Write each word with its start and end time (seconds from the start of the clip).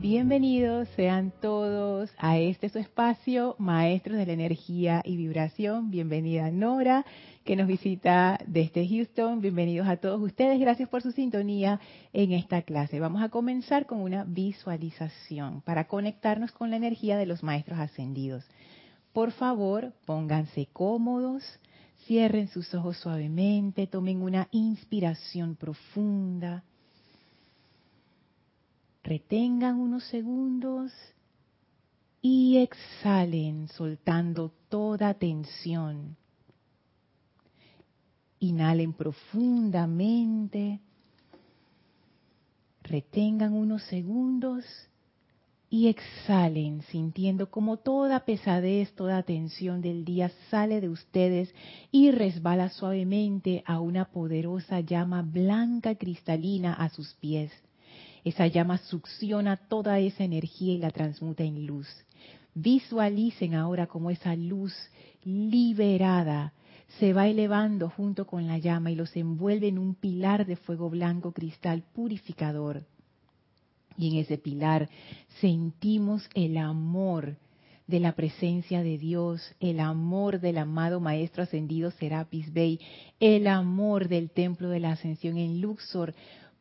Bienvenidos 0.00 0.88
sean 0.94 1.32
todos 1.40 2.08
a 2.18 2.38
este 2.38 2.68
su 2.68 2.78
espacio, 2.78 3.56
Maestros 3.58 4.16
de 4.16 4.26
la 4.26 4.32
Energía 4.32 5.02
y 5.04 5.16
Vibración. 5.16 5.90
Bienvenida 5.90 6.52
Nora, 6.52 7.04
que 7.44 7.56
nos 7.56 7.66
visita 7.66 8.38
desde 8.46 8.86
Houston. 8.86 9.40
Bienvenidos 9.40 9.88
a 9.88 9.96
todos 9.96 10.22
ustedes. 10.22 10.60
Gracias 10.60 10.88
por 10.88 11.02
su 11.02 11.10
sintonía 11.10 11.80
en 12.12 12.30
esta 12.30 12.62
clase. 12.62 13.00
Vamos 13.00 13.22
a 13.22 13.28
comenzar 13.28 13.86
con 13.86 13.98
una 13.98 14.22
visualización 14.22 15.62
para 15.62 15.88
conectarnos 15.88 16.52
con 16.52 16.70
la 16.70 16.76
energía 16.76 17.16
de 17.16 17.26
los 17.26 17.42
Maestros 17.42 17.80
Ascendidos. 17.80 18.46
Por 19.12 19.32
favor, 19.32 19.94
pónganse 20.06 20.68
cómodos, 20.72 21.42
cierren 22.06 22.46
sus 22.46 22.72
ojos 22.72 22.98
suavemente, 22.98 23.88
tomen 23.88 24.22
una 24.22 24.46
inspiración 24.52 25.56
profunda 25.56 26.62
Retengan 29.08 29.80
unos 29.80 30.04
segundos 30.08 30.92
y 32.20 32.58
exhalen 32.58 33.68
soltando 33.68 34.52
toda 34.68 35.14
tensión. 35.14 36.18
Inhalen 38.38 38.92
profundamente. 38.92 40.80
Retengan 42.82 43.54
unos 43.54 43.82
segundos 43.84 44.66
y 45.70 45.88
exhalen 45.88 46.82
sintiendo 46.82 47.50
como 47.50 47.78
toda 47.78 48.26
pesadez, 48.26 48.92
toda 48.94 49.22
tensión 49.22 49.80
del 49.80 50.04
día 50.04 50.30
sale 50.50 50.82
de 50.82 50.90
ustedes 50.90 51.54
y 51.90 52.10
resbala 52.10 52.68
suavemente 52.68 53.62
a 53.64 53.80
una 53.80 54.04
poderosa 54.10 54.80
llama 54.80 55.22
blanca 55.22 55.94
cristalina 55.94 56.74
a 56.74 56.90
sus 56.90 57.14
pies. 57.14 57.50
Esa 58.24 58.46
llama 58.46 58.78
succiona 58.78 59.56
toda 59.56 59.98
esa 59.98 60.24
energía 60.24 60.74
y 60.74 60.78
la 60.78 60.90
transmuta 60.90 61.44
en 61.44 61.66
luz. 61.66 61.86
Visualicen 62.54 63.54
ahora 63.54 63.86
cómo 63.86 64.10
esa 64.10 64.34
luz 64.34 64.74
liberada 65.24 66.52
se 66.98 67.12
va 67.12 67.28
elevando 67.28 67.90
junto 67.90 68.26
con 68.26 68.46
la 68.46 68.58
llama 68.58 68.90
y 68.90 68.94
los 68.94 69.14
envuelve 69.16 69.68
en 69.68 69.78
un 69.78 69.94
pilar 69.94 70.46
de 70.46 70.56
fuego 70.56 70.88
blanco 70.90 71.32
cristal 71.32 71.84
purificador. 71.94 72.84
Y 73.96 74.08
en 74.08 74.16
ese 74.16 74.38
pilar 74.38 74.88
sentimos 75.40 76.28
el 76.34 76.56
amor 76.56 77.36
de 77.86 78.00
la 78.00 78.12
presencia 78.12 78.82
de 78.82 78.98
Dios, 78.98 79.54
el 79.60 79.80
amor 79.80 80.40
del 80.40 80.58
amado 80.58 81.00
Maestro 81.00 81.42
Ascendido 81.42 81.90
Serapis 81.90 82.52
Bey, 82.52 82.78
el 83.18 83.46
amor 83.46 84.08
del 84.08 84.30
Templo 84.30 84.68
de 84.68 84.80
la 84.80 84.92
Ascensión 84.92 85.38
en 85.38 85.60
Luxor, 85.60 86.14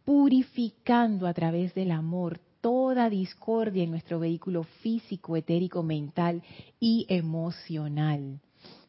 purificando 0.08 1.28
a 1.28 1.34
través 1.34 1.74
del 1.74 1.92
amor 1.92 2.40
toda 2.62 3.10
discordia 3.10 3.84
en 3.84 3.92
nuestro 3.92 4.20
vehículo 4.20 4.64
físico, 4.64 5.36
etérico, 5.36 5.84
mental 5.84 6.44
y 6.80 7.06
emocional. 7.10 8.40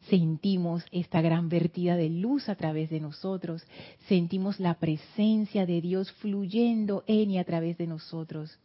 Sentimos 0.08 0.84
esta 0.92 1.20
gran 1.20 1.48
vertida 1.48 1.96
de 1.96 2.08
luz 2.08 2.48
a 2.48 2.54
través 2.54 2.88
de 2.88 3.00
nosotros, 3.00 3.66
sentimos 4.06 4.60
la 4.60 4.74
presencia 4.74 5.66
de 5.66 5.80
Dios 5.80 6.12
fluyendo 6.12 7.02
en 7.08 7.32
y 7.32 7.38
a 7.38 7.44
través 7.44 7.78
de 7.78 7.88
nosotros. 7.88 8.56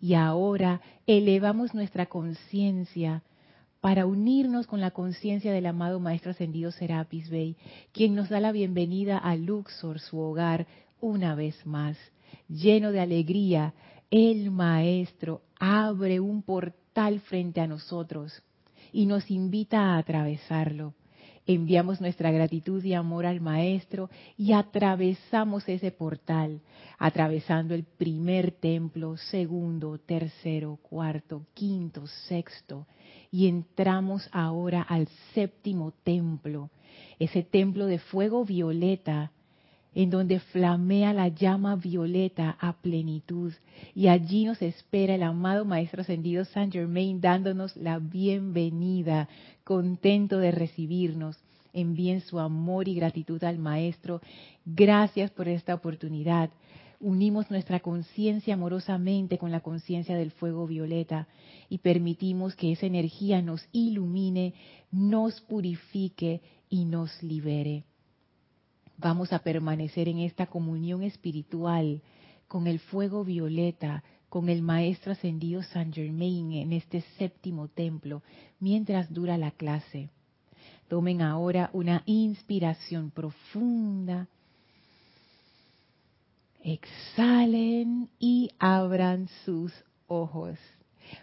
Y 0.00 0.14
ahora 0.14 0.80
elevamos 1.06 1.74
nuestra 1.74 2.06
conciencia 2.06 3.22
para 3.82 4.06
unirnos 4.06 4.66
con 4.66 4.80
la 4.80 4.92
conciencia 4.92 5.52
del 5.52 5.66
amado 5.66 6.00
Maestro 6.00 6.30
Ascendido 6.30 6.70
Serapis 6.70 7.28
Bey, 7.28 7.56
quien 7.92 8.14
nos 8.14 8.30
da 8.30 8.40
la 8.40 8.52
bienvenida 8.52 9.18
a 9.18 9.36
Luxor, 9.36 9.98
su 9.98 10.18
hogar, 10.18 10.66
una 11.02 11.34
vez 11.34 11.66
más, 11.66 11.98
lleno 12.48 12.92
de 12.92 13.00
alegría, 13.00 13.74
el 14.10 14.50
Maestro 14.50 15.42
abre 15.58 16.20
un 16.20 16.42
portal 16.42 17.20
frente 17.20 17.60
a 17.60 17.66
nosotros 17.66 18.42
y 18.92 19.06
nos 19.06 19.30
invita 19.30 19.80
a 19.80 19.98
atravesarlo. 19.98 20.94
Enviamos 21.44 22.00
nuestra 22.00 22.30
gratitud 22.30 22.84
y 22.84 22.94
amor 22.94 23.26
al 23.26 23.40
Maestro 23.40 24.10
y 24.36 24.52
atravesamos 24.52 25.68
ese 25.68 25.90
portal, 25.90 26.60
atravesando 26.98 27.74
el 27.74 27.82
primer 27.82 28.52
templo, 28.52 29.16
segundo, 29.16 29.98
tercero, 29.98 30.78
cuarto, 30.82 31.46
quinto, 31.52 32.06
sexto, 32.28 32.86
y 33.32 33.48
entramos 33.48 34.28
ahora 34.30 34.82
al 34.82 35.08
séptimo 35.34 35.92
templo, 36.04 36.70
ese 37.18 37.42
templo 37.42 37.86
de 37.86 37.98
fuego 37.98 38.44
violeta 38.44 39.32
en 39.94 40.10
donde 40.10 40.40
flamea 40.40 41.12
la 41.12 41.28
llama 41.28 41.76
violeta 41.76 42.56
a 42.60 42.74
plenitud. 42.74 43.52
Y 43.94 44.08
allí 44.08 44.44
nos 44.44 44.62
espera 44.62 45.14
el 45.14 45.22
amado 45.22 45.64
Maestro 45.64 46.02
Ascendido 46.02 46.44
Saint 46.44 46.72
Germain 46.72 47.20
dándonos 47.20 47.76
la 47.76 47.98
bienvenida, 47.98 49.28
contento 49.64 50.38
de 50.38 50.50
recibirnos. 50.50 51.38
Envíen 51.74 52.20
su 52.20 52.38
amor 52.38 52.88
y 52.88 52.94
gratitud 52.94 53.42
al 53.44 53.58
Maestro. 53.58 54.20
Gracias 54.64 55.30
por 55.30 55.48
esta 55.48 55.74
oportunidad. 55.74 56.50
Unimos 57.00 57.50
nuestra 57.50 57.80
conciencia 57.80 58.54
amorosamente 58.54 59.36
con 59.36 59.50
la 59.50 59.60
conciencia 59.60 60.16
del 60.16 60.30
fuego 60.30 60.66
violeta 60.66 61.26
y 61.68 61.78
permitimos 61.78 62.54
que 62.54 62.72
esa 62.72 62.86
energía 62.86 63.42
nos 63.42 63.66
ilumine, 63.72 64.54
nos 64.92 65.40
purifique 65.40 66.42
y 66.68 66.84
nos 66.84 67.22
libere 67.22 67.84
vamos 69.02 69.32
a 69.32 69.40
permanecer 69.40 70.08
en 70.08 70.20
esta 70.20 70.46
comunión 70.46 71.02
espiritual 71.02 72.00
con 72.48 72.66
el 72.66 72.78
fuego 72.78 73.24
violeta, 73.24 74.02
con 74.28 74.48
el 74.48 74.62
Maestro 74.62 75.12
Ascendido 75.12 75.62
San 75.62 75.92
Germain 75.92 76.52
en 76.52 76.72
este 76.72 77.02
séptimo 77.18 77.68
templo, 77.68 78.22
mientras 78.60 79.12
dura 79.12 79.36
la 79.36 79.50
clase. 79.50 80.08
Tomen 80.88 81.20
ahora 81.20 81.70
una 81.72 82.02
inspiración 82.06 83.10
profunda. 83.10 84.28
Exhalen 86.62 88.08
y 88.18 88.50
abran 88.58 89.28
sus 89.44 89.72
ojos. 90.06 90.58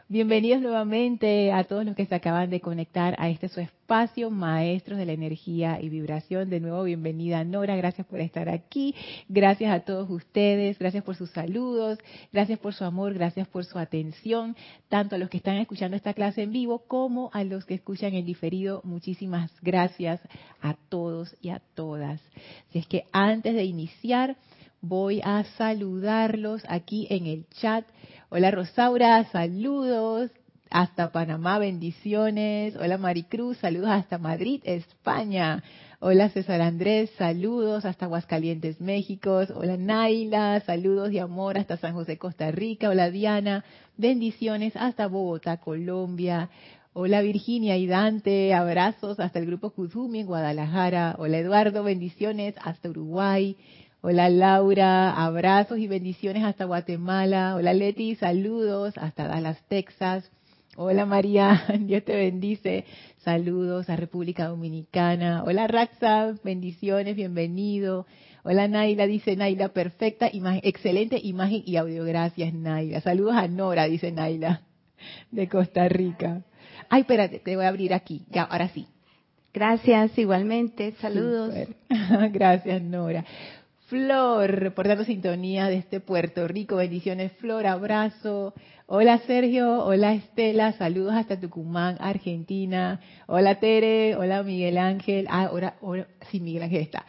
Bienvenidos 0.07 0.61
nuevamente 0.61 1.51
a 1.51 1.63
todos 1.63 1.85
los 1.85 1.95
que 1.95 2.05
se 2.05 2.15
acaban 2.15 2.49
de 2.49 2.61
conectar 2.61 3.15
a 3.19 3.29
este 3.29 3.47
su 3.47 3.59
espacio, 3.59 4.29
Maestros 4.29 4.97
de 4.97 5.05
la 5.05 5.13
Energía 5.13 5.79
y 5.81 5.89
Vibración. 5.89 6.49
De 6.49 6.59
nuevo, 6.59 6.83
bienvenida 6.83 7.43
Nora, 7.43 7.75
gracias 7.75 8.07
por 8.07 8.19
estar 8.19 8.49
aquí. 8.49 8.95
Gracias 9.27 9.71
a 9.71 9.81
todos 9.81 10.09
ustedes, 10.09 10.79
gracias 10.79 11.03
por 11.03 11.15
sus 11.15 11.29
saludos, 11.29 11.99
gracias 12.33 12.59
por 12.59 12.73
su 12.73 12.83
amor, 12.85 13.13
gracias 13.13 13.47
por 13.47 13.65
su 13.65 13.77
atención, 13.77 14.55
tanto 14.87 15.15
a 15.15 15.17
los 15.19 15.29
que 15.29 15.37
están 15.37 15.57
escuchando 15.57 15.95
esta 15.95 16.13
clase 16.13 16.43
en 16.43 16.51
vivo 16.51 16.79
como 16.87 17.29
a 17.33 17.43
los 17.43 17.65
que 17.65 17.75
escuchan 17.75 18.13
en 18.13 18.25
diferido. 18.25 18.81
Muchísimas 18.83 19.51
gracias 19.61 20.21
a 20.61 20.75
todos 20.89 21.35
y 21.41 21.49
a 21.49 21.61
todas. 21.75 22.21
Si 22.71 22.79
es 22.79 22.87
que 22.87 23.05
antes 23.11 23.53
de 23.53 23.63
iniciar, 23.63 24.37
voy 24.81 25.21
a 25.23 25.43
saludarlos 25.57 26.63
aquí 26.67 27.07
en 27.09 27.27
el 27.27 27.45
chat 27.49 27.85
Hola 28.31 28.51
Rosaura, 28.51 29.23
saludos 29.31 30.29
hasta 30.69 31.11
Panamá, 31.11 31.57
bendiciones. 31.57 32.75
Hola 32.75 32.99
Maricruz, 32.99 33.57
saludos 33.57 33.89
hasta 33.89 34.19
Madrid, 34.19 34.61
España. 34.65 35.63
Hola 35.99 36.29
César 36.29 36.61
Andrés, 36.61 37.09
saludos 37.17 37.85
hasta 37.85 38.05
Aguascalientes, 38.05 38.79
México. 38.81 39.41
Hola 39.55 39.77
Naila, 39.77 40.59
saludos 40.59 41.11
y 41.11 41.17
amor 41.17 41.57
hasta 41.57 41.77
San 41.77 41.95
José, 41.95 42.19
Costa 42.19 42.51
Rica. 42.51 42.89
Hola 42.89 43.09
Diana, 43.09 43.65
bendiciones 43.97 44.75
hasta 44.75 45.07
Bogotá, 45.07 45.57
Colombia. 45.57 46.51
Hola 46.93 47.21
Virginia 47.21 47.77
y 47.77 47.85
Dante, 47.85 48.51
abrazos 48.51 49.19
hasta 49.19 49.37
el 49.37 49.45
grupo 49.45 49.69
Kuzumi 49.69 50.21
en 50.21 50.25
Guadalajara. 50.25 51.15
Hola 51.19 51.37
Eduardo, 51.37 51.83
bendiciones 51.83 52.55
hasta 52.63 52.89
Uruguay. 52.89 53.55
Hola 54.01 54.27
Laura, 54.27 55.11
abrazos 55.11 55.77
y 55.77 55.87
bendiciones 55.87 56.43
hasta 56.43 56.65
Guatemala. 56.65 57.55
Hola 57.55 57.75
Leti, 57.75 58.15
saludos 58.15 58.95
hasta 58.97 59.27
Dallas, 59.27 59.61
Texas. 59.67 60.31
Hola 60.77 61.05
María, 61.05 61.63
Dios 61.79 62.03
te 62.05 62.15
bendice. 62.15 62.85
Saludos 63.19 63.87
a 63.91 63.95
República 63.95 64.47
Dominicana. 64.47 65.43
Hola 65.43 65.67
Raxa, 65.67 66.33
bendiciones, 66.43 67.15
bienvenido. 67.15 68.07
Hola 68.43 68.67
Naila, 68.67 69.05
dice 69.05 69.35
Naila, 69.35 69.69
perfecta 69.69 70.31
excelente 70.63 71.19
imagen 71.21 71.61
y 71.67 71.75
audio. 71.75 72.03
Gracias 72.03 72.51
Naila. 72.51 72.99
Saludos 73.01 73.35
a 73.35 73.47
Nora, 73.47 73.85
dice 73.85 74.11
Naila, 74.11 74.63
de 75.29 75.47
Costa 75.47 75.87
Rica. 75.87 76.45
Ay, 76.89 77.01
espérate, 77.01 77.39
te 77.39 77.55
voy 77.55 77.65
a 77.65 77.69
abrir 77.69 77.93
aquí. 77.93 78.23
Ya, 78.31 78.43
ahora 78.43 78.69
sí. 78.69 78.87
Gracias, 79.53 80.17
igualmente. 80.17 80.93
Saludos. 80.99 81.53
Gracias, 82.31 82.81
Nora. 82.81 83.25
Flor, 83.87 84.51
reportando 84.51 85.03
sintonía 85.03 85.67
desde 85.67 85.99
Puerto 85.99 86.47
Rico. 86.47 86.75
Bendiciones, 86.75 87.31
Flor, 87.33 87.65
abrazo. 87.65 88.53
Hola, 88.85 89.17
Sergio. 89.19 89.83
Hola, 89.83 90.13
Estela. 90.13 90.73
Saludos 90.73 91.13
hasta 91.13 91.39
Tucumán, 91.39 91.97
Argentina. 91.99 92.99
Hola, 93.25 93.59
Tere. 93.59 94.15
Hola, 94.15 94.43
Miguel 94.43 94.77
Ángel. 94.77 95.25
Ah, 95.29 95.45
ahora, 95.45 95.75
ahora 95.81 96.07
sí, 96.29 96.39
Miguel 96.39 96.63
Ángel 96.63 96.81
está. 96.81 97.05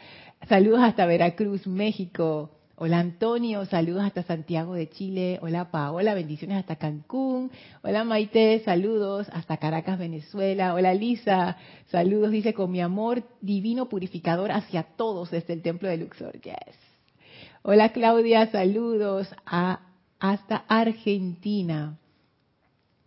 Saludos 0.48 0.80
hasta 0.82 1.04
Veracruz, 1.04 1.66
México. 1.66 2.50
Hola 2.82 2.98
Antonio, 3.00 3.66
saludos 3.66 4.04
hasta 4.04 4.22
Santiago 4.22 4.72
de 4.72 4.88
Chile. 4.88 5.38
Hola 5.42 5.70
Paola, 5.70 6.14
bendiciones 6.14 6.56
hasta 6.56 6.76
Cancún. 6.76 7.50
Hola 7.82 8.04
Maite, 8.04 8.62
saludos 8.64 9.26
hasta 9.34 9.58
Caracas, 9.58 9.98
Venezuela. 9.98 10.72
Hola 10.72 10.94
Lisa, 10.94 11.58
saludos, 11.90 12.30
dice, 12.30 12.54
con 12.54 12.70
mi 12.70 12.80
amor 12.80 13.22
divino 13.42 13.90
purificador 13.90 14.50
hacia 14.50 14.82
todos 14.82 15.30
desde 15.30 15.52
el 15.52 15.60
templo 15.60 15.90
de 15.90 15.98
Luxor. 15.98 16.40
Yes. 16.40 16.74
Hola 17.60 17.92
Claudia, 17.92 18.50
saludos 18.50 19.28
a, 19.44 19.80
hasta 20.18 20.64
Argentina. 20.66 21.98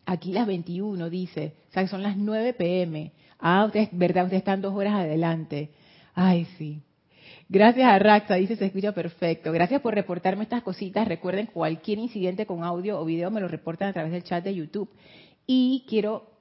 Aquí 0.06 0.34
las 0.34 0.46
21, 0.46 1.10
dice. 1.10 1.56
O 1.72 1.74
sea, 1.74 1.88
son 1.88 2.04
las 2.04 2.16
9 2.16 2.54
pm. 2.54 3.12
Ah, 3.40 3.66
usted, 3.66 3.90
¿verdad? 3.92 4.26
Ustedes 4.26 4.42
están 4.42 4.62
dos 4.62 4.76
horas 4.76 4.94
adelante. 4.94 5.72
Ay, 6.14 6.46
sí. 6.60 6.84
Gracias 7.50 7.86
a 7.86 8.00
Raxa, 8.00 8.36
dice 8.36 8.56
se 8.56 8.66
escucha 8.66 8.94
perfecto. 8.94 9.52
Gracias 9.52 9.82
por 9.82 9.94
reportarme 9.94 10.44
estas 10.44 10.64
cositas. 10.64 11.08
Recuerden, 11.08 11.48
cualquier 11.48 12.00
incidente 12.00 12.46
con 12.46 12.64
audio 12.64 13.00
o 13.00 13.06
video 13.06 13.32
me 13.32 13.42
lo 13.42 13.48
reportan 13.48 13.90
a 13.90 13.94
través 13.94 14.12
del 14.12 14.24
chat 14.24 14.44
de 14.44 14.56
YouTube. 14.56 14.90
Y 15.46 15.86
quiero, 15.88 16.32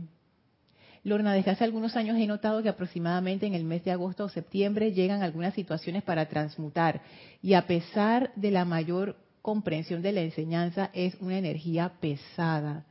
Lorna, 1.05 1.35
desde 1.35 1.51
hace 1.51 1.65
algunos 1.65 1.97
años 1.97 2.17
he 2.19 2.27
notado 2.27 2.63
que 2.63 2.71
aproximadamente 2.71 3.47
en 3.47 3.53
el 3.53 3.65
mes 3.65 3.85
de 3.85 3.93
agosto 3.93 4.25
o 4.25 4.29
septiembre 4.31 4.93
llegan 4.93 5.23
algunas 5.23 5.53
situaciones 5.53 6.03
para 6.03 6.27
transmutar 6.31 7.03
y 7.43 7.53
a 7.53 7.67
pesar 7.67 8.33
de 8.37 8.51
la 8.51 8.65
mayor 8.65 9.17
comprensión 9.43 10.01
de 10.01 10.13
la 10.13 10.23
enseñanza 10.23 10.89
es 10.95 11.15
una 11.21 11.37
energía 11.37 11.93
pesada. 12.01 12.87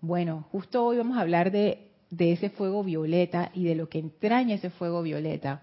Bueno, 0.00 0.46
justo 0.52 0.84
hoy 0.84 0.98
vamos 0.98 1.18
a 1.18 1.22
hablar 1.22 1.50
de, 1.50 1.88
ese 2.16 2.50
fuego 2.50 2.84
violeta 2.84 3.50
y 3.54 3.64
de 3.64 3.74
lo 3.74 3.88
que 3.88 3.98
entraña 3.98 4.54
ese 4.54 4.70
fuego 4.70 5.02
violeta. 5.02 5.62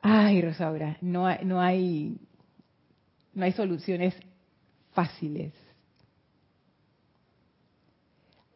Ay, 0.00 0.40
Rosaura, 0.40 0.96
no 1.02 1.28
no 1.42 1.60
hay, 1.60 2.16
no 3.34 3.44
hay 3.44 3.52
soluciones 3.52 4.14
fáciles. 4.92 5.52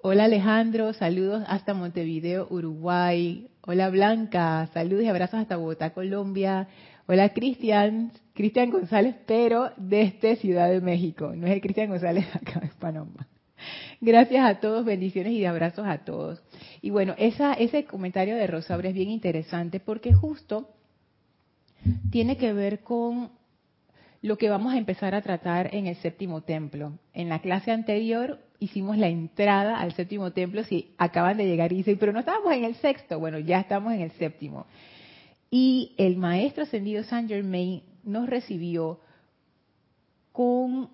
Hola 0.03 0.25
Alejandro, 0.25 0.95
saludos 0.95 1.45
hasta 1.47 1.75
Montevideo, 1.75 2.47
Uruguay. 2.49 3.49
Hola 3.67 3.91
Blanca, 3.91 4.67
saludos 4.73 5.05
y 5.05 5.09
abrazos 5.09 5.41
hasta 5.41 5.59
Bogotá, 5.59 5.91
Colombia. 5.91 6.69
Hola 7.07 7.35
Cristian, 7.35 8.11
Cristian 8.33 8.71
González, 8.71 9.15
pero 9.27 9.73
desde 9.77 10.37
Ciudad 10.37 10.71
de 10.71 10.81
México. 10.81 11.33
No 11.37 11.47
es 11.47 11.53
el 11.53 11.61
Cristian 11.61 11.91
González 11.91 12.25
acá 12.35 12.61
en 12.63 12.71
Panamá. 12.79 13.29
Gracias 14.01 14.43
a 14.43 14.59
todos, 14.59 14.87
bendiciones 14.87 15.35
y 15.35 15.45
abrazos 15.45 15.87
a 15.87 15.99
todos. 15.99 16.43
Y 16.81 16.89
bueno, 16.89 17.15
esa, 17.19 17.53
ese 17.53 17.85
comentario 17.85 18.37
de 18.37 18.47
Rosaura 18.47 18.89
es 18.89 18.95
bien 18.95 19.11
interesante 19.11 19.81
porque 19.81 20.15
justo 20.15 20.71
tiene 22.11 22.39
que 22.39 22.55
ver 22.55 22.81
con 22.81 23.33
lo 24.23 24.37
que 24.37 24.51
vamos 24.51 24.75
a 24.75 24.79
empezar 24.79 25.15
a 25.15 25.23
tratar 25.23 25.75
en 25.75 25.87
el 25.87 25.97
séptimo 25.97 26.43
templo. 26.43 26.99
En 27.15 27.29
la 27.29 27.41
clase 27.41 27.71
anterior 27.71 28.39
hicimos 28.59 28.99
la 28.99 29.09
entrada 29.09 29.81
al 29.81 29.95
séptimo 29.95 30.33
templo, 30.33 30.63
si 30.65 30.95
acaban 30.99 31.39
de 31.39 31.47
llegar 31.47 31.73
y 31.73 31.77
dicen, 31.77 31.97
pero 31.99 32.13
no 32.13 32.21
estábamos 32.21 32.53
en 32.53 32.65
el 32.65 32.75
sexto, 32.77 33.19
bueno, 33.19 33.39
ya 33.39 33.61
estamos 33.61 33.95
en 33.95 34.03
el 34.03 34.11
séptimo. 34.13 34.67
Y 35.51 35.95
el 35.97 36.17
maestro 36.17 36.65
ascendido 36.65 37.03
Saint 37.05 37.29
Germain 37.29 37.83
nos 38.05 38.29
recibió 38.29 39.01
con 40.33 40.91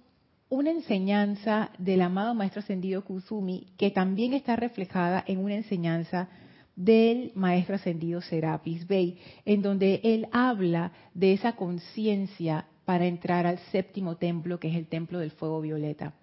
una 0.48 0.70
enseñanza 0.70 1.70
del 1.78 2.02
amado 2.02 2.34
maestro 2.34 2.60
ascendido 2.60 3.04
Kusumi, 3.04 3.66
que 3.76 3.90
también 3.90 4.32
está 4.32 4.54
reflejada 4.54 5.24
en 5.26 5.38
una 5.38 5.56
enseñanza 5.56 6.28
del 6.76 7.32
maestro 7.34 7.74
ascendido 7.74 8.20
Serapis 8.20 8.86
Bey, 8.86 9.18
en 9.44 9.62
donde 9.62 10.00
él 10.04 10.28
habla 10.30 10.92
de 11.14 11.32
esa 11.32 11.56
conciencia 11.56 12.66
para 12.86 13.04
entrar 13.04 13.46
al 13.46 13.58
séptimo 13.70 14.16
templo, 14.16 14.58
que 14.58 14.68
es 14.68 14.76
el 14.76 14.86
templo 14.86 15.18
del 15.18 15.32
fuego 15.32 15.60
violeta. 15.60 16.14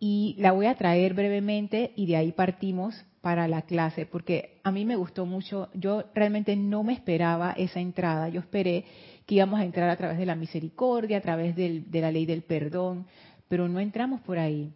Y 0.00 0.36
la 0.38 0.52
voy 0.52 0.66
a 0.66 0.76
traer 0.76 1.12
brevemente 1.12 1.92
y 1.96 2.06
de 2.06 2.16
ahí 2.16 2.32
partimos 2.32 3.04
para 3.20 3.48
la 3.48 3.62
clase, 3.62 4.06
porque 4.06 4.60
a 4.62 4.70
mí 4.70 4.84
me 4.84 4.96
gustó 4.96 5.26
mucho, 5.26 5.70
yo 5.74 6.04
realmente 6.14 6.56
no 6.56 6.84
me 6.84 6.92
esperaba 6.92 7.52
esa 7.52 7.80
entrada, 7.80 8.28
yo 8.28 8.40
esperé 8.40 8.84
que 9.26 9.36
íbamos 9.36 9.60
a 9.60 9.64
entrar 9.64 9.88
a 9.90 9.96
través 9.96 10.18
de 10.18 10.26
la 10.26 10.36
misericordia, 10.36 11.18
a 11.18 11.22
través 11.22 11.56
de 11.56 12.00
la 12.00 12.12
ley 12.12 12.26
del 12.26 12.42
perdón, 12.42 13.06
pero 13.48 13.68
no 13.68 13.80
entramos 13.80 14.20
por 14.20 14.38
ahí. 14.38 14.72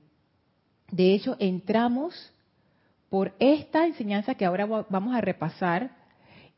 De 0.90 1.14
hecho, 1.14 1.36
entramos 1.38 2.32
por 3.10 3.34
esta 3.38 3.86
enseñanza 3.86 4.34
que 4.34 4.46
ahora 4.46 4.66
vamos 4.66 5.14
a 5.14 5.20
repasar 5.20 5.97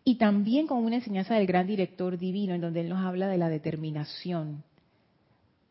y 0.05 0.17
también 0.17 0.67
con 0.67 0.85
una 0.85 0.97
enseñanza 0.97 1.35
del 1.35 1.47
gran 1.47 1.67
director 1.67 2.19
divino 2.19 2.55
en 2.55 2.61
donde 2.61 2.81
él 2.81 2.89
nos 2.89 3.05
habla 3.05 3.29
de 3.29 3.39
la 3.39 3.49
determinación 3.49 4.65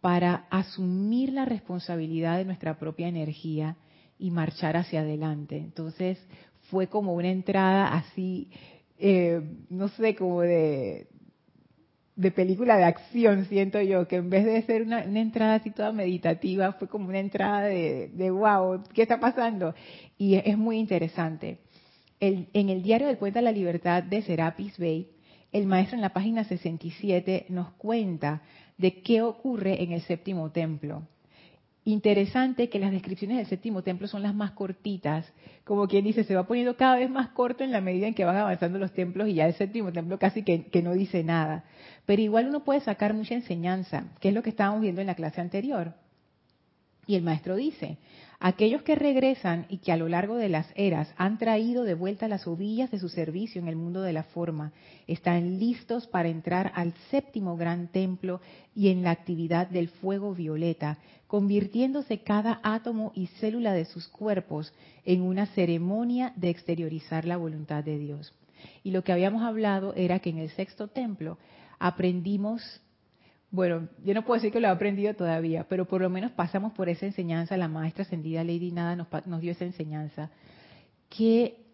para 0.01 0.47
asumir 0.49 1.33
la 1.33 1.45
responsabilidad 1.45 2.37
de 2.37 2.45
nuestra 2.45 2.79
propia 2.79 3.07
energía 3.07 3.75
y 4.17 4.31
marchar 4.31 4.77
hacia 4.77 5.01
adelante. 5.01 5.57
Entonces 5.57 6.17
fue 6.69 6.87
como 6.87 7.13
una 7.13 7.29
entrada 7.29 7.93
así, 7.93 8.49
eh, 8.97 9.41
no 9.69 9.87
sé, 9.89 10.15
como 10.15 10.41
de, 10.41 11.07
de 12.19 12.31
película 12.31 12.77
de 12.77 12.83
acción, 12.83 13.45
siento 13.45 13.79
yo, 13.81 14.05
que 14.05 14.17
en 14.17 14.29
vez 14.29 14.45
de 14.45 14.61
ser 14.63 14.81
una, 14.81 15.03
entrada 15.03 15.55
así 15.55 15.71
toda 15.71 15.93
meditativa, 15.93 16.73
fue 16.73 16.89
como 16.89 17.07
una 17.07 17.19
entrada 17.19 17.61
de, 17.61 18.09
de 18.13 18.29
wow, 18.29 18.83
¿qué 18.93 19.03
está 19.03 19.21
pasando? 19.21 19.73
Y 20.17 20.35
es, 20.35 20.57
muy 20.57 20.79
interesante. 20.79 21.59
En 22.19 22.69
el 22.69 22.83
diario 22.83 23.07
del 23.07 23.17
Puente 23.17 23.39
de 23.39 23.43
la 23.43 23.51
Libertad 23.51 24.03
de 24.03 24.21
Serapis 24.21 24.77
Bay, 24.77 25.07
el 25.51 25.65
maestro 25.65 25.95
en 25.95 26.01
la 26.01 26.13
página 26.13 26.43
67 26.43 27.47
nos 27.49 27.71
cuenta 27.71 28.41
de 28.77 29.01
qué 29.01 29.21
ocurre 29.21 29.83
en 29.83 29.91
el 29.91 30.01
séptimo 30.01 30.51
templo. 30.51 31.03
Interesante 31.85 32.69
que 32.69 32.77
las 32.77 32.91
descripciones 32.91 33.37
del 33.37 33.47
séptimo 33.47 33.81
templo 33.81 34.07
son 34.07 34.21
las 34.21 34.35
más 34.35 34.51
cortitas, 34.51 35.31
como 35.63 35.87
quien 35.87 36.03
dice, 36.03 36.23
se 36.23 36.35
va 36.35 36.45
poniendo 36.45 36.75
cada 36.77 36.97
vez 36.97 37.09
más 37.09 37.29
corto 37.29 37.63
en 37.63 37.71
la 37.71 37.81
medida 37.81 38.05
en 38.05 38.13
que 38.13 38.25
van 38.25 38.35
avanzando 38.35 38.77
los 38.77 38.93
templos 38.93 39.27
y 39.27 39.35
ya 39.35 39.47
el 39.47 39.55
séptimo 39.55 39.91
templo 39.91 40.19
casi 40.19 40.43
que, 40.43 40.65
que 40.65 40.83
no 40.83 40.93
dice 40.93 41.23
nada. 41.23 41.63
Pero 42.05 42.21
igual 42.21 42.47
uno 42.47 42.63
puede 42.63 42.81
sacar 42.81 43.13
mucha 43.13 43.33
enseñanza, 43.33 44.03
que 44.19 44.29
es 44.29 44.35
lo 44.35 44.43
que 44.43 44.51
estábamos 44.51 44.81
viendo 44.81 45.01
en 45.01 45.07
la 45.07 45.15
clase 45.15 45.41
anterior. 45.41 45.93
Y 47.07 47.15
el 47.15 47.23
maestro 47.23 47.55
dice, 47.55 47.97
aquellos 48.39 48.83
que 48.83 48.95
regresan 48.95 49.65
y 49.69 49.79
que 49.79 49.91
a 49.91 49.97
lo 49.97 50.07
largo 50.07 50.35
de 50.35 50.49
las 50.49 50.67
eras 50.75 51.13
han 51.17 51.37
traído 51.37 51.83
de 51.83 51.93
vuelta 51.93 52.27
las 52.27 52.47
ovillas 52.47 52.89
de 52.89 52.99
su 52.99 53.09
servicio 53.09 53.61
en 53.61 53.67
el 53.67 53.75
mundo 53.75 54.01
de 54.01 54.13
la 54.13 54.23
forma, 54.23 54.71
están 55.07 55.59
listos 55.59 56.07
para 56.07 56.29
entrar 56.29 56.71
al 56.75 56.93
séptimo 57.11 57.57
gran 57.57 57.89
templo 57.89 58.39
y 58.73 58.89
en 58.89 59.03
la 59.03 59.11
actividad 59.11 59.67
del 59.67 59.89
fuego 59.89 60.33
violeta, 60.33 60.97
convirtiéndose 61.27 62.19
cada 62.19 62.59
átomo 62.63 63.11
y 63.13 63.27
célula 63.27 63.73
de 63.73 63.85
sus 63.85 64.07
cuerpos 64.07 64.73
en 65.03 65.21
una 65.21 65.45
ceremonia 65.47 66.33
de 66.37 66.49
exteriorizar 66.49 67.25
la 67.25 67.37
voluntad 67.37 67.83
de 67.83 67.99
Dios. 67.99 68.33
Y 68.83 68.91
lo 68.91 69.03
que 69.03 69.11
habíamos 69.11 69.43
hablado 69.43 69.93
era 69.95 70.19
que 70.19 70.29
en 70.29 70.37
el 70.37 70.49
sexto 70.51 70.87
templo 70.87 71.37
aprendimos 71.77 72.81
bueno, 73.51 73.89
yo 74.03 74.13
no 74.13 74.23
puedo 74.23 74.39
decir 74.39 74.51
que 74.51 74.59
lo 74.59 74.67
he 74.67 74.71
aprendido 74.71 75.13
todavía, 75.15 75.65
pero 75.67 75.85
por 75.85 76.01
lo 76.01 76.09
menos 76.09 76.31
pasamos 76.31 76.73
por 76.73 76.87
esa 76.87 77.05
enseñanza, 77.05 77.57
la 77.57 77.67
maestra 77.67 78.03
ascendida 78.03 78.43
Lady 78.43 78.71
Nada 78.71 78.95
nos, 78.95 79.07
nos 79.25 79.41
dio 79.41 79.51
esa 79.51 79.65
enseñanza, 79.65 80.29
que 81.09 81.65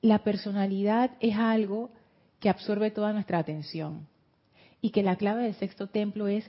la 0.00 0.20
personalidad 0.20 1.12
es 1.20 1.36
algo 1.36 1.90
que 2.38 2.48
absorbe 2.48 2.90
toda 2.90 3.12
nuestra 3.12 3.38
atención 3.38 4.06
y 4.80 4.90
que 4.90 5.02
la 5.02 5.16
clave 5.16 5.44
del 5.44 5.54
sexto 5.54 5.88
templo 5.88 6.28
es 6.28 6.48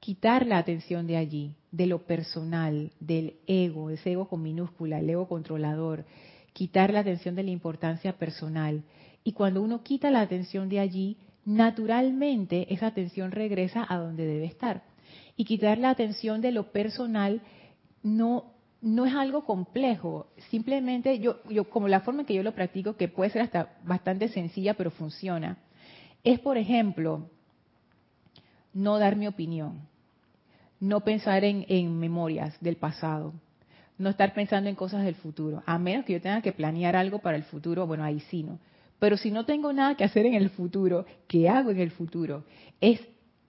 quitar 0.00 0.46
la 0.46 0.58
atención 0.58 1.06
de 1.06 1.16
allí, 1.16 1.54
de 1.70 1.86
lo 1.86 2.06
personal, 2.06 2.92
del 3.00 3.36
ego, 3.46 3.90
ese 3.90 4.12
ego 4.12 4.28
con 4.28 4.42
minúscula, 4.42 4.98
el 4.98 5.10
ego 5.10 5.28
controlador, 5.28 6.04
quitar 6.52 6.92
la 6.92 7.00
atención 7.00 7.34
de 7.34 7.42
la 7.42 7.50
importancia 7.50 8.14
personal. 8.14 8.82
Y 9.24 9.32
cuando 9.32 9.60
uno 9.60 9.82
quita 9.82 10.10
la 10.10 10.22
atención 10.22 10.68
de 10.68 10.80
allí, 10.80 11.18
naturalmente 11.46 12.74
esa 12.74 12.88
atención 12.88 13.30
regresa 13.30 13.86
a 13.88 13.96
donde 13.96 14.26
debe 14.26 14.44
estar. 14.44 14.82
Y 15.36 15.44
quitar 15.44 15.78
la 15.78 15.90
atención 15.90 16.40
de 16.42 16.50
lo 16.50 16.72
personal 16.72 17.40
no, 18.02 18.52
no 18.82 19.06
es 19.06 19.14
algo 19.14 19.44
complejo. 19.44 20.26
Simplemente 20.50 21.18
yo, 21.20 21.42
yo, 21.48 21.70
como 21.70 21.88
la 21.88 22.00
forma 22.00 22.22
en 22.22 22.26
que 22.26 22.34
yo 22.34 22.42
lo 22.42 22.54
practico, 22.54 22.96
que 22.96 23.08
puede 23.08 23.30
ser 23.30 23.42
hasta 23.42 23.76
bastante 23.84 24.28
sencilla, 24.28 24.74
pero 24.74 24.90
funciona, 24.90 25.56
es, 26.24 26.40
por 26.40 26.58
ejemplo, 26.58 27.30
no 28.74 28.98
dar 28.98 29.16
mi 29.16 29.28
opinión, 29.28 29.80
no 30.80 31.00
pensar 31.00 31.44
en, 31.44 31.64
en 31.68 31.98
memorias 31.98 32.60
del 32.60 32.76
pasado, 32.76 33.32
no 33.98 34.10
estar 34.10 34.34
pensando 34.34 34.68
en 34.68 34.74
cosas 34.74 35.04
del 35.04 35.14
futuro, 35.14 35.62
a 35.64 35.78
menos 35.78 36.04
que 36.04 36.14
yo 36.14 36.20
tenga 36.20 36.42
que 36.42 36.52
planear 36.52 36.96
algo 36.96 37.20
para 37.20 37.36
el 37.36 37.44
futuro, 37.44 37.86
bueno, 37.86 38.04
ahí 38.04 38.20
sí, 38.20 38.42
¿no? 38.42 38.58
Pero 38.98 39.16
si 39.16 39.30
no 39.30 39.44
tengo 39.44 39.72
nada 39.72 39.96
que 39.96 40.04
hacer 40.04 40.26
en 40.26 40.34
el 40.34 40.50
futuro, 40.50 41.04
¿qué 41.28 41.48
hago 41.48 41.70
en 41.70 41.80
el 41.80 41.90
futuro? 41.90 42.44
Es 42.80 43.00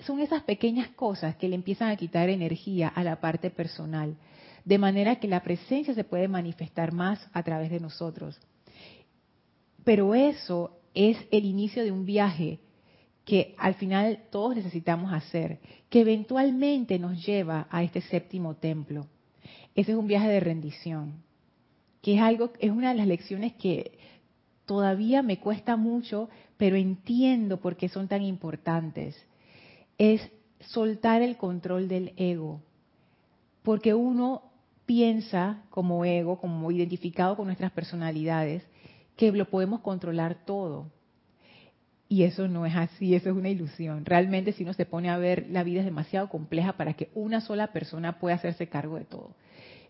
son 0.02 0.20
esas 0.20 0.44
pequeñas 0.44 0.90
cosas 0.90 1.36
que 1.38 1.50
le 1.50 1.56
empiezan 1.56 1.90
a 1.90 1.96
quitar 1.96 2.30
energía 2.30 2.88
a 2.88 3.04
la 3.04 3.20
parte 3.20 3.50
personal, 3.50 4.16
de 4.64 4.78
manera 4.78 5.18
que 5.18 5.28
la 5.28 5.44
presencia 5.44 5.94
se 5.94 6.04
puede 6.04 6.28
manifestar 6.28 6.94
más 6.94 7.28
a 7.34 7.44
través 7.44 7.72
de 7.72 7.80
nosotros. 7.80 8.40
Pero 9.84 10.14
eso 10.14 10.78
es 10.94 11.18
el 11.32 11.46
inicio 11.46 11.84
de 11.84 11.92
un 11.92 12.06
viaje 12.06 12.60
que 13.26 13.56
al 13.58 13.76
final 13.76 14.24
todos 14.32 14.56
necesitamos 14.56 15.14
hacer, 15.14 15.60
que 15.90 16.02
eventualmente 16.02 17.00
nos 17.00 17.26
lleva 17.26 17.68
a 17.70 17.84
este 17.84 18.02
séptimo 18.02 18.56
templo. 18.56 19.08
Ese 19.76 19.92
es 19.92 19.98
un 19.98 20.08
viaje 20.08 20.28
de 20.28 20.40
rendición, 20.40 21.24
que 22.02 22.16
es 22.16 22.22
algo, 22.22 22.52
es 22.60 22.72
una 22.72 22.90
de 22.90 22.96
las 22.96 23.08
lecciones 23.08 23.54
que 23.54 23.97
todavía 24.68 25.24
me 25.24 25.40
cuesta 25.40 25.78
mucho, 25.78 26.30
pero 26.58 26.76
entiendo 26.76 27.60
por 27.60 27.76
qué 27.76 27.90
son 27.90 28.08
tan 28.08 28.22
importantes 28.22 29.16
es 29.98 30.22
soltar 30.60 31.24
el 31.24 31.38
control 31.38 31.88
del 31.88 32.14
ego. 32.18 32.62
Porque 33.64 33.96
uno 33.96 34.44
piensa 34.86 35.64
como 35.70 36.06
ego, 36.06 36.40
como 36.40 36.70
identificado 36.72 37.36
con 37.36 37.48
nuestras 37.48 37.72
personalidades, 37.72 38.64
que 39.16 39.32
lo 39.32 39.50
podemos 39.50 39.82
controlar 39.82 40.46
todo. 40.46 40.92
Y 42.10 42.24
eso 42.24 42.48
no 42.48 42.66
es 42.66 42.76
así, 42.76 43.16
eso 43.16 43.30
es 43.30 43.36
una 43.36 43.50
ilusión. 43.50 44.06
Realmente 44.06 44.54
si 44.54 44.64
uno 44.64 44.74
se 44.74 44.86
pone 44.86 45.10
a 45.10 45.18
ver, 45.18 45.48
la 45.50 45.64
vida 45.64 45.80
es 45.80 45.86
demasiado 45.86 46.30
compleja 46.30 46.74
para 46.74 46.94
que 46.94 47.10
una 47.16 47.42
sola 47.42 47.74
persona 47.74 48.20
pueda 48.20 48.36
hacerse 48.36 48.68
cargo 48.68 48.98
de 48.98 49.06
todo. 49.06 49.32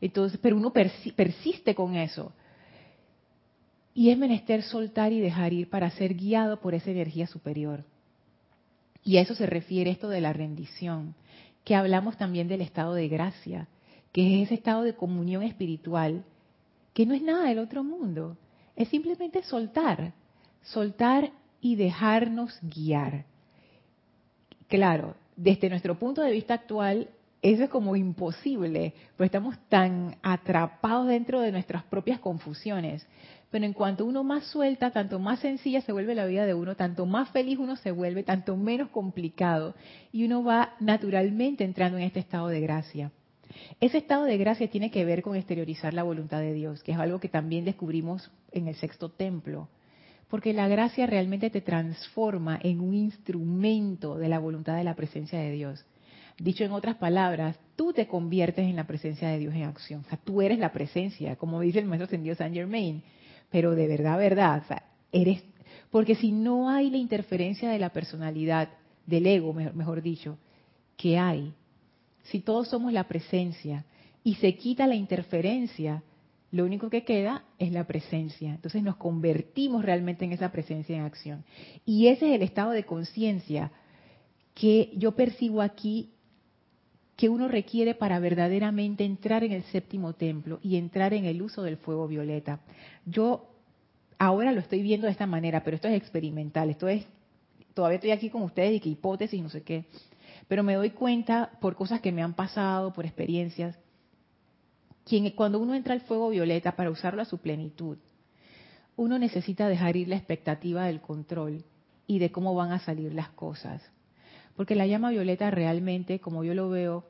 Entonces, 0.01 0.39
pero 0.41 0.55
uno 0.55 0.71
persiste 0.71 1.75
con 1.75 1.95
eso. 1.95 2.31
Y 3.97 4.11
es 4.11 4.17
menester 4.19 4.61
soltar 4.61 5.11
y 5.11 5.19
dejar 5.19 5.53
ir 5.53 5.71
para 5.71 5.89
ser 5.89 6.13
guiado 6.13 6.61
por 6.61 6.75
esa 6.75 6.91
energía 6.91 7.25
superior. 7.25 7.83
Y 9.03 9.17
a 9.17 9.21
eso 9.21 9.33
se 9.33 9.47
refiere 9.47 9.89
esto 9.89 10.07
de 10.07 10.21
la 10.21 10.33
rendición, 10.33 11.15
que 11.63 11.73
hablamos 11.73 12.15
también 12.15 12.47
del 12.47 12.61
estado 12.61 12.93
de 12.93 13.07
gracia, 13.07 13.67
que 14.11 14.35
es 14.35 14.45
ese 14.45 14.53
estado 14.53 14.83
de 14.83 14.93
comunión 14.93 15.41
espiritual, 15.41 16.23
que 16.93 17.07
no 17.07 17.15
es 17.15 17.23
nada 17.23 17.49
del 17.49 17.57
otro 17.57 17.83
mundo, 17.83 18.37
es 18.75 18.87
simplemente 18.89 19.41
soltar, 19.41 20.13
soltar 20.61 21.31
y 21.59 21.75
dejarnos 21.75 22.55
guiar. 22.61 23.25
Claro, 24.67 25.15
desde 25.35 25.71
nuestro 25.71 25.97
punto 25.97 26.21
de 26.21 26.33
vista 26.33 26.53
actual, 26.53 27.09
eso 27.41 27.63
es 27.63 27.69
como 27.71 27.95
imposible, 27.95 28.93
porque 29.15 29.25
estamos 29.25 29.57
tan 29.69 30.17
atrapados 30.21 31.07
dentro 31.07 31.41
de 31.41 31.51
nuestras 31.51 31.83
propias 31.83 32.19
confusiones. 32.19 33.07
Pero 33.49 33.65
en 33.65 33.73
cuanto 33.73 34.05
uno 34.05 34.23
más 34.23 34.45
suelta, 34.47 34.91
tanto 34.91 35.19
más 35.19 35.39
sencilla 35.39 35.81
se 35.81 35.93
vuelve 35.93 36.15
la 36.15 36.25
vida 36.25 36.45
de 36.45 36.53
uno, 36.53 36.75
tanto 36.75 37.05
más 37.05 37.29
feliz 37.29 37.57
uno 37.57 37.77
se 37.77 37.91
vuelve, 37.91 38.23
tanto 38.23 38.57
menos 38.57 38.89
complicado. 38.89 39.73
Y 40.11 40.25
uno 40.25 40.43
va 40.43 40.73
naturalmente 40.79 41.63
entrando 41.63 41.97
en 41.97 42.03
este 42.03 42.19
estado 42.19 42.47
de 42.49 42.59
gracia. 42.59 43.11
Ese 43.79 43.99
estado 43.99 44.25
de 44.25 44.37
gracia 44.37 44.69
tiene 44.69 44.91
que 44.91 45.05
ver 45.05 45.21
con 45.21 45.35
exteriorizar 45.35 45.93
la 45.93 46.03
voluntad 46.03 46.39
de 46.39 46.53
Dios, 46.53 46.83
que 46.83 46.91
es 46.91 46.97
algo 46.97 47.19
que 47.19 47.29
también 47.29 47.63
descubrimos 47.63 48.29
en 48.51 48.67
el 48.67 48.75
sexto 48.75 49.09
templo. 49.09 49.69
Porque 50.29 50.51
la 50.51 50.67
gracia 50.67 51.07
realmente 51.07 51.49
te 51.49 51.61
transforma 51.61 52.59
en 52.61 52.81
un 52.81 52.93
instrumento 52.93 54.17
de 54.17 54.27
la 54.27 54.39
voluntad 54.39 54.75
de 54.75 54.83
la 54.83 54.95
presencia 54.95 55.39
de 55.39 55.51
Dios. 55.51 55.85
Dicho 56.37 56.65
en 56.65 56.73
otras 56.73 56.97
palabras, 56.97 57.57
tú 57.77 57.93
te 57.93 58.07
conviertes 58.07 58.65
en 58.65 58.75
la 58.75 58.85
presencia 58.85 59.29
de 59.29 59.39
Dios 59.39 59.55
en 59.55 59.63
acción. 59.63 60.01
O 60.05 60.09
sea, 60.09 60.19
tú 60.23 60.41
eres 60.41 60.59
la 60.59 60.73
presencia, 60.73 61.37
como 61.37 61.61
dice 61.61 61.79
el 61.79 61.85
maestro 61.85 62.05
ascendido 62.05 62.35
Saint 62.35 62.53
Germain 62.53 63.01
pero 63.49 63.75
de 63.75 63.87
verdad, 63.87 64.17
verdad, 64.17 64.63
eres, 65.11 65.43
porque 65.91 66.15
si 66.15 66.31
no 66.31 66.69
hay 66.69 66.89
la 66.89 66.97
interferencia 66.97 67.69
de 67.69 67.79
la 67.79 67.89
personalidad, 67.89 68.69
del 69.05 69.25
ego, 69.25 69.53
mejor, 69.53 70.01
dicho, 70.01 70.37
¿qué 70.97 71.17
hay? 71.17 71.53
Si 72.23 72.41
todos 72.41 72.67
somos 72.67 72.91
la 72.91 73.07
presencia 73.07 73.85
y 74.23 74.35
se 74.35 74.55
quita 74.55 74.85
la 74.85 74.95
interferencia, 74.95 76.03
lo 76.51 76.65
único 76.65 76.89
que 76.89 77.03
queda 77.03 77.45
es 77.57 77.71
la 77.71 77.85
presencia. 77.87 78.55
Entonces 78.55 78.83
nos 78.83 78.97
convertimos 78.97 79.83
realmente 79.83 80.25
en 80.25 80.33
esa 80.33 80.51
presencia 80.51 80.97
en 80.97 81.03
acción. 81.03 81.45
Y 81.85 82.07
ese 82.07 82.29
es 82.29 82.35
el 82.35 82.41
estado 82.41 82.71
de 82.71 82.83
conciencia 82.83 83.71
que 84.53 84.91
yo 84.97 85.13
percibo 85.13 85.61
aquí 85.61 86.11
que 87.17 87.29
uno 87.29 87.47
requiere 87.47 87.95
para 87.95 88.19
verdaderamente 88.19 89.03
entrar 89.03 89.43
en 89.43 89.51
el 89.51 89.63
séptimo 89.63 90.13
templo 90.13 90.59
y 90.61 90.77
entrar 90.77 91.15
en 91.15 91.25
el 91.25 91.41
uso 91.41 91.63
del 91.63 91.77
fuego 91.77 92.07
violeta. 92.07 92.59
Yo 93.05 93.49
ahora 94.19 94.51
lo 94.51 94.59
estoy 94.59 94.83
viendo 94.83 95.07
de 95.07 95.11
esta 95.11 95.25
manera, 95.25 95.63
pero 95.63 95.75
esto 95.75 95.87
es 95.87 95.95
experimental, 95.95 96.69
esto 96.69 96.87
es, 96.87 97.05
todavía 97.73 97.95
estoy 97.95 98.11
aquí 98.11 98.29
con 98.29 98.43
ustedes 98.43 98.75
y 98.75 98.79
que 98.79 98.89
hipótesis, 98.89 99.41
no 99.41 99.49
sé 99.49 99.63
qué, 99.63 99.85
pero 100.47 100.61
me 100.61 100.75
doy 100.75 100.91
cuenta 100.91 101.51
por 101.59 101.75
cosas 101.75 102.01
que 102.01 102.11
me 102.11 102.21
han 102.21 102.35
pasado, 102.35 102.93
por 102.93 103.05
experiencias, 103.05 103.75
que 105.03 105.33
cuando 105.33 105.57
uno 105.59 105.73
entra 105.73 105.95
al 105.95 106.01
fuego 106.01 106.29
violeta 106.29 106.75
para 106.75 106.91
usarlo 106.91 107.23
a 107.23 107.25
su 107.25 107.39
plenitud, 107.39 107.97
uno 108.95 109.17
necesita 109.17 109.67
dejar 109.67 109.95
ir 109.95 110.07
la 110.07 110.17
expectativa 110.17 110.85
del 110.85 111.01
control 111.01 111.63
y 112.05 112.19
de 112.19 112.31
cómo 112.31 112.53
van 112.53 112.71
a 112.71 112.79
salir 112.79 113.13
las 113.13 113.29
cosas. 113.29 113.81
Porque 114.57 114.75
la 114.75 114.87
llama 114.87 115.11
violeta 115.11 115.51
realmente, 115.51 116.19
como 116.19 116.43
yo 116.43 116.55
lo 116.55 116.69
veo, 116.69 117.05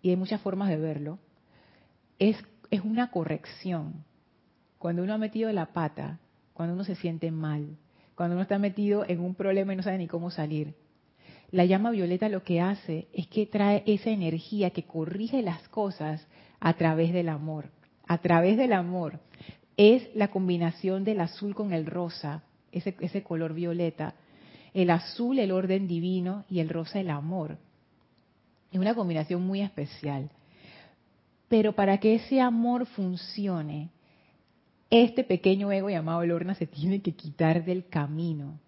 y 0.00 0.10
hay 0.10 0.16
muchas 0.16 0.40
formas 0.40 0.70
de 0.70 0.78
verlo, 0.78 1.18
es, 2.18 2.38
es 2.70 2.80
una 2.80 3.10
corrección. 3.10 4.02
Cuando 4.78 5.02
uno 5.02 5.12
ha 5.12 5.18
metido 5.18 5.52
la 5.52 5.74
pata, 5.74 6.18
cuando 6.54 6.74
uno 6.74 6.84
se 6.84 6.94
siente 6.94 7.30
mal, 7.30 7.76
cuando 8.14 8.34
uno 8.34 8.42
está 8.42 8.58
metido 8.58 9.04
en 9.06 9.20
un 9.20 9.34
problema 9.34 9.74
y 9.74 9.76
no 9.76 9.82
sabe 9.82 9.98
ni 9.98 10.08
cómo 10.08 10.30
salir. 10.30 10.74
La 11.50 11.66
llama 11.66 11.90
violeta 11.90 12.30
lo 12.30 12.42
que 12.42 12.62
hace 12.62 13.08
es 13.12 13.26
que 13.26 13.44
trae 13.44 13.82
esa 13.86 14.08
energía 14.08 14.70
que 14.70 14.84
corrige 14.84 15.42
las 15.42 15.68
cosas 15.68 16.26
a 16.60 16.72
través 16.74 17.12
del 17.12 17.28
amor. 17.28 17.66
A 18.08 18.18
través 18.18 18.56
del 18.56 18.72
amor. 18.72 19.20
Es 19.76 20.08
la 20.14 20.28
combinación 20.28 21.04
del 21.04 21.20
azul 21.20 21.54
con 21.54 21.74
el 21.74 21.84
rosa, 21.84 22.42
ese, 22.72 22.96
ese 23.00 23.22
color 23.22 23.52
violeta, 23.52 24.14
el 24.76 24.90
azul 24.90 25.38
el 25.38 25.52
orden 25.52 25.88
divino 25.88 26.44
y 26.50 26.60
el 26.60 26.68
rosa 26.68 27.00
el 27.00 27.08
amor. 27.08 27.56
Es 28.70 28.78
una 28.78 28.94
combinación 28.94 29.40
muy 29.40 29.62
especial. 29.62 30.28
Pero 31.48 31.72
para 31.72 31.96
que 31.96 32.16
ese 32.16 32.42
amor 32.42 32.84
funcione, 32.84 33.88
este 34.90 35.24
pequeño 35.24 35.72
ego 35.72 35.88
llamado 35.88 36.26
Lorna 36.26 36.54
se 36.54 36.66
tiene 36.66 37.00
que 37.00 37.12
quitar 37.12 37.64
del 37.64 37.86
camino. 37.86 38.58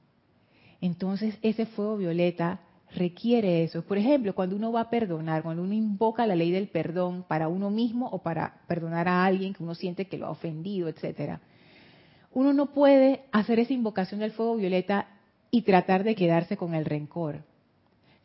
Entonces 0.80 1.36
ese 1.42 1.66
fuego 1.66 1.98
violeta 1.98 2.60
requiere 2.94 3.62
eso. 3.62 3.82
Por 3.82 3.98
ejemplo, 3.98 4.34
cuando 4.34 4.56
uno 4.56 4.72
va 4.72 4.80
a 4.80 4.90
perdonar, 4.90 5.42
cuando 5.42 5.62
uno 5.62 5.74
invoca 5.74 6.26
la 6.26 6.36
ley 6.36 6.50
del 6.50 6.68
perdón 6.68 7.26
para 7.28 7.48
uno 7.48 7.68
mismo 7.68 8.08
o 8.08 8.22
para 8.22 8.62
perdonar 8.66 9.08
a 9.08 9.26
alguien 9.26 9.52
que 9.52 9.62
uno 9.62 9.74
siente 9.74 10.06
que 10.06 10.16
lo 10.16 10.28
ha 10.28 10.30
ofendido, 10.30 10.88
etcétera, 10.88 11.42
uno 12.32 12.54
no 12.54 12.72
puede 12.72 13.24
hacer 13.30 13.58
esa 13.58 13.74
invocación 13.74 14.20
del 14.20 14.32
fuego 14.32 14.56
violeta 14.56 15.06
y 15.50 15.62
tratar 15.62 16.04
de 16.04 16.14
quedarse 16.14 16.56
con 16.56 16.74
el 16.74 16.84
rencor. 16.84 17.42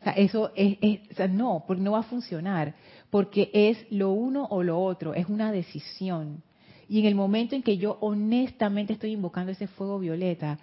O 0.00 0.04
sea, 0.04 0.12
eso 0.12 0.50
es, 0.54 0.98
no, 1.30 1.64
porque 1.66 1.82
no 1.82 1.92
va 1.92 2.00
a 2.00 2.02
funcionar, 2.02 2.74
porque 3.10 3.50
es 3.54 3.86
lo 3.90 4.10
uno 4.10 4.46
o 4.50 4.62
lo 4.62 4.78
otro, 4.78 5.14
es 5.14 5.26
una 5.28 5.50
decisión. 5.50 6.42
Y 6.88 7.00
en 7.00 7.06
el 7.06 7.14
momento 7.14 7.56
en 7.56 7.62
que 7.62 7.78
yo 7.78 7.96
honestamente 8.00 8.92
estoy 8.92 9.12
invocando 9.12 9.52
ese 9.52 9.66
fuego 9.66 9.98
violeta, 9.98 10.58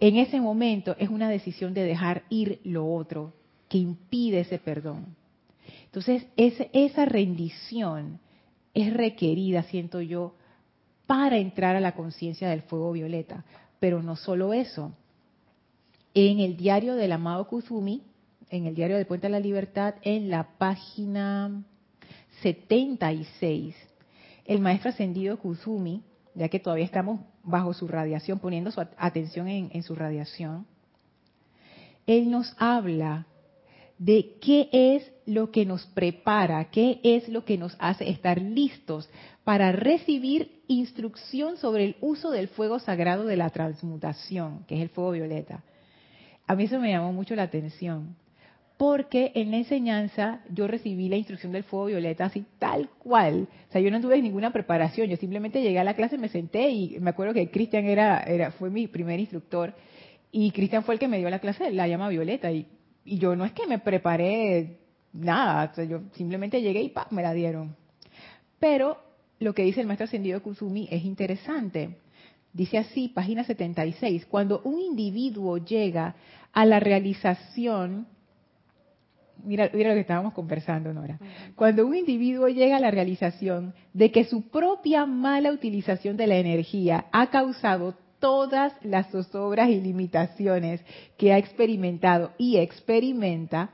en 0.00 0.16
ese 0.16 0.40
momento 0.40 0.96
es 0.98 1.08
una 1.08 1.28
decisión 1.28 1.74
de 1.74 1.84
dejar 1.84 2.24
ir 2.28 2.60
lo 2.64 2.92
otro 2.92 3.32
que 3.68 3.78
impide 3.78 4.40
ese 4.40 4.58
perdón. 4.58 5.14
Entonces, 5.84 6.26
esa 6.36 7.04
rendición 7.04 8.18
es 8.74 8.92
requerida, 8.92 9.62
siento 9.62 10.00
yo, 10.00 10.34
para 11.06 11.36
entrar 11.36 11.76
a 11.76 11.80
la 11.80 11.94
conciencia 11.94 12.48
del 12.48 12.62
fuego 12.62 12.90
violeta. 12.90 13.44
Pero 13.78 14.02
no 14.02 14.16
solo 14.16 14.52
eso, 14.52 14.92
en 16.14 16.40
el 16.40 16.56
diario 16.56 16.94
del 16.94 17.12
amado 17.12 17.46
Kuzumi, 17.48 18.02
en 18.50 18.66
el 18.66 18.74
diario 18.74 18.96
de 18.96 19.06
Puente 19.06 19.28
a 19.28 19.30
la 19.30 19.40
Libertad, 19.40 19.94
en 20.02 20.30
la 20.30 20.58
página 20.58 21.62
76, 22.42 23.74
el 24.44 24.60
maestro 24.60 24.90
ascendido 24.90 25.38
Kuzumi, 25.38 26.02
ya 26.34 26.48
que 26.48 26.60
todavía 26.60 26.84
estamos 26.84 27.20
bajo 27.42 27.72
su 27.72 27.88
radiación, 27.88 28.38
poniendo 28.38 28.70
su 28.70 28.80
atención 28.96 29.48
en, 29.48 29.70
en 29.72 29.82
su 29.82 29.94
radiación, 29.94 30.66
él 32.06 32.30
nos 32.30 32.54
habla 32.58 33.26
de 33.98 34.34
qué 34.40 34.68
es 34.72 35.12
lo 35.26 35.52
que 35.52 35.64
nos 35.64 35.86
prepara, 35.86 36.70
qué 36.70 37.00
es 37.04 37.28
lo 37.28 37.44
que 37.44 37.56
nos 37.56 37.76
hace 37.78 38.10
estar 38.10 38.40
listos 38.40 39.08
para 39.44 39.70
recibir 39.70 40.62
instrucción 40.66 41.56
sobre 41.56 41.84
el 41.84 41.96
uso 42.00 42.30
del 42.30 42.48
fuego 42.48 42.80
sagrado 42.80 43.24
de 43.24 43.36
la 43.36 43.50
transmutación, 43.50 44.64
que 44.66 44.76
es 44.76 44.82
el 44.82 44.88
fuego 44.88 45.12
violeta. 45.12 45.62
A 46.46 46.54
mí 46.54 46.64
eso 46.64 46.78
me 46.78 46.90
llamó 46.90 47.12
mucho 47.12 47.34
la 47.34 47.44
atención, 47.44 48.16
porque 48.76 49.32
en 49.34 49.50
la 49.50 49.58
enseñanza 49.58 50.40
yo 50.50 50.66
recibí 50.66 51.08
la 51.08 51.16
instrucción 51.16 51.52
del 51.52 51.64
fuego 51.64 51.86
violeta 51.86 52.26
así 52.26 52.44
tal 52.58 52.88
cual. 52.98 53.48
O 53.68 53.72
sea, 53.72 53.80
yo 53.80 53.90
no 53.90 54.00
tuve 54.00 54.20
ninguna 54.20 54.52
preparación, 54.52 55.08
yo 55.08 55.16
simplemente 55.16 55.62
llegué 55.62 55.78
a 55.78 55.84
la 55.84 55.94
clase, 55.94 56.18
me 56.18 56.28
senté 56.28 56.70
y 56.70 56.98
me 57.00 57.10
acuerdo 57.10 57.34
que 57.34 57.50
Cristian 57.50 57.86
era, 57.86 58.22
era, 58.22 58.50
fue 58.52 58.70
mi 58.70 58.86
primer 58.86 59.20
instructor 59.20 59.74
y 60.30 60.50
Cristian 60.50 60.82
fue 60.82 60.94
el 60.94 61.00
que 61.00 61.08
me 61.08 61.18
dio 61.18 61.30
la 61.30 61.38
clase, 61.38 61.70
la 61.70 61.86
llama 61.86 62.08
violeta 62.08 62.50
y 62.50 62.66
y 63.04 63.18
yo 63.18 63.34
no 63.36 63.44
es 63.44 63.52
que 63.52 63.66
me 63.66 63.78
preparé 63.78 64.78
nada, 65.12 65.72
yo 65.84 66.02
simplemente 66.12 66.62
llegué 66.62 66.82
y 66.82 66.90
¡pam! 66.90 67.06
me 67.10 67.22
la 67.22 67.32
dieron. 67.32 67.76
Pero 68.58 68.98
lo 69.40 69.54
que 69.54 69.64
dice 69.64 69.80
el 69.80 69.86
maestro 69.86 70.04
ascendido 70.04 70.42
Kusumi 70.42 70.88
es 70.90 71.04
interesante. 71.04 71.98
Dice 72.52 72.78
así, 72.78 73.08
página 73.08 73.44
76, 73.44 74.26
cuando 74.26 74.60
un 74.62 74.78
individuo 74.78 75.56
llega 75.56 76.14
a 76.52 76.66
la 76.66 76.80
realización, 76.80 78.06
mira, 79.42 79.70
mira 79.72 79.88
lo 79.88 79.94
que 79.94 80.02
estábamos 80.02 80.34
conversando, 80.34 80.92
Nora, 80.92 81.18
cuando 81.56 81.86
un 81.86 81.94
individuo 81.94 82.48
llega 82.48 82.76
a 82.76 82.80
la 82.80 82.90
realización 82.90 83.74
de 83.94 84.10
que 84.10 84.24
su 84.24 84.50
propia 84.50 85.06
mala 85.06 85.50
utilización 85.50 86.18
de 86.18 86.26
la 86.26 86.36
energía 86.36 87.06
ha 87.10 87.30
causado 87.30 87.94
todas 88.18 88.74
las 88.82 89.10
zozobras 89.10 89.70
y 89.70 89.80
limitaciones 89.80 90.80
que 91.16 91.32
ha 91.32 91.38
experimentado 91.38 92.32
y 92.36 92.58
experimenta, 92.58 93.70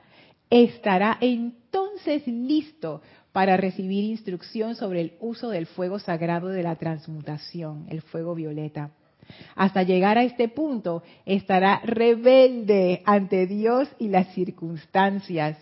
estará 0.50 1.18
entonces 1.20 2.26
listo 2.26 3.02
para 3.38 3.56
recibir 3.56 4.02
instrucción 4.02 4.74
sobre 4.74 5.00
el 5.00 5.12
uso 5.20 5.48
del 5.48 5.66
fuego 5.66 6.00
sagrado 6.00 6.48
de 6.48 6.64
la 6.64 6.74
transmutación, 6.74 7.86
el 7.88 8.02
fuego 8.02 8.34
violeta. 8.34 8.90
Hasta 9.54 9.84
llegar 9.84 10.18
a 10.18 10.24
este 10.24 10.48
punto, 10.48 11.04
estará 11.24 11.78
rebelde 11.84 13.00
ante 13.04 13.46
Dios 13.46 13.88
y 14.00 14.08
las 14.08 14.34
circunstancias, 14.34 15.56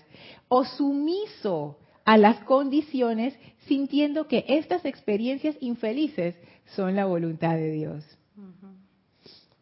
o 0.49 0.64
sumiso 0.64 1.76
a 2.06 2.16
las 2.16 2.38
condiciones, 2.45 3.38
sintiendo 3.66 4.26
que 4.26 4.47
estas 4.49 4.87
experiencias 4.87 5.54
infelices 5.61 6.35
son 6.76 6.97
la 6.97 7.04
voluntad 7.04 7.56
de 7.56 7.73
Dios. 7.73 8.04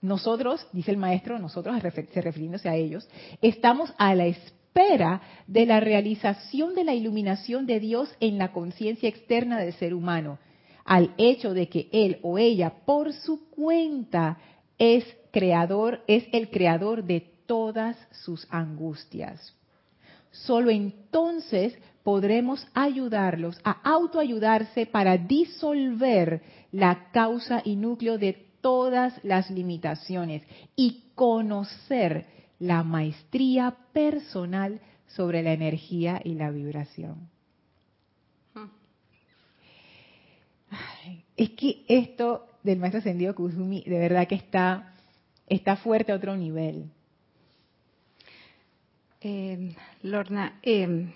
Nosotros, 0.00 0.64
dice 0.72 0.92
el 0.92 0.98
maestro, 0.98 1.40
nosotros, 1.40 1.82
se 1.82 2.20
refiriéndose 2.20 2.68
a 2.68 2.76
ellos, 2.76 3.08
estamos 3.42 3.92
a 3.98 4.14
la 4.14 4.26
espera 4.26 4.63
espera 4.74 5.22
de 5.46 5.66
la 5.66 5.78
realización 5.78 6.74
de 6.74 6.84
la 6.84 6.94
iluminación 6.94 7.64
de 7.64 7.78
Dios 7.78 8.12
en 8.18 8.38
la 8.38 8.50
conciencia 8.52 9.08
externa 9.08 9.58
del 9.58 9.72
ser 9.74 9.94
humano, 9.94 10.38
al 10.84 11.14
hecho 11.16 11.54
de 11.54 11.68
que 11.68 11.88
él 11.92 12.18
o 12.22 12.38
ella 12.38 12.72
por 12.84 13.12
su 13.12 13.48
cuenta 13.50 14.38
es 14.76 15.04
creador, 15.30 16.02
es 16.08 16.24
el 16.32 16.50
creador 16.50 17.04
de 17.04 17.20
todas 17.46 17.96
sus 18.24 18.46
angustias. 18.50 19.54
Solo 20.32 20.70
entonces 20.70 21.78
podremos 22.02 22.66
ayudarlos 22.74 23.58
a 23.62 23.80
autoayudarse 23.88 24.86
para 24.86 25.16
disolver 25.16 26.42
la 26.72 27.10
causa 27.12 27.62
y 27.64 27.76
núcleo 27.76 28.18
de 28.18 28.32
todas 28.60 29.14
las 29.22 29.50
limitaciones 29.50 30.42
y 30.74 31.04
conocer 31.14 32.33
la 32.64 32.82
maestría 32.82 33.76
personal 33.92 34.80
sobre 35.06 35.42
la 35.42 35.52
energía 35.52 36.20
y 36.24 36.34
la 36.34 36.50
vibración. 36.50 37.28
es 41.36 41.50
que 41.50 41.84
esto 41.88 42.46
del 42.62 42.78
maestro 42.78 43.00
ascendido 43.00 43.34
Kusumi 43.34 43.82
de 43.84 43.98
verdad 43.98 44.26
que 44.26 44.36
está, 44.36 44.94
está 45.46 45.76
fuerte 45.76 46.12
a 46.12 46.16
otro 46.16 46.36
nivel. 46.36 46.90
Eh, 49.20 49.74
Lorna, 50.02 50.58
eh, 50.62 51.12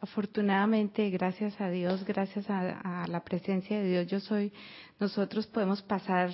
afortunadamente, 0.00 1.08
gracias 1.10 1.60
a 1.60 1.70
Dios, 1.70 2.04
gracias 2.04 2.48
a, 2.50 3.02
a, 3.02 3.06
la 3.08 3.24
presencia 3.24 3.80
de 3.80 3.88
Dios, 3.88 4.06
yo 4.06 4.20
soy, 4.20 4.52
nosotros 4.98 5.46
podemos 5.46 5.82
pasar 5.82 6.32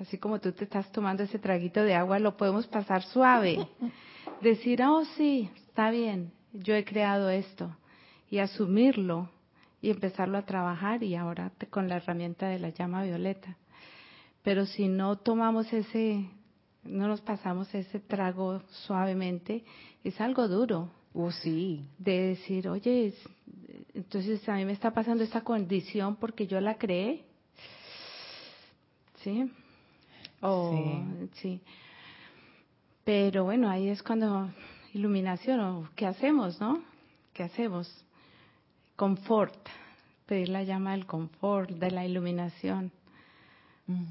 así 0.00 0.18
como 0.18 0.40
tú 0.40 0.52
te 0.52 0.64
estás 0.64 0.90
tomando 0.90 1.22
ese 1.22 1.38
traguito 1.38 1.82
de 1.82 1.94
agua, 1.94 2.18
lo 2.18 2.36
podemos 2.36 2.66
pasar 2.66 3.02
suave. 3.02 3.68
Decir, 4.40 4.82
oh 4.82 5.04
sí, 5.16 5.50
está 5.68 5.90
bien, 5.90 6.32
yo 6.52 6.74
he 6.74 6.84
creado 6.84 7.28
esto. 7.28 7.76
Y 8.30 8.38
asumirlo 8.38 9.28
y 9.82 9.90
empezarlo 9.90 10.38
a 10.38 10.46
trabajar 10.46 11.02
y 11.02 11.16
ahora 11.16 11.52
con 11.68 11.88
la 11.88 11.96
herramienta 11.96 12.48
de 12.48 12.58
la 12.58 12.70
llama 12.70 13.02
violeta. 13.02 13.56
Pero 14.42 14.64
si 14.66 14.88
no 14.88 15.16
tomamos 15.16 15.70
ese, 15.72 16.30
no 16.84 17.06
nos 17.06 17.20
pasamos 17.20 17.74
ese 17.74 18.00
trago 18.00 18.62
suavemente, 18.86 19.64
es 20.02 20.18
algo 20.20 20.48
duro. 20.48 20.90
Oh, 21.12 21.30
sí. 21.32 21.84
De 21.98 22.28
decir, 22.28 22.68
oye, 22.68 23.12
entonces 23.94 24.48
a 24.48 24.54
mí 24.54 24.64
me 24.64 24.72
está 24.72 24.92
pasando 24.92 25.24
esta 25.24 25.42
condición 25.42 26.16
porque 26.16 26.46
yo 26.46 26.60
la 26.60 26.78
creé. 26.78 27.24
¿Sí? 29.22 29.50
Oh, 30.40 31.02
sí. 31.34 31.60
Pero 33.04 33.44
bueno, 33.44 33.68
ahí 33.68 33.88
es 33.88 34.02
cuando 34.02 34.50
iluminación, 34.94 35.60
o 35.60 35.88
¿qué 35.96 36.06
hacemos, 36.06 36.60
no? 36.60 36.82
¿Qué 37.32 37.42
hacemos? 37.42 38.04
Confort, 38.96 39.56
pedir 40.26 40.48
la 40.48 40.62
llama 40.62 40.92
del 40.92 41.06
confort, 41.06 41.70
de 41.70 41.90
la 41.90 42.06
iluminación, 42.06 42.92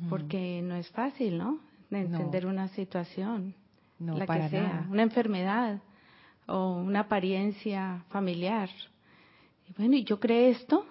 porque 0.10 0.62
no 0.64 0.76
es 0.76 0.90
fácil, 0.90 1.38
¿no? 1.38 1.60
De 1.90 2.02
entender 2.02 2.46
una 2.46 2.68
situación, 2.70 3.56
no, 3.98 4.18
la 4.18 4.28
que 4.28 4.50
sea, 4.50 4.88
una 4.90 5.04
enfermedad 5.04 5.80
o 6.48 6.74
una 6.74 7.02
apariencia 7.02 8.04
familiar. 8.10 8.70
Y 9.68 9.74
bueno, 9.74 9.96
¿y 9.96 10.04
yo 10.04 10.20
creé 10.20 10.50
esto? 10.50 10.86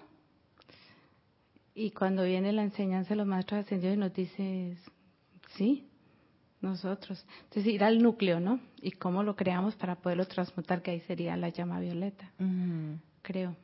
Y 1.74 1.90
cuando 1.90 2.24
viene 2.24 2.52
la 2.52 2.62
enseñanza 2.62 3.10
de 3.10 3.16
los 3.16 3.26
maestros 3.26 3.64
ascendidos 3.64 3.96
y 3.96 4.00
nos 4.00 4.14
dice, 4.14 4.76
Sí, 5.58 5.84
nosotros. 6.60 7.24
Entonces 7.44 7.72
ir 7.72 7.84
al 7.84 8.02
núcleo, 8.02 8.40
¿no? 8.40 8.60
Y 8.80 8.92
cómo 8.92 9.22
lo 9.22 9.36
creamos 9.36 9.74
para 9.74 9.96
poderlo 9.96 10.26
transmutar, 10.26 10.82
que 10.82 10.92
ahí 10.92 11.00
sería 11.00 11.36
la 11.36 11.50
llama 11.50 11.80
violeta, 11.80 12.30
creo. 13.22 13.54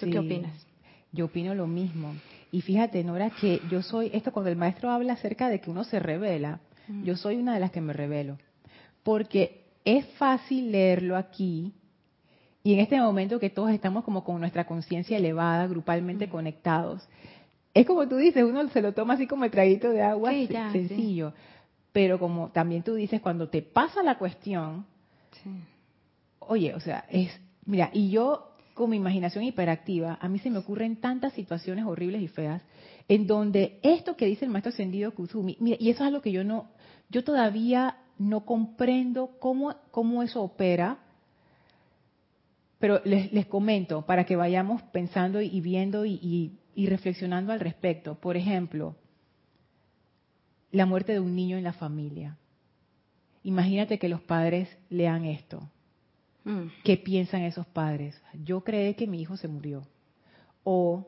¿Tú 0.00 0.10
qué 0.10 0.18
opinas? 0.18 0.66
Yo 1.12 1.26
opino 1.26 1.54
lo 1.54 1.66
mismo. 1.66 2.14
Y 2.50 2.60
fíjate, 2.60 3.02
Nora, 3.04 3.30
que 3.30 3.60
yo 3.70 3.82
soy, 3.82 4.10
esto 4.12 4.32
cuando 4.32 4.50
el 4.50 4.56
maestro 4.56 4.90
habla 4.90 5.14
acerca 5.14 5.48
de 5.48 5.60
que 5.60 5.70
uno 5.70 5.84
se 5.84 6.00
revela, 6.00 6.60
yo 7.02 7.16
soy 7.16 7.36
una 7.36 7.54
de 7.54 7.60
las 7.60 7.70
que 7.70 7.80
me 7.80 7.92
revelo. 7.92 8.38
Porque 9.02 9.64
es 9.84 10.06
fácil 10.16 10.72
leerlo 10.72 11.16
aquí 11.16 11.72
y 12.62 12.72
en 12.72 12.80
este 12.80 12.98
momento 12.98 13.38
que 13.38 13.50
todos 13.50 13.70
estamos 13.70 14.04
como 14.04 14.24
con 14.24 14.40
nuestra 14.40 14.66
conciencia 14.66 15.18
elevada, 15.18 15.66
grupalmente 15.66 16.30
conectados, 16.30 17.06
es 17.74 17.86
como 17.86 18.06
tú 18.08 18.16
dices, 18.16 18.44
uno 18.44 18.68
se 18.68 18.80
lo 18.80 18.94
toma 18.94 19.14
así 19.14 19.26
como 19.26 19.44
el 19.44 19.50
traguito 19.50 19.90
de 19.90 20.00
agua, 20.00 20.30
sencillo. 20.70 21.34
Pero 21.92 22.20
como 22.20 22.50
también 22.50 22.84
tú 22.84 22.94
dices, 22.94 23.20
cuando 23.20 23.48
te 23.48 23.62
pasa 23.62 24.02
la 24.04 24.16
cuestión, 24.16 24.86
oye, 26.38 26.72
o 26.74 26.80
sea, 26.80 27.04
es, 27.10 27.30
mira, 27.66 27.90
y 27.92 28.10
yo 28.10 28.52
con 28.74 28.90
mi 28.90 28.96
imaginación 28.96 29.44
hiperactiva, 29.44 30.18
a 30.20 30.28
mí 30.28 30.38
se 30.38 30.50
me 30.50 30.58
ocurren 30.58 30.96
tantas 30.96 31.32
situaciones 31.32 31.84
horribles 31.84 32.22
y 32.22 32.28
feas, 32.28 32.62
en 33.08 33.26
donde 33.26 33.78
esto 33.82 34.16
que 34.16 34.26
dice 34.26 34.44
el 34.44 34.50
maestro 34.50 34.70
ascendido 34.70 35.12
Kuzumi, 35.12 35.56
mira, 35.60 35.76
y 35.80 35.90
eso 35.90 36.02
es 36.02 36.08
algo 36.08 36.22
que 36.22 36.32
yo 36.32 36.42
no, 36.44 36.68
yo 37.10 37.22
todavía 37.22 37.98
no 38.18 38.44
comprendo 38.44 39.32
cómo, 39.40 39.74
cómo 39.90 40.22
eso 40.22 40.42
opera, 40.42 40.98
pero 42.78 43.00
les, 43.04 43.32
les 43.32 43.46
comento 43.46 44.02
para 44.02 44.24
que 44.24 44.36
vayamos 44.36 44.82
pensando 44.82 45.40
y 45.40 45.60
viendo 45.60 46.04
y 46.04 46.18
y 46.22 46.58
reflexionando 46.76 47.52
al 47.52 47.60
respecto. 47.60 48.16
Por 48.16 48.36
ejemplo, 48.36 48.96
la 50.70 50.86
muerte 50.86 51.12
de 51.12 51.20
un 51.20 51.34
niño 51.34 51.56
en 51.56 51.64
la 51.64 51.72
familia. 51.72 52.36
Imagínate 53.42 53.98
que 53.98 54.08
los 54.08 54.20
padres 54.20 54.68
lean 54.90 55.24
esto. 55.24 55.68
Mm. 56.44 56.66
¿Qué 56.82 56.96
piensan 56.96 57.42
esos 57.42 57.66
padres? 57.66 58.20
Yo 58.42 58.62
creí 58.62 58.94
que 58.94 59.06
mi 59.06 59.20
hijo 59.20 59.36
se 59.36 59.48
murió. 59.48 59.82
O 60.62 61.06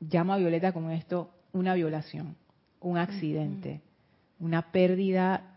llama 0.00 0.34
a 0.34 0.38
Violeta 0.38 0.72
con 0.72 0.90
esto 0.90 1.30
una 1.52 1.74
violación, 1.74 2.36
un 2.80 2.98
accidente, 2.98 3.80
una 4.38 4.72
pérdida 4.72 5.56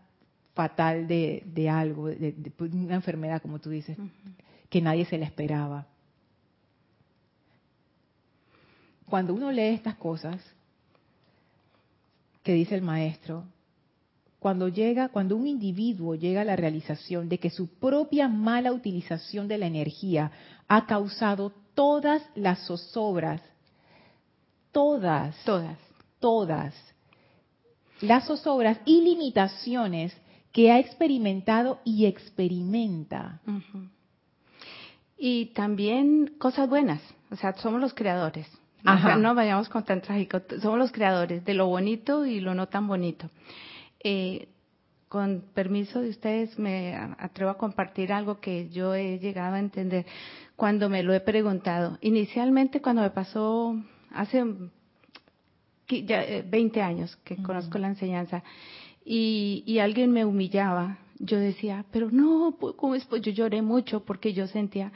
fatal 0.54 1.06
de, 1.06 1.68
algo, 1.70 2.08
de, 2.08 2.52
una 2.58 2.94
enfermedad, 2.94 3.42
como 3.42 3.58
tú 3.58 3.70
dices, 3.70 3.96
que 4.68 4.80
nadie 4.80 5.04
se 5.04 5.18
le 5.18 5.24
esperaba. 5.24 5.86
Cuando 9.10 9.34
uno 9.34 9.50
lee 9.50 9.74
estas 9.74 9.96
cosas 9.96 10.40
que 12.44 12.54
dice 12.54 12.76
el 12.76 12.82
maestro, 12.82 13.44
cuando 14.38 14.68
llega, 14.68 15.08
cuando 15.08 15.36
un 15.36 15.46
individuo 15.46 16.14
llega 16.14 16.40
a 16.40 16.44
la 16.44 16.56
realización 16.56 17.28
de 17.28 17.38
que 17.38 17.50
su 17.50 17.68
propia 17.78 18.28
mala 18.28 18.72
utilización 18.72 19.48
de 19.48 19.58
la 19.58 19.66
energía 19.66 20.30
ha 20.68 20.86
causado 20.86 21.52
todas 21.74 22.22
las 22.34 22.66
zozobras, 22.66 23.42
todas, 24.72 25.36
todas, 25.44 25.76
todas 26.20 26.74
las 28.00 28.26
zozobras 28.26 28.78
y 28.86 29.02
limitaciones 29.02 30.16
que 30.52 30.70
ha 30.72 30.78
experimentado 30.78 31.80
y 31.84 32.06
experimenta. 32.06 33.42
Y 35.18 35.46
también 35.46 36.34
cosas 36.38 36.66
buenas, 36.66 37.02
o 37.30 37.36
sea, 37.36 37.52
somos 37.58 37.78
los 37.78 37.92
creadores 37.92 38.46
no 38.82 39.34
vayamos 39.34 39.68
con 39.68 39.84
tan 39.84 40.00
trágico. 40.00 40.40
Somos 40.60 40.78
los 40.78 40.92
creadores 40.92 41.44
de 41.44 41.54
lo 41.54 41.66
bonito 41.66 42.26
y 42.26 42.40
lo 42.40 42.54
no 42.54 42.68
tan 42.68 42.86
bonito. 42.86 43.30
Eh, 44.02 44.48
con 45.08 45.42
permiso 45.54 46.00
de 46.00 46.10
ustedes, 46.10 46.58
me 46.58 46.94
atrevo 47.18 47.50
a 47.50 47.58
compartir 47.58 48.12
algo 48.12 48.40
que 48.40 48.68
yo 48.70 48.94
he 48.94 49.18
llegado 49.18 49.56
a 49.56 49.58
entender 49.58 50.06
cuando 50.54 50.88
me 50.88 51.02
lo 51.02 51.12
he 51.12 51.20
preguntado. 51.20 51.98
Inicialmente, 52.00 52.80
cuando 52.80 53.02
me 53.02 53.10
pasó 53.10 53.76
hace 54.12 54.44
ya 55.88 56.24
20 56.44 56.78
eh, 56.78 56.82
años 56.82 57.16
que 57.24 57.42
conozco 57.42 57.78
la 57.78 57.88
enseñanza 57.88 58.44
y, 59.04 59.64
y 59.66 59.80
alguien 59.80 60.12
me 60.12 60.24
humillaba 60.24 60.98
yo 61.22 61.38
decía, 61.38 61.84
pero 61.92 62.10
no, 62.10 62.56
¿cómo 62.76 62.94
es? 62.94 63.04
Pues 63.04 63.20
yo 63.20 63.30
lloré 63.30 63.60
mucho 63.60 64.00
porque 64.04 64.32
yo 64.32 64.46
sentía, 64.46 64.90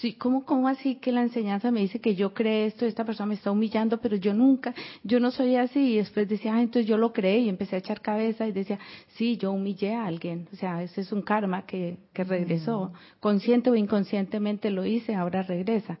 sí, 0.00 0.12
¿cómo, 0.12 0.44
¿cómo 0.44 0.68
así 0.68 0.96
que 0.96 1.10
la 1.10 1.22
enseñanza 1.22 1.70
me 1.70 1.80
dice 1.80 2.00
que 2.00 2.14
yo 2.14 2.34
creo 2.34 2.66
esto, 2.66 2.84
esta 2.84 3.04
persona 3.06 3.28
me 3.28 3.34
está 3.34 3.50
humillando, 3.50 3.98
pero 3.98 4.16
yo 4.16 4.34
nunca, 4.34 4.74
yo 5.02 5.20
no 5.20 5.30
soy 5.30 5.56
así? 5.56 5.94
Y 5.94 5.96
después 5.96 6.28
decía, 6.28 6.54
ah, 6.54 6.60
entonces 6.60 6.86
yo 6.86 6.98
lo 6.98 7.14
creí 7.14 7.46
y 7.46 7.48
empecé 7.48 7.76
a 7.76 7.78
echar 7.78 8.02
cabeza 8.02 8.46
y 8.46 8.52
decía, 8.52 8.78
sí, 9.16 9.38
yo 9.38 9.52
humillé 9.52 9.94
a 9.94 10.04
alguien. 10.04 10.48
O 10.52 10.56
sea, 10.56 10.82
ese 10.82 11.00
es 11.00 11.12
un 11.12 11.22
karma 11.22 11.64
que, 11.64 11.96
que 12.12 12.24
regresó. 12.24 12.90
Mm. 12.92 13.20
Consciente 13.20 13.70
o 13.70 13.74
inconscientemente 13.74 14.70
lo 14.70 14.84
hice, 14.84 15.14
ahora 15.14 15.42
regresa. 15.42 15.98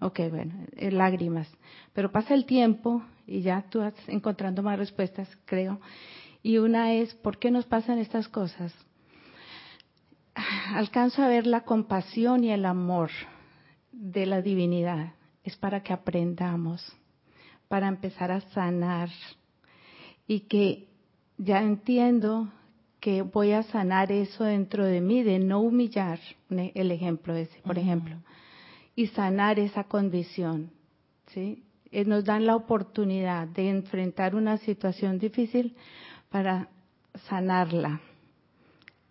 Ok, 0.00 0.20
bueno, 0.30 0.54
eh, 0.76 0.92
lágrimas. 0.92 1.48
Pero 1.94 2.12
pasa 2.12 2.34
el 2.34 2.44
tiempo 2.44 3.02
y 3.26 3.40
ya 3.40 3.64
tú 3.70 3.80
vas 3.80 3.94
encontrando 4.06 4.62
más 4.62 4.78
respuestas, 4.78 5.28
creo. 5.46 5.80
Y 6.44 6.58
una 6.58 6.92
es, 6.92 7.12
¿por 7.14 7.38
qué 7.38 7.50
nos 7.50 7.64
pasan 7.64 7.98
estas 7.98 8.28
cosas? 8.28 8.72
Alcanzo 10.74 11.22
a 11.22 11.28
ver 11.28 11.46
la 11.46 11.62
compasión 11.62 12.44
y 12.44 12.50
el 12.52 12.66
amor 12.66 13.10
de 13.92 14.26
la 14.26 14.42
divinidad. 14.42 15.14
Es 15.42 15.56
para 15.56 15.82
que 15.82 15.92
aprendamos, 15.92 16.84
para 17.68 17.88
empezar 17.88 18.30
a 18.30 18.40
sanar 18.40 19.10
y 20.26 20.40
que 20.40 20.88
ya 21.38 21.62
entiendo 21.62 22.48
que 23.00 23.22
voy 23.22 23.52
a 23.52 23.62
sanar 23.62 24.10
eso 24.10 24.44
dentro 24.44 24.84
de 24.84 25.00
mí, 25.00 25.22
de 25.22 25.38
no 25.38 25.60
humillar, 25.60 26.18
el 26.50 26.90
ejemplo 26.90 27.34
ese, 27.34 27.60
por 27.62 27.78
ejemplo, 27.78 28.16
y 28.96 29.06
sanar 29.08 29.58
esa 29.58 29.84
condición, 29.84 30.70
¿sí? 31.28 31.62
Eh, 31.92 32.04
nos 32.04 32.24
dan 32.24 32.46
la 32.46 32.56
oportunidad 32.56 33.46
de 33.46 33.70
enfrentar 33.70 34.34
una 34.34 34.56
situación 34.58 35.18
difícil 35.18 35.76
para 36.30 36.68
sanarla. 37.28 38.00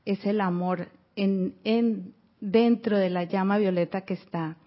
Es 0.03 0.25
el 0.25 0.41
amor 0.41 0.89
en, 1.15 2.13
dentro 2.39 2.97
de 2.97 3.09
la 3.09 3.23
llama 3.23 3.57
violeta 3.57 4.01
que 4.01 4.15
está, 4.15 4.57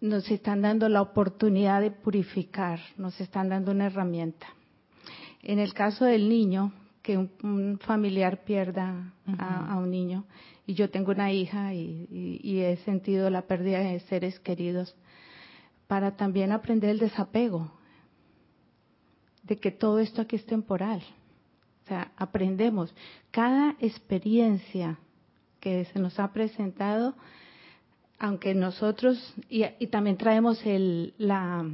nos 0.00 0.30
están 0.30 0.62
dando 0.62 0.88
la 0.88 1.02
oportunidad 1.02 1.80
de 1.80 1.90
purificar, 1.90 2.80
nos 2.96 3.18
están 3.20 3.48
dando 3.48 3.72
una 3.72 3.86
herramienta. 3.86 4.46
En 5.42 5.58
el 5.58 5.72
caso 5.72 6.04
del 6.04 6.28
niño, 6.28 6.72
que 7.02 7.18
un, 7.18 7.78
familiar 7.82 8.44
pierda 8.44 9.12
a, 9.38 9.76
un 9.76 9.90
niño, 9.90 10.24
y 10.66 10.74
yo 10.74 10.90
tengo 10.90 11.12
una 11.12 11.32
hija 11.32 11.74
y, 11.74 12.60
he 12.60 12.76
sentido 12.84 13.28
la 13.30 13.42
pérdida 13.42 13.80
de 13.80 14.00
seres 14.00 14.40
queridos, 14.40 14.96
para 15.86 16.16
también 16.16 16.50
aprender 16.50 16.90
el 16.90 16.98
desapego, 16.98 17.70
de 19.42 19.56
que 19.56 19.70
todo 19.70 19.98
esto 19.98 20.22
aquí 20.22 20.36
es 20.36 20.46
temporal. 20.46 21.02
O 21.84 21.88
sea, 21.88 22.12
aprendemos. 22.16 22.94
Cada 23.30 23.76
experiencia 23.78 24.98
que 25.64 25.86
se 25.86 25.98
nos 25.98 26.20
ha 26.20 26.30
presentado, 26.30 27.14
aunque 28.18 28.54
nosotros, 28.54 29.34
y, 29.48 29.64
también 29.86 30.18
traemos 30.18 30.64
el, 30.66 31.14
la, 31.16 31.64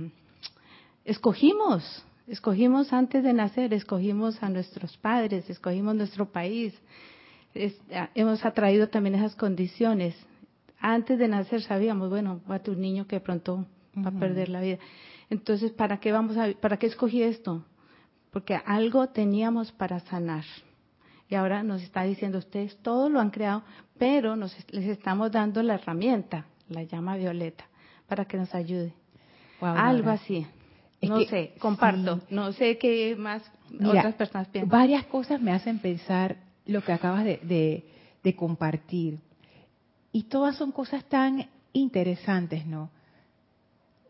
escogimos, 1.04 2.04
escogimos 2.28 2.92
antes 2.92 3.24
de 3.24 3.32
nacer, 3.32 3.74
escogimos 3.74 4.40
a 4.44 4.48
nuestros 4.48 4.96
padres, 4.96 5.50
escogimos 5.50 5.96
nuestro 5.96 6.30
país, 6.30 6.72
hemos 8.14 8.44
atraído 8.44 8.88
también 8.88 9.16
esas 9.16 9.34
condiciones. 9.34 10.14
Antes 10.78 11.18
de 11.18 11.26
nacer 11.26 11.62
sabíamos, 11.62 12.10
bueno, 12.10 12.40
va 12.48 12.54
a 12.56 12.62
tu 12.62 12.76
niño 12.76 13.08
que 13.08 13.18
pronto 13.18 13.66
va 13.98 14.10
a 14.10 14.20
perder 14.20 14.50
la 14.50 14.60
vida. 14.60 14.78
Entonces, 15.30 15.72
¿para 15.72 15.98
qué 15.98 16.12
vamos 16.12 16.36
a, 16.36 16.52
para 16.60 16.76
qué 16.76 16.86
escogí 16.86 17.24
esto? 17.24 17.64
Porque 18.30 18.54
algo 18.54 19.08
teníamos 19.08 19.72
para 19.72 19.98
sanar. 19.98 20.44
Y 21.30 21.36
ahora 21.36 21.62
nos 21.62 21.80
está 21.80 22.02
diciendo, 22.02 22.38
ustedes 22.38 22.76
todo 22.82 23.08
lo 23.08 23.20
han 23.20 23.30
creado, 23.30 23.62
pero 23.96 24.34
nos, 24.34 24.54
les 24.72 24.86
estamos 24.86 25.30
dando 25.30 25.62
la 25.62 25.74
herramienta, 25.74 26.44
la 26.68 26.82
llama 26.82 27.16
violeta, 27.16 27.64
para 28.08 28.24
que 28.24 28.36
nos 28.36 28.52
ayude. 28.52 28.92
Algo 29.60 30.10
así. 30.10 30.44
no 31.00 31.20
sé, 31.22 31.54
comparto. 31.60 32.20
No 32.30 32.52
sé 32.52 32.78
qué 32.78 33.14
más 33.16 33.42
otras 33.80 34.14
personas 34.14 34.48
piensan. 34.48 34.68
Varias 34.68 35.04
cosas 35.06 35.40
me 35.40 35.52
hacen 35.52 35.78
pensar 35.78 36.36
lo 36.66 36.82
que 36.82 36.92
acabas 36.92 37.24
de, 37.24 37.84
de 38.22 38.36
compartir. 38.36 39.20
Y 40.10 40.24
todas 40.24 40.56
son 40.56 40.72
cosas 40.72 41.04
tan 41.04 41.48
interesantes, 41.72 42.66
¿no? 42.66 42.90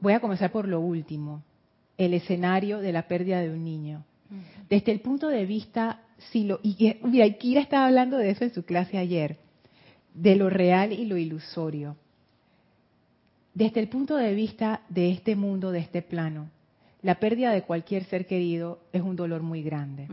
Voy 0.00 0.14
a 0.14 0.20
comenzar 0.20 0.50
por 0.50 0.66
lo 0.66 0.80
último, 0.80 1.42
el 1.98 2.14
escenario 2.14 2.78
de 2.78 2.92
la 2.92 3.06
pérdida 3.06 3.40
de 3.40 3.50
un 3.50 3.62
niño. 3.62 4.04
Desde 4.70 4.92
el 4.92 5.00
punto 5.00 5.28
de 5.28 5.44
vista 5.44 6.00
si 6.30 6.44
lo, 6.44 6.60
y 6.62 6.96
mira, 7.02 7.28
Kira 7.30 7.60
estaba 7.60 7.86
hablando 7.86 8.18
de 8.18 8.30
eso 8.30 8.44
en 8.44 8.52
su 8.52 8.64
clase 8.64 8.98
ayer, 8.98 9.38
de 10.14 10.36
lo 10.36 10.50
real 10.50 10.92
y 10.92 11.04
lo 11.06 11.16
ilusorio. 11.16 11.96
Desde 13.54 13.80
el 13.80 13.88
punto 13.88 14.16
de 14.16 14.34
vista 14.34 14.82
de 14.88 15.10
este 15.10 15.34
mundo, 15.34 15.72
de 15.72 15.80
este 15.80 16.02
plano, 16.02 16.50
la 17.02 17.16
pérdida 17.16 17.52
de 17.52 17.62
cualquier 17.62 18.04
ser 18.04 18.26
querido 18.26 18.80
es 18.92 19.02
un 19.02 19.16
dolor 19.16 19.42
muy 19.42 19.62
grande. 19.62 20.06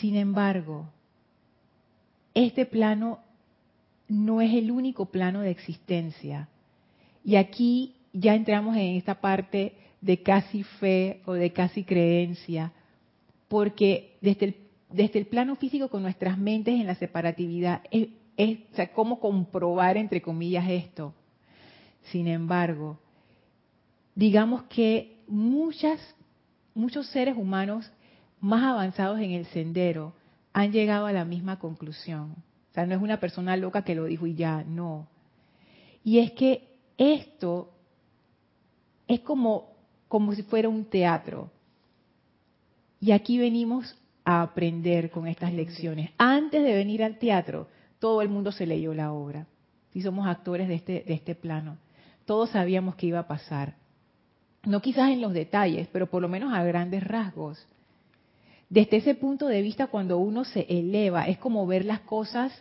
Sin 0.00 0.16
embargo, 0.16 0.86
este 2.34 2.66
plano 2.66 3.20
no 4.08 4.40
es 4.40 4.52
el 4.52 4.70
único 4.70 5.06
plano 5.06 5.40
de 5.40 5.50
existencia. 5.50 6.48
Y 7.24 7.36
aquí 7.36 7.94
ya 8.12 8.34
entramos 8.34 8.76
en 8.76 8.96
esta 8.96 9.20
parte 9.20 9.74
de 10.00 10.22
casi 10.22 10.62
fe 10.62 11.22
o 11.24 11.32
de 11.32 11.52
casi 11.52 11.84
creencia, 11.84 12.72
porque 13.48 14.16
desde 14.20 14.46
el, 14.46 14.56
desde 14.90 15.18
el 15.18 15.26
plano 15.26 15.56
físico 15.56 15.88
con 15.88 16.02
nuestras 16.02 16.38
mentes 16.38 16.74
en 16.74 16.86
la 16.86 16.94
separatividad, 16.94 17.82
es, 17.90 18.08
o 18.72 18.74
sea, 18.74 18.92
cómo 18.92 19.20
comprobar, 19.20 19.96
entre 19.96 20.22
comillas, 20.22 20.68
esto. 20.68 21.14
Sin 22.10 22.26
embargo, 22.26 22.98
digamos 24.14 24.64
que 24.64 25.22
muchas, 25.26 26.00
muchos 26.74 27.06
seres 27.08 27.36
humanos 27.36 27.90
más 28.40 28.62
avanzados 28.62 29.20
en 29.20 29.32
el 29.32 29.46
sendero 29.46 30.12
han 30.52 30.70
llegado 30.70 31.06
a 31.06 31.12
la 31.12 31.24
misma 31.24 31.58
conclusión. 31.58 32.36
O 32.70 32.74
sea, 32.74 32.86
no 32.86 32.94
es 32.94 33.00
una 33.00 33.20
persona 33.20 33.56
loca 33.56 33.82
que 33.82 33.94
lo 33.94 34.04
dijo 34.04 34.26
y 34.26 34.34
ya, 34.34 34.64
no. 34.64 35.08
Y 36.02 36.18
es 36.18 36.32
que 36.32 36.68
esto 36.98 37.72
es 39.08 39.20
como, 39.20 39.72
como 40.08 40.34
si 40.34 40.42
fuera 40.42 40.68
un 40.68 40.84
teatro. 40.84 41.50
Y 43.00 43.12
aquí 43.12 43.38
venimos 43.38 43.96
a 44.24 44.42
aprender 44.42 45.10
con 45.10 45.26
estas 45.26 45.52
lecciones. 45.52 46.10
Antes 46.18 46.62
de 46.62 46.74
venir 46.74 47.02
al 47.02 47.18
teatro, 47.18 47.68
todo 47.98 48.22
el 48.22 48.28
mundo 48.28 48.52
se 48.52 48.66
leyó 48.66 48.94
la 48.94 49.12
obra. 49.12 49.46
Si 49.92 50.02
somos 50.02 50.26
actores 50.26 50.68
de 50.68 50.74
este, 50.74 51.04
de 51.06 51.14
este 51.14 51.34
plano, 51.34 51.76
todos 52.24 52.50
sabíamos 52.50 52.96
que 52.96 53.06
iba 53.06 53.20
a 53.20 53.28
pasar. 53.28 53.76
No 54.64 54.80
quizás 54.80 55.10
en 55.10 55.20
los 55.20 55.34
detalles, 55.34 55.88
pero 55.92 56.08
por 56.08 56.22
lo 56.22 56.28
menos 56.28 56.54
a 56.54 56.64
grandes 56.64 57.04
rasgos. 57.04 57.66
Desde 58.70 58.96
ese 58.96 59.14
punto 59.14 59.46
de 59.46 59.60
vista, 59.60 59.88
cuando 59.88 60.18
uno 60.18 60.44
se 60.44 60.66
eleva, 60.68 61.28
es 61.28 61.38
como 61.38 61.66
ver 61.66 61.84
las 61.84 62.00
cosas 62.00 62.52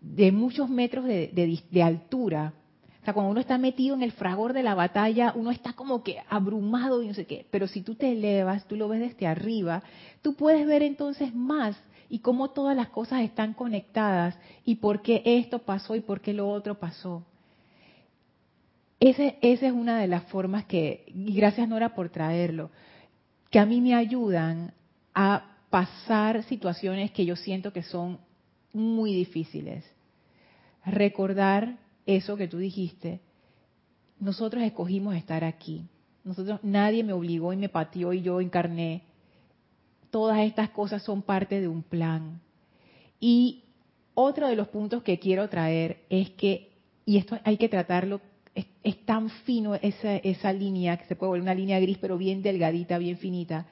de 0.00 0.32
muchos 0.32 0.68
metros 0.68 1.04
de 1.04 1.82
altura 1.82 2.54
o 3.02 3.04
sea, 3.04 3.14
cuando 3.14 3.32
uno 3.32 3.40
está 3.40 3.58
metido 3.58 3.96
en 3.96 4.02
el 4.04 4.12
fragor 4.12 4.52
de 4.52 4.62
la 4.62 4.76
batalla, 4.76 5.32
uno 5.34 5.50
está 5.50 5.72
como 5.72 6.04
que 6.04 6.22
abrumado 6.28 7.02
y 7.02 7.08
no 7.08 7.14
sé 7.14 7.26
qué. 7.26 7.44
Pero 7.50 7.66
si 7.66 7.82
tú 7.82 7.96
te 7.96 8.12
elevas, 8.12 8.64
tú 8.68 8.76
lo 8.76 8.86
ves 8.86 9.00
desde 9.00 9.26
arriba, 9.26 9.82
tú 10.22 10.34
puedes 10.36 10.64
ver 10.68 10.84
entonces 10.84 11.34
más 11.34 11.76
y 12.08 12.20
cómo 12.20 12.50
todas 12.50 12.76
las 12.76 12.90
cosas 12.90 13.22
están 13.22 13.54
conectadas 13.54 14.38
y 14.64 14.76
por 14.76 15.02
qué 15.02 15.20
esto 15.24 15.58
pasó 15.58 15.96
y 15.96 16.00
por 16.00 16.20
qué 16.20 16.32
lo 16.32 16.48
otro 16.48 16.78
pasó. 16.78 17.24
esa 19.00 19.34
es 19.40 19.62
una 19.72 19.98
de 19.98 20.06
las 20.06 20.22
formas 20.26 20.64
que, 20.66 21.04
y 21.08 21.34
gracias 21.34 21.68
Nora 21.68 21.96
por 21.96 22.08
traerlo, 22.08 22.70
que 23.50 23.58
a 23.58 23.66
mí 23.66 23.80
me 23.80 23.96
ayudan 23.96 24.74
a 25.12 25.56
pasar 25.70 26.44
situaciones 26.44 27.10
que 27.10 27.24
yo 27.24 27.34
siento 27.34 27.72
que 27.72 27.82
son 27.82 28.18
muy 28.72 29.12
difíciles. 29.12 29.84
Recordar 30.86 31.81
eso 32.06 32.36
que 32.36 32.48
tú 32.48 32.58
dijiste, 32.58 33.20
nosotros 34.18 34.62
escogimos 34.62 35.14
estar 35.14 35.44
aquí. 35.44 35.86
Nosotros, 36.24 36.60
nadie 36.62 37.02
me 37.02 37.12
obligó 37.12 37.52
y 37.52 37.56
me 37.56 37.68
pateó 37.68 38.12
y 38.12 38.22
yo 38.22 38.40
encarné. 38.40 39.02
Todas 40.10 40.40
estas 40.40 40.70
cosas 40.70 41.02
son 41.02 41.22
parte 41.22 41.60
de 41.60 41.68
un 41.68 41.82
plan. 41.82 42.40
Y 43.18 43.64
otro 44.14 44.48
de 44.48 44.56
los 44.56 44.68
puntos 44.68 45.02
que 45.02 45.18
quiero 45.18 45.48
traer 45.48 46.04
es 46.10 46.30
que, 46.30 46.70
y 47.04 47.16
esto 47.16 47.38
hay 47.44 47.56
que 47.56 47.68
tratarlo, 47.68 48.20
es, 48.54 48.66
es 48.82 49.04
tan 49.04 49.30
fino 49.30 49.74
esa, 49.74 50.16
esa 50.16 50.52
línea, 50.52 50.96
que 50.98 51.06
se 51.06 51.16
puede 51.16 51.30
volver 51.30 51.42
una 51.42 51.54
línea 51.54 51.80
gris, 51.80 51.98
pero 51.98 52.18
bien 52.18 52.42
delgadita, 52.42 52.98
bien 52.98 53.16
finita. 53.16 53.66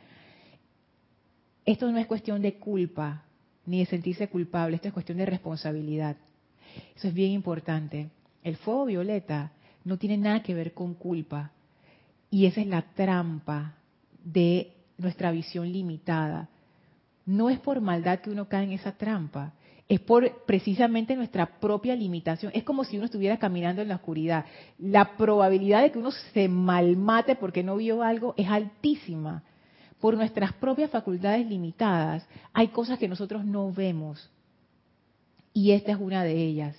Esto 1.65 1.91
no 1.93 1.99
es 1.99 2.07
cuestión 2.07 2.43
de 2.43 2.55
culpa, 2.55 3.25
ni 3.67 3.81
de 3.81 3.87
sentirse 3.87 4.29
culpable. 4.29 4.77
Esto 4.77 4.89
es 4.89 4.95
cuestión 4.95 5.19
de 5.19 5.27
responsabilidad. 5.27 6.17
Eso 6.97 7.09
es 7.09 7.15
bien 7.15 7.31
importante. 7.33 8.11
El 8.43 8.57
fuego 8.57 8.87
violeta 8.87 9.53
no 9.85 9.97
tiene 9.99 10.17
nada 10.17 10.43
que 10.43 10.55
ver 10.55 10.73
con 10.75 10.95
culpa. 10.95 11.51
Y 12.31 12.47
esa 12.47 12.61
es 12.61 12.67
la 12.67 12.83
trampa 12.83 13.75
de 14.25 14.73
nuestra 14.99 15.31
visión 15.33 15.73
limitada. 15.73 16.49
No 17.27 17.51
es 17.51 17.59
por 17.59 17.81
maldad 17.81 18.21
que 18.21 18.31
uno 18.31 18.49
cae 18.49 18.65
en 18.65 18.73
esa 18.73 18.93
trampa, 18.93 19.53
es 19.91 19.99
por 19.99 20.45
precisamente 20.47 21.17
nuestra 21.17 21.59
propia 21.59 21.97
limitación. 21.97 22.53
Es 22.55 22.63
como 22.63 22.85
si 22.85 22.97
uno 22.97 23.07
estuviera 23.07 23.39
caminando 23.39 23.83
en 23.83 23.89
la 23.89 23.97
oscuridad. 23.97 24.45
La 24.79 25.17
probabilidad 25.17 25.83
de 25.83 25.91
que 25.91 25.99
uno 25.99 26.13
se 26.13 26.49
malmate 26.49 27.35
porque 27.35 27.65
no 27.65 27.77
vio 27.77 28.01
algo 28.05 28.35
es 28.37 28.49
altísima. 28.49 29.43
Por 29.99 30.15
nuestras 30.15 30.53
propias 30.53 30.91
facultades 30.91 31.45
limitadas 31.45 32.25
hay 32.53 32.69
cosas 32.69 33.01
que 33.01 33.09
nosotros 33.09 33.45
no 33.45 33.73
vemos. 33.73 34.31
Y 35.53 35.73
esta 35.73 35.91
es 35.91 35.99
una 35.99 36.23
de 36.23 36.37
ellas. 36.37 36.77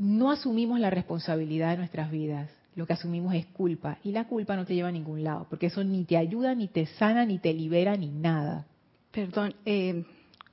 No 0.00 0.30
asumimos 0.30 0.80
la 0.80 0.88
responsabilidad 0.88 1.72
de 1.72 1.76
nuestras 1.76 2.10
vidas. 2.10 2.48
Lo 2.74 2.86
que 2.86 2.94
asumimos 2.94 3.34
es 3.34 3.44
culpa. 3.44 3.98
Y 4.02 4.12
la 4.12 4.26
culpa 4.26 4.56
no 4.56 4.64
te 4.64 4.74
lleva 4.74 4.88
a 4.88 4.92
ningún 4.92 5.22
lado, 5.22 5.46
porque 5.50 5.66
eso 5.66 5.84
ni 5.84 6.04
te 6.04 6.16
ayuda, 6.16 6.54
ni 6.54 6.68
te 6.68 6.86
sana, 6.86 7.26
ni 7.26 7.38
te 7.38 7.52
libera, 7.52 7.94
ni 7.98 8.08
nada. 8.08 8.66
Perdón, 9.10 9.54
eh, 9.66 10.06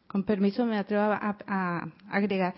con 0.07 0.23
permiso 0.23 0.65
me 0.65 0.77
atrevo 0.77 1.03
a, 1.03 1.87
agregar. 2.09 2.55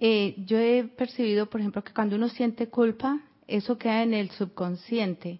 Eh, 0.00 0.34
yo 0.44 0.58
he 0.58 0.82
percibido, 0.82 1.46
por 1.46 1.60
ejemplo, 1.60 1.84
que 1.84 1.92
cuando 1.92 2.16
uno 2.16 2.28
siente 2.28 2.66
culpa, 2.66 3.20
eso 3.46 3.78
queda 3.78 4.02
en 4.02 4.12
el 4.12 4.30
subconsciente 4.30 5.38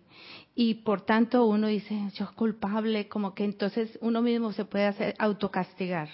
y 0.54 0.74
por 0.74 1.00
tanto 1.00 1.46
uno 1.46 1.66
dice, 1.66 1.98
yo 2.14 2.26
es 2.26 2.30
culpable, 2.30 3.08
como 3.08 3.34
que 3.34 3.44
entonces 3.44 3.98
uno 4.02 4.22
mismo 4.22 4.52
se 4.52 4.66
puede 4.66 4.86
hacer 4.86 5.16
autocastigar. 5.18 6.08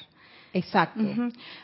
Exacto. 0.52 1.02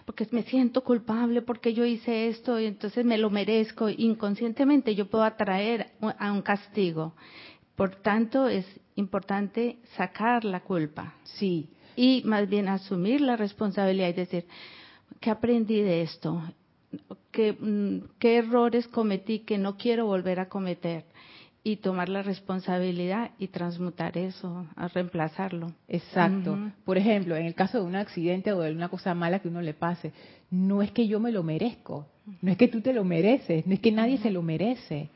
Porque 0.05 0.27
me 0.31 0.43
siento 0.43 0.83
culpable 0.83 1.43
porque 1.43 1.73
yo 1.73 1.85
hice 1.85 2.29
esto 2.29 2.61
y 2.61 2.67
entonces 2.67 3.05
me 3.05 3.19
lo 3.19 3.31
merezco. 3.31 3.89
Inconscientemente 3.89 4.95
yo 4.95 5.07
puedo 5.07 5.25
atraer 5.25 5.93
a 6.19 6.33
un 6.33 6.43
castigo. 6.43 7.15
Por 7.77 7.97
tanto, 7.97 8.49
es 8.49 8.67
importante 8.95 9.79
sacar 9.97 10.45
la 10.45 10.61
culpa. 10.61 11.15
Sí 11.25 11.69
y 11.97 12.23
más 12.25 12.49
bien 12.49 12.69
asumir 12.69 13.21
la 13.21 13.37
responsabilidad 13.37 14.09
y 14.09 14.13
decir, 14.13 14.47
¿qué 15.21 15.31
aprendí 15.31 15.81
de 15.81 16.03
esto? 16.03 16.43
¿Qué, 17.31 17.53
mm, 17.53 18.19
¿Qué, 18.19 18.39
errores 18.39 18.89
cometí 18.89 19.41
que 19.41 19.59
no 19.59 19.77
quiero 19.77 20.07
volver 20.07 20.41
a 20.41 20.49
cometer? 20.49 21.05
Y 21.67 21.77
tomar 21.77 22.11
la 22.11 22.23
responsabilidad 22.23 23.31
y 23.39 23.49
transmutar 23.49 24.19
eso, 24.19 24.67
a 24.77 24.87
reemplazarlo. 24.89 25.73
Exacto. 25.89 26.59
Por 26.85 26.99
ejemplo, 26.99 27.37
en 27.37 27.47
el 27.47 27.55
caso 27.55 27.79
de 27.79 27.85
un 27.85 27.97
accidente 27.97 28.53
o 28.53 28.61
de 28.61 28.71
una 28.71 28.91
cosa 28.91 29.15
mala 29.15 29.39
que 29.39 29.49
uno 29.49 29.63
le 29.63 29.73
pase, 29.73 30.13
no 30.51 30.83
es 30.83 30.91
que 30.91 31.09
yo 31.09 31.21
me 31.21 31.33
lo 31.33 31.43
merezco, 31.43 32.07
no 32.43 32.53
es 32.53 32.59
que 32.59 32.69
tú 32.69 32.83
te 32.83 32.93
lo 32.93 33.03
mereces, 33.03 33.67
no 33.67 33.73
es 33.73 33.81
que 33.81 33.93
nadie 33.93 34.19
se 34.19 34.31
lo 34.31 34.43
merece 34.43 35.09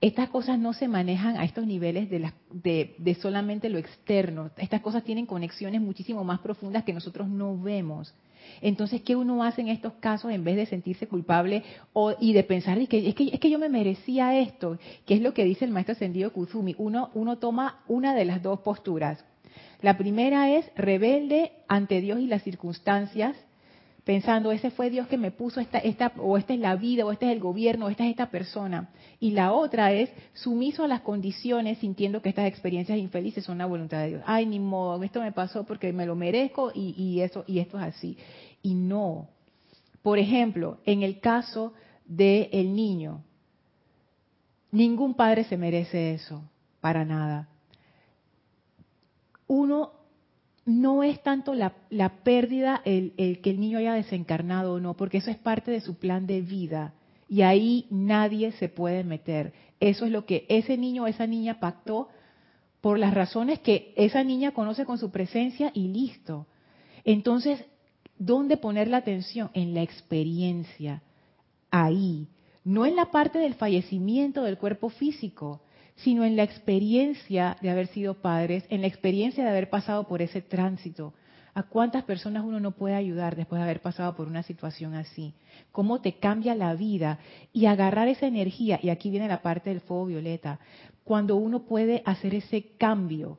estas 0.00 0.30
cosas 0.30 0.58
no 0.58 0.72
se 0.72 0.88
manejan 0.88 1.36
a 1.36 1.44
estos 1.44 1.66
niveles 1.66 2.08
de, 2.08 2.94
de, 2.96 3.14
solamente 3.16 3.68
lo 3.68 3.78
externo. 3.78 4.50
Estas 4.56 4.80
cosas 4.80 5.04
tienen 5.04 5.26
conexiones 5.26 5.80
muchísimo 5.82 6.24
más 6.24 6.40
profundas 6.40 6.84
que 6.84 6.94
nosotros 6.94 7.28
no 7.28 7.58
vemos. 7.60 8.14
Entonces, 8.60 9.02
¿qué 9.02 9.16
uno 9.16 9.42
hace 9.42 9.60
en 9.60 9.68
estos 9.68 9.94
casos 9.94 10.32
en 10.32 10.44
vez 10.44 10.56
de 10.56 10.66
sentirse 10.66 11.06
culpable 11.06 11.62
o, 11.92 12.14
y 12.20 12.32
de 12.32 12.44
pensar 12.44 12.78
que, 12.88 13.08
es, 13.08 13.14
que, 13.14 13.28
es 13.32 13.40
que 13.40 13.50
yo 13.50 13.58
me 13.58 13.68
merecía 13.68 14.38
esto? 14.38 14.78
Que 15.06 15.14
es 15.14 15.22
lo 15.22 15.34
que 15.34 15.44
dice 15.44 15.64
el 15.64 15.70
maestro 15.70 15.92
ascendido 15.92 16.32
Kuzumi. 16.32 16.74
Uno, 16.78 17.10
uno 17.14 17.38
toma 17.38 17.80
una 17.88 18.14
de 18.14 18.24
las 18.24 18.42
dos 18.42 18.60
posturas. 18.60 19.24
La 19.82 19.96
primera 19.96 20.50
es 20.50 20.70
rebelde 20.76 21.52
ante 21.68 22.00
Dios 22.00 22.20
y 22.20 22.26
las 22.26 22.42
circunstancias 22.42 23.36
pensando, 24.10 24.50
ese 24.50 24.72
fue 24.72 24.90
Dios 24.90 25.06
que 25.06 25.16
me 25.16 25.30
puso 25.30 25.60
esta, 25.60 25.78
esta, 25.78 26.12
o 26.18 26.36
esta 26.36 26.52
es 26.52 26.58
la 26.58 26.74
vida, 26.74 27.06
o 27.06 27.12
este 27.12 27.26
es 27.26 27.32
el 27.32 27.38
gobierno, 27.38 27.86
o 27.86 27.90
esta 27.90 28.02
es 28.04 28.10
esta 28.10 28.28
persona. 28.28 28.90
Y 29.20 29.30
la 29.30 29.52
otra 29.52 29.92
es 29.92 30.10
sumiso 30.32 30.82
a 30.82 30.88
las 30.88 31.02
condiciones, 31.02 31.78
sintiendo 31.78 32.20
que 32.20 32.30
estas 32.30 32.48
experiencias 32.48 32.98
infelices 32.98 33.44
son 33.44 33.58
la 33.58 33.66
voluntad 33.66 34.00
de 34.00 34.08
Dios. 34.08 34.22
Ay, 34.26 34.46
ni 34.46 34.58
modo, 34.58 35.00
esto 35.04 35.20
me 35.20 35.30
pasó 35.30 35.62
porque 35.62 35.92
me 35.92 36.06
lo 36.06 36.16
merezco 36.16 36.72
y, 36.74 36.92
y 37.00 37.20
eso, 37.20 37.44
y 37.46 37.60
esto 37.60 37.78
es 37.78 37.84
así. 37.84 38.18
Y 38.62 38.74
no. 38.74 39.28
Por 40.02 40.18
ejemplo, 40.18 40.78
en 40.86 41.04
el 41.04 41.20
caso 41.20 41.72
del 42.04 42.74
niño, 42.74 43.22
ningún 44.72 45.14
padre 45.14 45.44
se 45.44 45.56
merece 45.56 46.14
eso, 46.14 46.42
para 46.80 47.04
nada. 47.04 47.48
Uno 49.46 49.99
no 50.70 51.02
es 51.02 51.20
tanto 51.22 51.54
la, 51.54 51.72
pérdida 52.22 52.80
el, 52.84 53.40
que 53.42 53.50
el 53.50 53.60
niño 53.60 53.78
haya 53.78 53.94
desencarnado 53.94 54.74
o 54.74 54.80
no, 54.80 54.94
porque 54.94 55.18
eso 55.18 55.30
es 55.30 55.36
parte 55.36 55.70
de 55.72 55.80
su 55.80 55.96
plan 55.96 56.26
de 56.26 56.42
vida 56.42 56.94
y 57.28 57.42
ahí 57.42 57.86
nadie 57.90 58.52
se 58.52 58.68
puede 58.68 59.02
meter. 59.02 59.52
Eso 59.80 60.06
es 60.06 60.12
lo 60.12 60.26
que 60.26 60.46
ese 60.48 60.76
niño 60.76 61.04
o 61.04 61.06
esa 61.06 61.26
niña 61.26 61.58
pactó 61.58 62.08
por 62.80 62.98
las 62.98 63.12
razones 63.12 63.58
que 63.58 63.92
esa 63.96 64.22
niña 64.22 64.52
conoce 64.52 64.84
con 64.84 64.98
su 64.98 65.10
presencia 65.10 65.72
y 65.74 65.88
listo. 65.88 66.46
Entonces, 67.04 67.64
¿dónde 68.18 68.56
poner 68.56 68.88
la 68.88 68.98
atención? 68.98 69.50
En 69.54 69.74
la 69.74 69.82
experiencia, 69.82 71.02
ahí, 71.70 72.28
no 72.64 72.86
en 72.86 72.94
la 72.94 73.10
parte 73.10 73.38
del 73.38 73.54
fallecimiento 73.54 74.44
del 74.44 74.58
cuerpo 74.58 74.88
físico 74.88 75.62
sino 76.02 76.24
en 76.24 76.36
la 76.36 76.42
experiencia 76.42 77.56
de 77.60 77.70
haber 77.70 77.86
sido 77.88 78.14
padres, 78.14 78.64
en 78.70 78.80
la 78.80 78.86
experiencia 78.86 79.44
de 79.44 79.50
haber 79.50 79.70
pasado 79.70 80.06
por 80.06 80.22
ese 80.22 80.40
tránsito. 80.40 81.14
¿A 81.52 81.64
cuántas 81.64 82.04
personas 82.04 82.44
uno 82.44 82.60
no 82.60 82.70
puede 82.70 82.94
ayudar 82.94 83.34
después 83.34 83.58
de 83.58 83.64
haber 83.64 83.80
pasado 83.80 84.14
por 84.14 84.28
una 84.28 84.42
situación 84.42 84.94
así? 84.94 85.34
¿Cómo 85.72 86.00
te 86.00 86.14
cambia 86.14 86.54
la 86.54 86.74
vida? 86.74 87.18
Y 87.52 87.66
agarrar 87.66 88.08
esa 88.08 88.26
energía, 88.26 88.78
y 88.82 88.88
aquí 88.88 89.10
viene 89.10 89.28
la 89.28 89.42
parte 89.42 89.70
del 89.70 89.80
fuego 89.80 90.06
violeta, 90.06 90.60
cuando 91.04 91.36
uno 91.36 91.64
puede 91.64 92.02
hacer 92.06 92.34
ese 92.34 92.76
cambio 92.78 93.38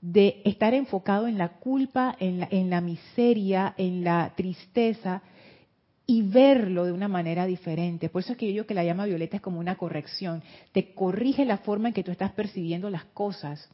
de 0.00 0.42
estar 0.44 0.74
enfocado 0.74 1.28
en 1.28 1.38
la 1.38 1.50
culpa, 1.50 2.16
en 2.18 2.40
la, 2.40 2.48
en 2.50 2.68
la 2.68 2.80
miseria, 2.80 3.74
en 3.76 4.02
la 4.02 4.32
tristeza, 4.36 5.22
y 6.06 6.22
verlo 6.22 6.84
de 6.84 6.92
una 6.92 7.08
manera 7.08 7.46
diferente. 7.46 8.08
Por 8.08 8.22
eso 8.22 8.32
es 8.32 8.38
que 8.38 8.46
yo 8.46 8.52
digo 8.52 8.66
que 8.66 8.74
la 8.74 8.84
llama 8.84 9.06
violeta 9.06 9.36
es 9.36 9.42
como 9.42 9.60
una 9.60 9.76
corrección. 9.76 10.42
Te 10.72 10.94
corrige 10.94 11.44
la 11.44 11.58
forma 11.58 11.88
en 11.88 11.94
que 11.94 12.02
tú 12.02 12.10
estás 12.10 12.32
percibiendo 12.32 12.90
las 12.90 13.04
cosas. 13.04 13.68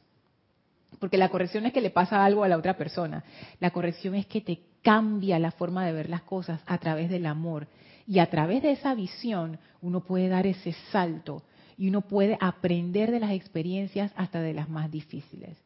Porque 0.99 1.17
la 1.17 1.29
corrección 1.29 1.65
es 1.65 1.73
que 1.73 1.81
le 1.81 1.89
pasa 1.89 2.23
algo 2.23 2.43
a 2.43 2.47
la 2.47 2.57
otra 2.57 2.77
persona. 2.77 3.23
La 3.59 3.71
corrección 3.71 4.15
es 4.15 4.25
que 4.25 4.41
te 4.41 4.59
cambia 4.81 5.39
la 5.39 5.51
forma 5.51 5.85
de 5.85 5.93
ver 5.93 6.09
las 6.09 6.21
cosas 6.21 6.61
a 6.65 6.77
través 6.77 7.09
del 7.09 7.25
amor. 7.25 7.67
Y 8.07 8.19
a 8.19 8.29
través 8.29 8.63
de 8.63 8.71
esa 8.71 8.95
visión 8.95 9.59
uno 9.81 10.01
puede 10.01 10.27
dar 10.27 10.47
ese 10.47 10.73
salto 10.91 11.43
y 11.77 11.87
uno 11.87 12.01
puede 12.01 12.37
aprender 12.41 13.11
de 13.11 13.19
las 13.19 13.31
experiencias 13.31 14.11
hasta 14.15 14.41
de 14.41 14.53
las 14.53 14.69
más 14.69 14.91
difíciles. 14.91 15.57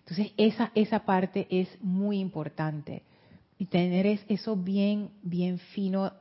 Entonces 0.00 0.32
esa, 0.36 0.72
esa 0.74 1.00
parte 1.00 1.46
es 1.50 1.68
muy 1.82 2.18
importante 2.18 3.02
y 3.58 3.66
tener 3.66 4.06
eso 4.06 4.56
bien, 4.56 5.10
bien 5.22 5.58
fino, 5.58 6.12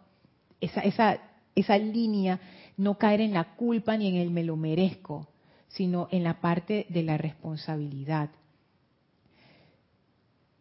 esa, 0.59 0.81
esa, 0.81 1.19
esa 1.55 1.77
línea, 1.77 2.39
no 2.77 2.97
caer 2.97 3.21
en 3.21 3.33
la 3.33 3.55
culpa 3.55 3.95
ni 3.95 4.07
en 4.07 4.15
el 4.15 4.31
me 4.31 4.43
lo 4.43 4.55
merezco, 4.55 5.27
sino 5.67 6.07
en 6.11 6.23
la 6.23 6.41
parte 6.41 6.87
de 6.89 7.03
la 7.03 7.17
responsabilidad. 7.17 8.29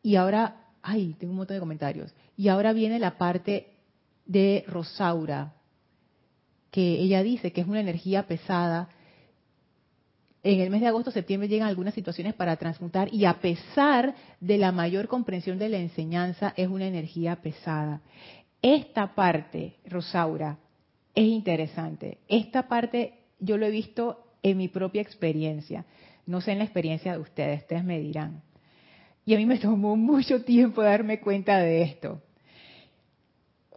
Y 0.02 0.16
ahora, 0.16 0.66
ay, 0.82 1.16
tengo 1.18 1.32
un 1.32 1.38
montón 1.38 1.56
de 1.56 1.60
comentarios. 1.60 2.14
Y 2.36 2.48
ahora 2.48 2.72
viene 2.72 2.98
la 2.98 3.18
parte 3.18 3.68
de 4.26 4.64
Rosaura, 4.68 5.54
que 6.70 7.00
ella 7.00 7.22
dice 7.22 7.52
que 7.52 7.62
es 7.62 7.66
una 7.66 7.80
energía 7.80 8.26
pesada 8.26 8.90
en 10.52 10.60
el 10.60 10.70
mes 10.70 10.80
de 10.80 10.86
agosto, 10.86 11.10
septiembre 11.10 11.48
llegan 11.48 11.66
algunas 11.66 11.92
situaciones 11.92 12.32
para 12.34 12.56
transmutar 12.56 13.12
y 13.12 13.24
a 13.24 13.40
pesar 13.40 14.14
de 14.40 14.58
la 14.58 14.70
mayor 14.70 15.08
comprensión 15.08 15.58
de 15.58 15.68
la 15.68 15.78
enseñanza, 15.78 16.54
es 16.56 16.68
una 16.68 16.86
energía 16.86 17.34
pesada. 17.42 18.00
Esta 18.62 19.12
parte, 19.16 19.74
Rosaura, 19.86 20.56
es 21.16 21.24
interesante. 21.26 22.18
Esta 22.28 22.68
parte 22.68 23.14
yo 23.40 23.56
lo 23.56 23.66
he 23.66 23.70
visto 23.70 24.24
en 24.40 24.58
mi 24.58 24.68
propia 24.68 25.02
experiencia. 25.02 25.84
No 26.26 26.40
sé 26.40 26.52
en 26.52 26.58
la 26.58 26.64
experiencia 26.64 27.12
de 27.12 27.18
ustedes, 27.18 27.62
ustedes 27.62 27.82
me 27.82 27.98
dirán. 27.98 28.42
Y 29.24 29.34
a 29.34 29.38
mí 29.38 29.46
me 29.46 29.58
tomó 29.58 29.96
mucho 29.96 30.44
tiempo 30.44 30.80
darme 30.80 31.18
cuenta 31.18 31.58
de 31.58 31.82
esto. 31.82 32.22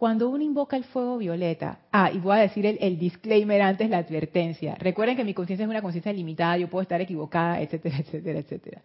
Cuando 0.00 0.30
uno 0.30 0.42
invoca 0.42 0.78
el 0.78 0.84
fuego 0.84 1.18
violeta, 1.18 1.80
ah, 1.92 2.10
y 2.10 2.16
voy 2.20 2.38
a 2.38 2.40
decir 2.40 2.64
el, 2.64 2.98
disclaimer 2.98 3.60
antes, 3.60 3.90
la 3.90 3.98
advertencia. 3.98 4.74
Recuerden 4.76 5.14
que 5.14 5.24
mi 5.24 5.34
conciencia 5.34 5.64
es 5.64 5.68
una 5.68 5.82
conciencia 5.82 6.10
limitada, 6.10 6.56
yo 6.56 6.70
puedo 6.70 6.80
estar 6.80 7.02
equivocada, 7.02 7.60
etcétera, 7.60 7.98
etcétera, 8.00 8.38
etcétera. 8.38 8.80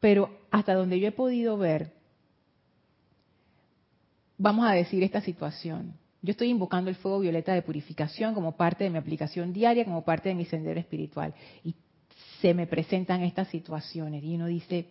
Pero 0.00 0.28
hasta 0.50 0.74
donde 0.74 0.98
yo 0.98 1.06
he 1.06 1.12
podido 1.12 1.56
ver, 1.56 1.92
vamos 4.36 4.66
a 4.66 4.72
decir 4.72 5.04
esta 5.04 5.20
situación. 5.20 5.94
Yo 6.20 6.32
estoy 6.32 6.48
invocando 6.48 6.90
el 6.90 6.96
fuego 6.96 7.20
violeta 7.20 7.54
de 7.54 7.62
purificación 7.62 8.34
como 8.34 8.56
parte 8.56 8.82
de 8.82 8.90
mi 8.90 8.98
aplicación 8.98 9.52
diaria, 9.52 9.84
como 9.84 10.02
parte 10.02 10.30
de 10.30 10.34
mi 10.34 10.46
sendero 10.46 10.80
espiritual. 10.80 11.32
Y 11.62 11.76
se 12.40 12.54
me 12.54 12.66
presentan 12.66 13.22
estas 13.22 13.46
situaciones 13.50 14.24
y 14.24 14.34
uno 14.34 14.46
dice, 14.46 14.88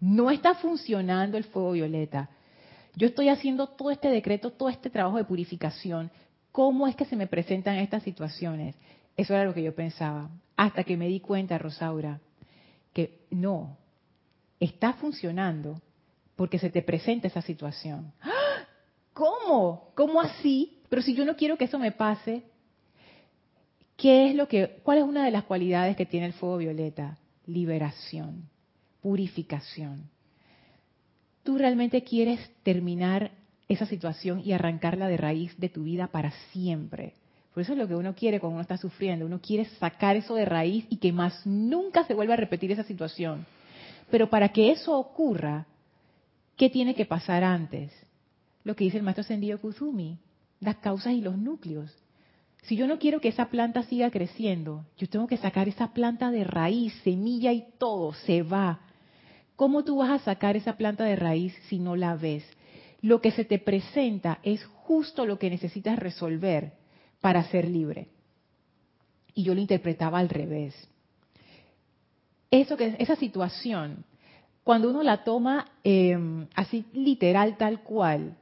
no 0.00 0.28
está 0.32 0.56
funcionando 0.56 1.36
el 1.36 1.44
fuego 1.44 1.70
violeta 1.70 2.30
yo 2.98 3.06
estoy 3.06 3.28
haciendo 3.28 3.68
todo 3.68 3.92
este 3.92 4.08
decreto, 4.08 4.50
todo 4.50 4.68
este 4.68 4.90
trabajo 4.90 5.18
de 5.18 5.24
purificación, 5.24 6.10
¿cómo 6.50 6.88
es 6.88 6.96
que 6.96 7.04
se 7.04 7.14
me 7.14 7.28
presentan 7.28 7.76
estas 7.76 8.02
situaciones? 8.02 8.74
Eso 9.16 9.34
era 9.34 9.44
lo 9.44 9.54
que 9.54 9.62
yo 9.62 9.72
pensaba, 9.72 10.30
hasta 10.56 10.82
que 10.82 10.96
me 10.96 11.06
di 11.06 11.20
cuenta, 11.20 11.58
Rosaura, 11.58 12.20
que 12.92 13.20
no, 13.30 13.76
está 14.58 14.94
funcionando 14.94 15.80
porque 16.34 16.58
se 16.58 16.70
te 16.70 16.82
presenta 16.82 17.28
esa 17.28 17.40
situación. 17.40 18.12
¡Ah! 18.20 18.66
¿Cómo? 19.12 19.92
¿Cómo 19.94 20.20
así? 20.20 20.80
Pero 20.88 21.00
si 21.00 21.14
yo 21.14 21.24
no 21.24 21.36
quiero 21.36 21.56
que 21.56 21.66
eso 21.66 21.78
me 21.78 21.92
pase, 21.92 22.42
¿qué 23.96 24.28
es 24.28 24.34
lo 24.34 24.48
que 24.48 24.80
cuál 24.82 24.98
es 24.98 25.04
una 25.04 25.24
de 25.24 25.30
las 25.30 25.44
cualidades 25.44 25.96
que 25.96 26.06
tiene 26.06 26.26
el 26.26 26.32
fuego 26.32 26.56
violeta? 26.56 27.16
Liberación, 27.46 28.48
purificación 29.00 30.10
tú 31.48 31.56
realmente 31.56 32.04
quieres 32.04 32.38
terminar 32.62 33.30
esa 33.70 33.86
situación 33.86 34.42
y 34.44 34.52
arrancarla 34.52 35.08
de 35.08 35.16
raíz 35.16 35.58
de 35.58 35.70
tu 35.70 35.84
vida 35.84 36.08
para 36.08 36.30
siempre. 36.52 37.14
Por 37.54 37.62
eso 37.62 37.72
es 37.72 37.78
lo 37.78 37.88
que 37.88 37.94
uno 37.94 38.14
quiere 38.14 38.38
cuando 38.38 38.56
uno 38.56 38.60
está 38.60 38.76
sufriendo. 38.76 39.24
Uno 39.24 39.40
quiere 39.40 39.64
sacar 39.80 40.14
eso 40.14 40.34
de 40.34 40.44
raíz 40.44 40.84
y 40.90 40.98
que 40.98 41.10
más 41.10 41.46
nunca 41.46 42.04
se 42.04 42.12
vuelva 42.12 42.34
a 42.34 42.36
repetir 42.36 42.70
esa 42.70 42.84
situación. 42.84 43.46
Pero 44.10 44.28
para 44.28 44.50
que 44.50 44.72
eso 44.72 44.94
ocurra, 44.98 45.64
¿qué 46.58 46.68
tiene 46.68 46.94
que 46.94 47.06
pasar 47.06 47.42
antes? 47.42 47.94
Lo 48.62 48.76
que 48.76 48.84
dice 48.84 48.98
el 48.98 49.02
maestro 49.02 49.24
Sendio 49.24 49.58
Kuzumi, 49.58 50.18
las 50.60 50.76
causas 50.76 51.14
y 51.14 51.22
los 51.22 51.38
núcleos. 51.38 51.96
Si 52.64 52.76
yo 52.76 52.86
no 52.86 52.98
quiero 52.98 53.22
que 53.22 53.28
esa 53.28 53.46
planta 53.46 53.84
siga 53.84 54.10
creciendo, 54.10 54.84
yo 54.98 55.08
tengo 55.08 55.26
que 55.26 55.38
sacar 55.38 55.66
esa 55.66 55.94
planta 55.94 56.30
de 56.30 56.44
raíz, 56.44 56.92
semilla 57.04 57.54
y 57.54 57.64
todo, 57.78 58.12
se 58.12 58.42
va. 58.42 58.80
¿Cómo 59.58 59.82
tú 59.82 59.96
vas 59.96 60.10
a 60.10 60.24
sacar 60.24 60.56
esa 60.56 60.76
planta 60.76 61.02
de 61.02 61.16
raíz 61.16 61.52
si 61.68 61.80
no 61.80 61.96
la 61.96 62.14
ves? 62.14 62.44
Lo 63.02 63.20
que 63.20 63.32
se 63.32 63.44
te 63.44 63.58
presenta 63.58 64.38
es 64.44 64.64
justo 64.64 65.26
lo 65.26 65.40
que 65.40 65.50
necesitas 65.50 65.98
resolver 65.98 66.74
para 67.20 67.42
ser 67.42 67.68
libre. 67.68 68.06
Y 69.34 69.42
yo 69.42 69.56
lo 69.56 69.60
interpretaba 69.60 70.20
al 70.20 70.28
revés. 70.28 70.76
Eso 72.52 72.76
que 72.76 72.94
esa 73.00 73.16
situación, 73.16 74.04
cuando 74.62 74.90
uno 74.90 75.02
la 75.02 75.24
toma 75.24 75.72
em, 75.82 76.46
así 76.54 76.84
literal 76.92 77.56
tal 77.56 77.82
cual, 77.82 78.36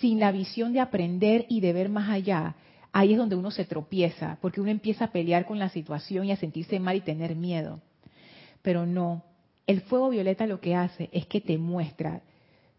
sin 0.00 0.18
la 0.18 0.32
visión 0.32 0.72
de 0.72 0.80
aprender 0.80 1.46
y 1.48 1.60
de 1.60 1.72
ver 1.72 1.90
más 1.90 2.10
allá, 2.10 2.56
ahí 2.90 3.12
es 3.12 3.18
donde 3.18 3.36
uno 3.36 3.52
se 3.52 3.66
tropieza, 3.66 4.36
porque 4.40 4.60
uno 4.60 4.72
empieza 4.72 5.04
a 5.04 5.12
pelear 5.12 5.46
con 5.46 5.60
la 5.60 5.68
situación 5.68 6.24
y 6.24 6.32
a 6.32 6.36
sentirse 6.36 6.80
mal 6.80 6.96
y 6.96 7.02
tener 7.02 7.36
miedo. 7.36 7.78
Pero 8.62 8.84
no, 8.84 9.29
el 9.70 9.82
fuego 9.82 10.10
violeta 10.10 10.48
lo 10.48 10.60
que 10.60 10.74
hace 10.74 11.08
es 11.12 11.26
que 11.26 11.40
te 11.40 11.56
muestra. 11.56 12.22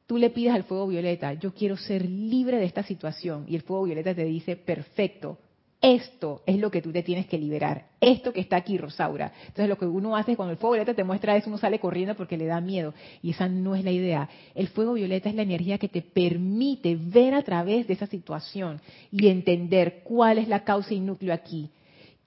Tú 0.08 0.18
le 0.18 0.30
pides 0.30 0.54
al 0.54 0.66
fuego 0.66 0.88
violeta, 0.88 1.34
yo 1.36 1.54
quiero 1.54 1.78
ser 1.78 2.04
libre 2.04 2.58
de 2.58 2.66
esta 2.66 2.84
situación. 2.84 3.46
Y 3.48 3.56
el 3.56 3.62
fuego 3.62 3.84
violeta 3.84 4.14
te 4.14 4.26
dice, 4.26 4.58
perfecto, 4.58 5.38
esto 5.80 6.42
es 6.46 6.60
lo 6.60 6.70
que 6.70 6.82
tú 6.82 6.92
te 6.92 7.02
tienes 7.02 7.28
que 7.28 7.38
liberar. 7.38 7.86
Esto 8.02 8.34
que 8.34 8.42
está 8.42 8.58
aquí, 8.58 8.78
Rosaura. 8.78 9.32
Entonces 9.40 9.70
lo 9.70 9.78
que 9.78 9.86
uno 9.86 10.18
hace 10.18 10.36
cuando 10.36 10.52
el 10.52 10.58
fuego 10.58 10.74
violeta 10.74 10.94
te 10.94 11.06
muestra 11.06 11.38
eso, 11.38 11.48
uno 11.48 11.58
sale 11.58 11.80
corriendo 11.80 12.14
porque 12.16 12.36
le 12.36 12.46
da 12.46 12.60
miedo. 12.60 12.94
Y 13.24 13.30
esa 13.30 13.48
no 13.48 13.74
es 13.74 13.86
la 13.86 13.92
idea. 13.92 14.28
El 14.54 14.68
fuego 14.68 14.92
violeta 14.92 15.30
es 15.30 15.36
la 15.36 15.44
energía 15.44 15.78
que 15.78 15.88
te 15.88 16.02
permite 16.02 16.98
ver 17.00 17.36
a 17.36 17.42
través 17.42 17.88
de 17.88 17.94
esa 17.94 18.08
situación 18.08 18.82
y 19.14 19.30
entender 19.30 20.02
cuál 20.04 20.40
es 20.40 20.50
la 20.50 20.66
causa 20.66 20.94
y 20.94 21.00
núcleo 21.00 21.34
aquí. 21.34 21.70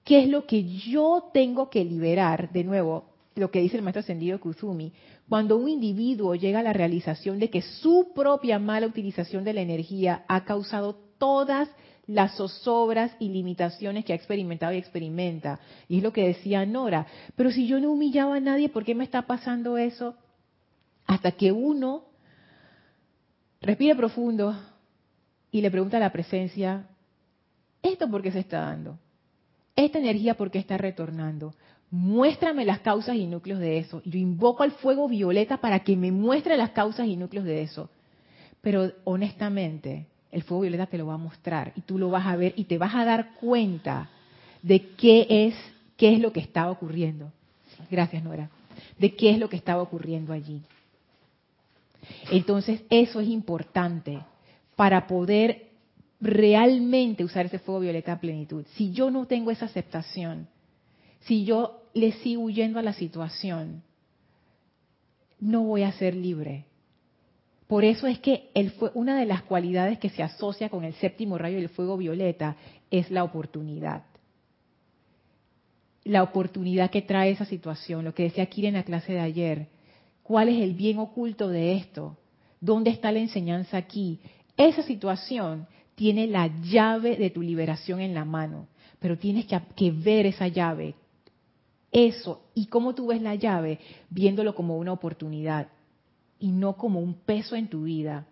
¿Qué 0.03 0.23
es 0.23 0.27
lo 0.27 0.47
que 0.47 0.63
yo 0.63 1.29
tengo 1.31 1.69
que 1.69 1.85
liberar? 1.85 2.51
De 2.51 2.63
nuevo, 2.63 3.14
lo 3.35 3.51
que 3.51 3.61
dice 3.61 3.77
el 3.77 3.83
maestro 3.83 3.99
ascendido 3.99 4.39
Kuzumi, 4.39 4.93
cuando 5.27 5.57
un 5.57 5.67
individuo 5.67 6.35
llega 6.35 6.59
a 6.59 6.63
la 6.63 6.73
realización 6.73 7.39
de 7.39 7.49
que 7.49 7.61
su 7.61 8.11
propia 8.15 8.59
mala 8.59 8.87
utilización 8.87 9.43
de 9.43 9.53
la 9.53 9.61
energía 9.61 10.23
ha 10.27 10.45
causado 10.45 10.95
todas 11.17 11.69
las 12.07 12.35
zozobras 12.35 13.11
y 13.19 13.29
limitaciones 13.29 14.05
que 14.05 14.13
ha 14.13 14.15
experimentado 14.15 14.73
y 14.73 14.77
experimenta. 14.77 15.59
Y 15.87 15.97
es 15.97 16.03
lo 16.03 16.13
que 16.13 16.27
decía 16.27 16.65
Nora, 16.65 17.07
pero 17.35 17.51
si 17.51 17.67
yo 17.67 17.79
no 17.79 17.91
humillaba 17.91 18.35
a 18.35 18.39
nadie, 18.39 18.69
¿por 18.69 18.85
qué 18.85 18.95
me 18.95 19.03
está 19.03 19.23
pasando 19.23 19.77
eso? 19.77 20.15
Hasta 21.05 21.31
que 21.31 21.51
uno 21.51 22.05
respire 23.61 23.95
profundo 23.95 24.55
y 25.51 25.61
le 25.61 25.71
pregunta 25.71 25.97
a 25.97 26.01
la 26.01 26.11
presencia, 26.11 26.87
¿esto 27.81 28.09
por 28.09 28.21
qué 28.21 28.31
se 28.31 28.39
está 28.39 28.61
dando? 28.61 28.99
¿Esta 29.75 29.99
energía 29.99 30.35
por 30.35 30.51
qué 30.51 30.59
está 30.59 30.77
retornando? 30.77 31.53
Muéstrame 31.91 32.65
las 32.65 32.79
causas 32.79 33.15
y 33.15 33.25
núcleos 33.25 33.59
de 33.59 33.77
eso. 33.77 34.01
Yo 34.05 34.19
invoco 34.19 34.63
al 34.63 34.71
fuego 34.71 35.07
violeta 35.07 35.57
para 35.57 35.79
que 35.79 35.95
me 35.95 36.11
muestre 36.11 36.57
las 36.57 36.71
causas 36.71 37.07
y 37.07 37.15
núcleos 37.15 37.45
de 37.45 37.61
eso. 37.61 37.89
Pero 38.61 38.91
honestamente, 39.03 40.07
el 40.31 40.43
fuego 40.43 40.61
violeta 40.61 40.87
te 40.87 40.97
lo 40.97 41.07
va 41.07 41.13
a 41.13 41.17
mostrar 41.17 41.71
y 41.75 41.81
tú 41.81 41.97
lo 41.97 42.09
vas 42.09 42.25
a 42.25 42.35
ver 42.35 42.53
y 42.55 42.65
te 42.65 42.77
vas 42.77 42.95
a 42.95 43.05
dar 43.05 43.33
cuenta 43.35 44.09
de 44.61 44.87
qué 44.97 45.27
es, 45.29 45.55
qué 45.95 46.13
es 46.13 46.19
lo 46.19 46.33
que 46.33 46.39
estaba 46.39 46.71
ocurriendo. 46.71 47.31
Gracias, 47.89 48.23
Nora. 48.23 48.49
De 48.97 49.15
qué 49.15 49.29
es 49.29 49.39
lo 49.39 49.49
que 49.49 49.55
estaba 49.55 49.81
ocurriendo 49.81 50.33
allí. 50.33 50.61
Entonces, 52.31 52.81
eso 52.89 53.19
es 53.19 53.27
importante 53.27 54.19
para 54.75 55.07
poder 55.07 55.67
realmente 56.19 57.23
usar 57.23 57.45
ese 57.45 57.59
fuego 57.59 57.81
violeta 57.81 58.13
a 58.13 58.19
plenitud. 58.19 58.65
Si 58.75 58.91
yo 58.91 59.11
no 59.11 59.25
tengo 59.25 59.51
esa 59.51 59.65
aceptación, 59.65 60.47
si 61.25 61.43
yo 61.45 61.83
le 61.93 62.11
sigo 62.11 62.43
huyendo 62.43 62.79
a 62.79 62.83
la 62.83 62.93
situación, 62.93 63.83
no 65.39 65.63
voy 65.63 65.83
a 65.83 65.91
ser 65.91 66.15
libre. 66.15 66.65
Por 67.67 67.83
eso 67.83 68.05
es 68.07 68.19
que 68.19 68.51
una 68.93 69.19
de 69.19 69.25
las 69.25 69.41
cualidades 69.41 69.97
que 69.97 70.09
se 70.09 70.21
asocia 70.21 70.69
con 70.69 70.83
el 70.83 70.93
séptimo 70.95 71.37
rayo 71.37 71.57
del 71.57 71.69
fuego 71.69 71.97
violeta 71.97 72.55
es 72.91 73.09
la 73.09 73.23
oportunidad. 73.23 74.03
La 76.03 76.21
oportunidad 76.21 76.91
que 76.91 77.01
trae 77.01 77.31
esa 77.31 77.45
situación, 77.45 78.05
lo 78.05 78.13
que 78.13 78.23
decía 78.23 78.45
Kira 78.45 78.67
en 78.67 78.75
la 78.75 78.83
clase 78.83 79.13
de 79.13 79.19
ayer. 79.19 79.67
¿Cuál 80.21 80.49
es 80.49 80.61
el 80.61 80.73
bien 80.73 80.99
oculto 80.99 81.49
de 81.49 81.75
esto? 81.75 82.17
¿Dónde 82.61 82.91
está 82.91 83.11
la 83.11 83.19
enseñanza 83.19 83.77
aquí? 83.77 84.19
Esa 84.57 84.83
situación 84.83 85.67
tiene 85.95 86.27
la 86.27 86.51
llave 86.61 87.15
de 87.15 87.31
tu 87.31 87.41
liberación 87.41 87.99
en 87.99 88.13
la 88.13 88.25
mano, 88.25 88.67
pero 88.99 89.17
tienes 89.17 89.47
que 89.75 89.91
ver 89.91 90.27
esa 90.27 90.47
llave, 90.47 90.93
eso 91.95 92.41
y 92.53 92.65
cómo 92.65 92.93
tú 92.93 93.07
ves 93.07 93.21
la 93.21 93.35
llave, 93.35 93.79
viéndolo 94.09 94.53
como 94.53 94.77
una 94.77 94.91
oportunidad 94.91 95.69
y 96.39 96.51
no 96.51 96.75
como 96.75 96.99
un 96.99 97.13
peso 97.13 97.55
en 97.55 97.69
tu 97.69 97.83
vida. 97.83 98.25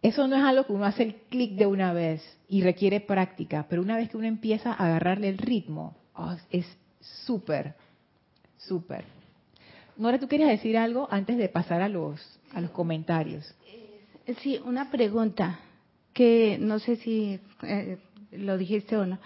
Eso 0.00 0.26
no 0.26 0.36
es 0.36 0.42
algo 0.42 0.64
que 0.64 0.72
uno 0.72 0.86
hace 0.86 1.02
el 1.02 1.14
clic 1.28 1.52
de 1.52 1.66
una 1.66 1.92
vez 1.92 2.22
y 2.48 2.62
requiere 2.62 3.00
práctica, 3.00 3.66
pero 3.68 3.82
una 3.82 3.98
vez 3.98 4.08
que 4.08 4.16
uno 4.16 4.26
empieza 4.26 4.72
a 4.72 4.86
agarrarle 4.86 5.28
el 5.28 5.36
ritmo, 5.36 5.94
oh, 6.14 6.34
es 6.50 6.66
súper, 7.26 7.74
súper. 8.56 9.04
Nora, 9.98 10.18
¿tú 10.18 10.26
querías 10.26 10.48
decir 10.48 10.78
algo 10.78 11.06
antes 11.10 11.36
de 11.36 11.50
pasar 11.50 11.82
a 11.82 11.88
los, 11.88 12.18
a 12.54 12.62
los 12.62 12.70
comentarios? 12.70 13.54
Eh, 14.26 14.34
sí, 14.42 14.58
una 14.64 14.90
pregunta 14.90 15.60
que 16.14 16.56
no 16.58 16.78
sé 16.78 16.96
si 16.96 17.38
eh, 17.62 17.98
lo 18.32 18.56
dijiste 18.56 18.96
o 18.96 19.04
no. 19.04 19.18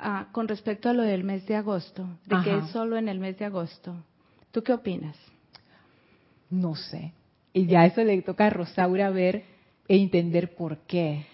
Ah, 0.00 0.28
con 0.30 0.46
respecto 0.46 0.88
a 0.88 0.92
lo 0.92 1.02
del 1.02 1.24
mes 1.24 1.44
de 1.46 1.56
agosto, 1.56 2.06
de 2.26 2.36
que 2.44 2.56
es 2.56 2.66
solo 2.70 2.96
en 2.96 3.08
el 3.08 3.18
mes 3.18 3.36
de 3.36 3.46
agosto. 3.46 3.96
¿Tú 4.52 4.62
qué 4.62 4.72
opinas? 4.72 5.16
No 6.50 6.76
sé. 6.76 7.12
Y 7.52 7.66
ya 7.66 7.84
eso 7.84 8.04
le 8.04 8.22
toca 8.22 8.46
a 8.46 8.50
Rosaura 8.50 9.10
ver 9.10 9.42
e 9.88 9.96
entender 9.96 10.54
por 10.54 10.78
qué. 10.86 11.26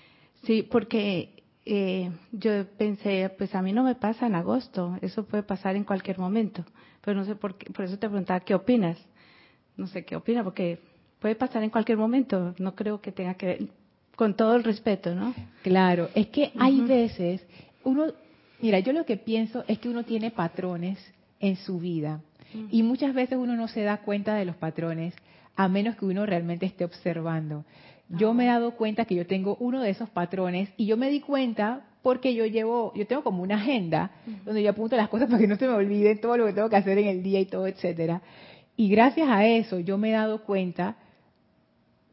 Sí, 0.44 0.62
porque 0.62 1.44
eh, 1.66 2.10
yo 2.32 2.66
pensé, 2.78 3.30
pues 3.36 3.54
a 3.54 3.60
mí 3.60 3.74
no 3.74 3.82
me 3.82 3.96
pasa 3.96 4.26
en 4.26 4.34
agosto, 4.34 4.96
eso 5.02 5.24
puede 5.24 5.42
pasar 5.42 5.76
en 5.76 5.84
cualquier 5.84 6.18
momento, 6.18 6.64
pero 7.02 7.18
no 7.18 7.26
sé 7.26 7.36
por 7.36 7.58
qué, 7.58 7.70
por 7.70 7.84
eso 7.84 7.98
te 7.98 8.08
preguntaba 8.08 8.40
qué 8.40 8.54
opinas. 8.54 8.96
No 9.76 9.88
sé 9.88 10.06
qué 10.06 10.16
opinas, 10.16 10.42
porque 10.42 10.78
puede 11.18 11.34
pasar 11.34 11.62
en 11.62 11.70
cualquier 11.70 11.98
momento, 11.98 12.54
no 12.58 12.74
creo 12.74 13.02
que 13.02 13.12
tenga 13.12 13.34
que 13.34 13.46
ver, 13.46 13.68
con 14.16 14.34
todo 14.34 14.56
el 14.56 14.64
respeto, 14.64 15.14
¿no? 15.14 15.34
Claro, 15.62 16.08
es 16.14 16.28
que 16.28 16.52
hay 16.58 16.80
veces, 16.80 17.44
uno 17.82 18.06
Mira, 18.64 18.78
yo 18.78 18.94
lo 18.94 19.04
que 19.04 19.18
pienso 19.18 19.62
es 19.68 19.78
que 19.78 19.90
uno 19.90 20.04
tiene 20.04 20.30
patrones 20.30 20.98
en 21.38 21.56
su 21.56 21.78
vida 21.78 22.22
y 22.70 22.82
muchas 22.82 23.12
veces 23.12 23.36
uno 23.36 23.56
no 23.56 23.68
se 23.68 23.82
da 23.82 23.98
cuenta 23.98 24.36
de 24.36 24.46
los 24.46 24.56
patrones 24.56 25.12
a 25.54 25.68
menos 25.68 25.96
que 25.96 26.06
uno 26.06 26.24
realmente 26.24 26.64
esté 26.64 26.86
observando. 26.86 27.66
Yo 28.08 28.32
me 28.32 28.44
he 28.44 28.46
dado 28.46 28.70
cuenta 28.70 29.04
que 29.04 29.16
yo 29.16 29.26
tengo 29.26 29.58
uno 29.60 29.82
de 29.82 29.90
esos 29.90 30.08
patrones 30.08 30.70
y 30.78 30.86
yo 30.86 30.96
me 30.96 31.10
di 31.10 31.20
cuenta 31.20 31.84
porque 32.00 32.34
yo 32.34 32.46
llevo, 32.46 32.94
yo 32.96 33.06
tengo 33.06 33.22
como 33.22 33.42
una 33.42 33.56
agenda 33.56 34.12
donde 34.46 34.62
yo 34.62 34.70
apunto 34.70 34.96
las 34.96 35.10
cosas 35.10 35.28
para 35.30 35.42
que 35.42 35.46
no 35.46 35.56
se 35.56 35.66
me 35.66 35.74
olviden 35.74 36.22
todo 36.22 36.38
lo 36.38 36.46
que 36.46 36.54
tengo 36.54 36.70
que 36.70 36.76
hacer 36.76 36.96
en 36.96 37.08
el 37.08 37.22
día 37.22 37.40
y 37.40 37.44
todo, 37.44 37.66
etcétera. 37.66 38.22
Y 38.78 38.88
gracias 38.88 39.28
a 39.28 39.44
eso 39.44 39.78
yo 39.78 39.98
me 39.98 40.08
he 40.08 40.12
dado 40.12 40.42
cuenta, 40.42 40.96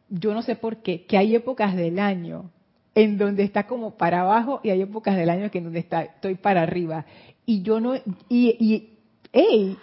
yo 0.09 0.33
no 0.33 0.41
sé 0.41 0.57
por 0.57 0.81
qué, 0.81 1.05
que 1.05 1.17
hay 1.17 1.33
épocas 1.33 1.77
del 1.77 1.97
año 1.97 2.51
en 2.95 3.17
donde 3.17 3.43
está 3.43 3.67
como 3.67 3.97
para 3.97 4.21
abajo 4.21 4.59
y 4.63 4.69
hay 4.69 4.81
épocas 4.81 5.15
del 5.15 5.29
año 5.29 5.49
que 5.49 5.59
en 5.59 5.65
donde 5.65 5.79
está, 5.79 6.03
estoy 6.03 6.35
para 6.35 6.63
arriba. 6.63 7.05
Y 7.45 7.61
yo 7.61 7.79
no, 7.79 7.95
y, 7.95 8.01
y, 8.29 8.89
hey, 9.31 9.77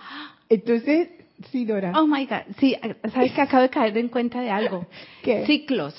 entonces, 0.49 1.09
sí, 1.51 1.65
Dora. 1.65 1.93
Oh 1.95 2.07
my 2.07 2.27
God, 2.27 2.55
sí, 2.59 2.77
sabes 3.13 3.33
que 3.33 3.41
acabo 3.41 3.63
de 3.63 3.71
caer 3.71 3.97
en 3.97 4.09
cuenta 4.09 4.41
de 4.41 4.51
algo. 4.51 4.87
¿Qué? 5.23 5.47
Ciclos. 5.47 5.95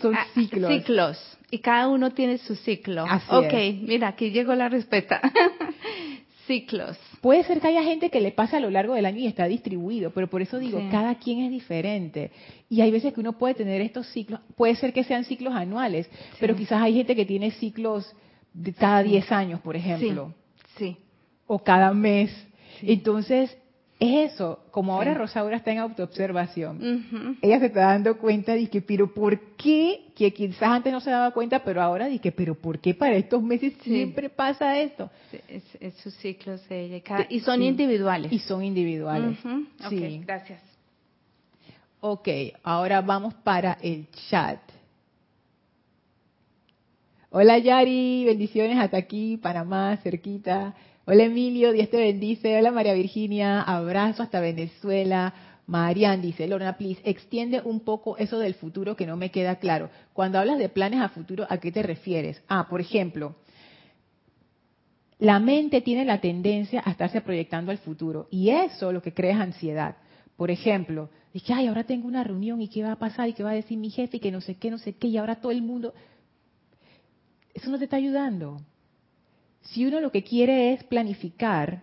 son 0.00 0.14
ah, 0.14 0.26
ciclos. 0.34 0.70
Ciclos. 0.70 1.38
Y 1.50 1.58
cada 1.58 1.88
uno 1.88 2.12
tiene 2.12 2.38
su 2.38 2.56
ciclo. 2.56 3.04
Así 3.08 3.26
ok, 3.30 3.86
mira, 3.86 4.08
aquí 4.08 4.30
llegó 4.30 4.54
la 4.54 4.68
respuesta. 4.68 5.20
ciclos. 6.46 6.98
Puede 7.20 7.44
ser 7.44 7.60
que 7.60 7.68
haya 7.68 7.82
gente 7.82 8.10
que 8.10 8.20
le 8.20 8.32
pase 8.32 8.56
a 8.56 8.60
lo 8.60 8.70
largo 8.70 8.94
del 8.94 9.06
año 9.06 9.18
y 9.18 9.26
está 9.26 9.46
distribuido, 9.46 10.10
pero 10.10 10.28
por 10.28 10.42
eso 10.42 10.58
digo, 10.58 10.80
cada 10.90 11.14
quien 11.16 11.40
es 11.40 11.50
diferente. 11.50 12.30
Y 12.68 12.80
hay 12.80 12.90
veces 12.90 13.12
que 13.12 13.20
uno 13.20 13.38
puede 13.38 13.54
tener 13.54 13.80
estos 13.80 14.06
ciclos, 14.08 14.40
puede 14.56 14.74
ser 14.76 14.92
que 14.92 15.04
sean 15.04 15.24
ciclos 15.24 15.54
anuales, 15.54 16.08
pero 16.40 16.54
quizás 16.54 16.82
hay 16.82 16.94
gente 16.94 17.16
que 17.16 17.24
tiene 17.24 17.50
ciclos 17.52 18.14
de 18.52 18.72
cada 18.72 19.02
10 19.02 19.32
años, 19.32 19.60
por 19.60 19.76
ejemplo. 19.76 20.34
Sí. 20.76 20.96
O 21.46 21.58
cada 21.58 21.92
mes. 21.92 22.30
Entonces, 22.82 23.56
es 24.04 24.32
eso, 24.32 24.60
como 24.70 24.94
ahora 24.94 25.14
Rosaura 25.14 25.56
está 25.56 25.72
en 25.72 25.78
autoobservación, 25.78 27.38
ella 27.40 27.58
se 27.58 27.66
está 27.66 27.80
dando 27.86 28.18
cuenta 28.18 28.54
de 28.54 28.68
que, 28.68 28.82
pero 28.82 29.12
¿por 29.12 29.56
qué? 29.56 30.06
Que 30.14 30.32
quizás 30.32 30.62
antes 30.62 30.92
no 30.92 31.00
se 31.00 31.10
daba 31.10 31.30
cuenta, 31.30 31.64
pero 31.64 31.80
ahora 31.80 32.06
dice, 32.06 32.32
pero 32.32 32.54
¿por 32.54 32.78
qué 32.78 32.94
para 32.94 33.16
estos 33.16 33.42
meses 33.42 33.74
siempre 33.82 34.28
pasa 34.28 34.78
esto? 34.78 35.10
Es, 35.48 35.94
sus 36.02 36.14
ciclos 36.16 36.68
de 36.68 36.84
ella. 36.84 37.26
y 37.28 37.40
son 37.40 37.62
individuales. 37.62 38.32
Y 38.32 38.38
son 38.40 38.64
individuales. 38.64 39.38
Sí. 39.88 40.20
gracias. 40.24 40.60
Ok, 42.00 42.28
ahora 42.62 43.00
vamos 43.00 43.32
para 43.34 43.78
el 43.80 44.06
chat. 44.28 44.60
Hola 47.30 47.58
Yari, 47.58 48.24
bendiciones 48.26 48.78
hasta 48.78 48.96
aquí, 48.96 49.38
Panamá, 49.38 49.96
cerquita. 50.02 50.74
Hola 51.06 51.24
Emilio, 51.24 51.72
Dios 51.72 51.90
te 51.90 51.98
bendice. 51.98 52.56
Hola 52.56 52.70
María 52.70 52.94
Virginia, 52.94 53.60
abrazo 53.60 54.22
hasta 54.22 54.40
Venezuela. 54.40 55.34
Marian 55.66 56.22
dice, 56.22 56.46
Lorna, 56.46 56.78
please, 56.78 57.02
extiende 57.04 57.60
un 57.62 57.80
poco 57.80 58.16
eso 58.16 58.38
del 58.38 58.54
futuro 58.54 58.96
que 58.96 59.04
no 59.04 59.14
me 59.14 59.30
queda 59.30 59.56
claro. 59.56 59.90
Cuando 60.14 60.38
hablas 60.38 60.56
de 60.58 60.70
planes 60.70 61.02
a 61.02 61.10
futuro, 61.10 61.46
¿a 61.50 61.58
qué 61.58 61.70
te 61.70 61.82
refieres? 61.82 62.42
Ah, 62.48 62.68
por 62.70 62.80
ejemplo, 62.80 63.36
la 65.18 65.38
mente 65.40 65.82
tiene 65.82 66.06
la 66.06 66.22
tendencia 66.22 66.82
a 66.82 66.92
estarse 66.92 67.20
proyectando 67.20 67.70
al 67.70 67.78
futuro 67.78 68.26
y 68.30 68.48
eso 68.48 68.90
lo 68.90 69.02
que 69.02 69.12
crea 69.12 69.34
es 69.34 69.40
ansiedad. 69.40 69.96
Por 70.38 70.50
ejemplo, 70.50 71.10
dije, 71.34 71.52
ay, 71.52 71.66
ahora 71.66 71.84
tengo 71.84 72.08
una 72.08 72.24
reunión 72.24 72.62
y 72.62 72.68
qué 72.68 72.82
va 72.82 72.92
a 72.92 72.98
pasar 72.98 73.28
y 73.28 73.34
qué 73.34 73.42
va 73.42 73.50
a 73.50 73.54
decir 73.54 73.76
mi 73.76 73.90
jefe 73.90 74.16
y 74.16 74.20
que 74.20 74.32
no 74.32 74.40
sé 74.40 74.54
qué, 74.54 74.70
no 74.70 74.78
sé 74.78 74.94
qué, 74.94 75.08
y 75.08 75.18
ahora 75.18 75.36
todo 75.36 75.52
el 75.52 75.60
mundo... 75.60 75.92
Eso 77.52 77.70
no 77.70 77.76
te 77.76 77.84
está 77.84 77.96
ayudando. 77.96 78.56
Si 79.64 79.84
uno 79.86 80.00
lo 80.00 80.10
que 80.10 80.22
quiere 80.22 80.72
es 80.72 80.84
planificar, 80.84 81.82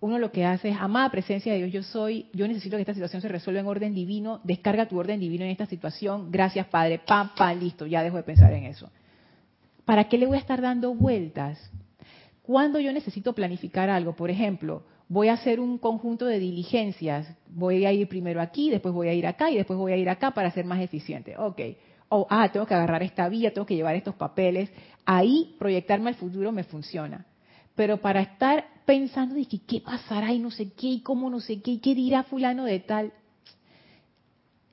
uno 0.00 0.18
lo 0.18 0.30
que 0.30 0.44
hace 0.44 0.70
es, 0.70 0.76
amada 0.78 1.10
presencia 1.10 1.52
de 1.52 1.58
Dios, 1.58 1.72
yo 1.72 1.82
soy, 1.82 2.26
yo 2.32 2.46
necesito 2.46 2.76
que 2.76 2.82
esta 2.82 2.94
situación 2.94 3.22
se 3.22 3.28
resuelva 3.28 3.60
en 3.60 3.66
orden 3.66 3.94
divino, 3.94 4.40
descarga 4.44 4.86
tu 4.86 4.98
orden 4.98 5.18
divino 5.18 5.44
en 5.44 5.50
esta 5.50 5.66
situación, 5.66 6.30
gracias 6.30 6.66
Padre, 6.66 7.00
pam, 7.04 7.30
pam, 7.34 7.58
listo, 7.58 7.86
ya 7.86 8.02
dejo 8.02 8.16
de 8.16 8.22
pensar 8.22 8.52
en 8.52 8.64
eso. 8.64 8.90
¿Para 9.84 10.08
qué 10.08 10.18
le 10.18 10.26
voy 10.26 10.36
a 10.36 10.40
estar 10.40 10.60
dando 10.60 10.94
vueltas? 10.94 11.70
Cuando 12.42 12.78
yo 12.78 12.92
necesito 12.92 13.34
planificar 13.34 13.90
algo, 13.90 14.14
por 14.14 14.30
ejemplo, 14.30 14.84
voy 15.08 15.28
a 15.28 15.34
hacer 15.34 15.60
un 15.60 15.78
conjunto 15.78 16.26
de 16.26 16.38
diligencias, 16.38 17.26
voy 17.48 17.84
a 17.86 17.92
ir 17.92 18.08
primero 18.08 18.40
aquí, 18.40 18.70
después 18.70 18.94
voy 18.94 19.08
a 19.08 19.14
ir 19.14 19.26
acá 19.26 19.50
y 19.50 19.56
después 19.56 19.78
voy 19.78 19.92
a 19.92 19.96
ir 19.96 20.08
acá 20.08 20.32
para 20.32 20.50
ser 20.50 20.64
más 20.64 20.80
eficiente. 20.80 21.36
Ok. 21.36 21.60
O, 22.08 22.26
ah, 22.30 22.48
tengo 22.52 22.66
que 22.66 22.74
agarrar 22.74 23.02
esta 23.02 23.28
vía, 23.28 23.52
tengo 23.52 23.66
que 23.66 23.74
llevar 23.74 23.96
estos 23.96 24.14
papeles 24.14 24.70
ahí 25.06 25.54
proyectarme 25.58 26.10
al 26.10 26.16
futuro 26.16 26.52
me 26.52 26.64
funciona. 26.64 27.24
Pero 27.74 27.98
para 27.98 28.20
estar 28.20 28.66
pensando 28.84 29.34
de 29.34 29.46
que 29.46 29.60
qué 29.60 29.80
pasará 29.80 30.32
y 30.32 30.38
no 30.38 30.50
sé 30.50 30.72
qué 30.72 30.88
y 30.88 31.00
cómo 31.00 31.30
no 31.30 31.40
sé 31.40 31.62
qué 31.62 31.72
y 31.72 31.78
qué 31.78 31.94
dirá 31.94 32.24
fulano 32.24 32.64
de 32.64 32.80
tal, 32.80 33.12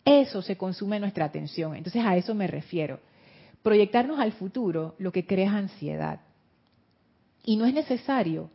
eso 0.03 0.41
se 0.41 0.57
consume 0.57 0.99
nuestra 0.99 1.25
atención. 1.25 1.75
Entonces 1.75 2.03
a 2.03 2.17
eso 2.17 2.33
me 2.33 2.47
refiero. 2.47 2.99
Proyectarnos 3.61 4.19
al 4.19 4.33
futuro 4.33 4.95
lo 4.97 5.11
que 5.11 5.25
crea 5.25 5.47
es 5.47 5.53
ansiedad. 5.53 6.19
Y 7.45 7.55
no 7.55 7.65
es 7.65 7.73
necesario. 7.73 8.49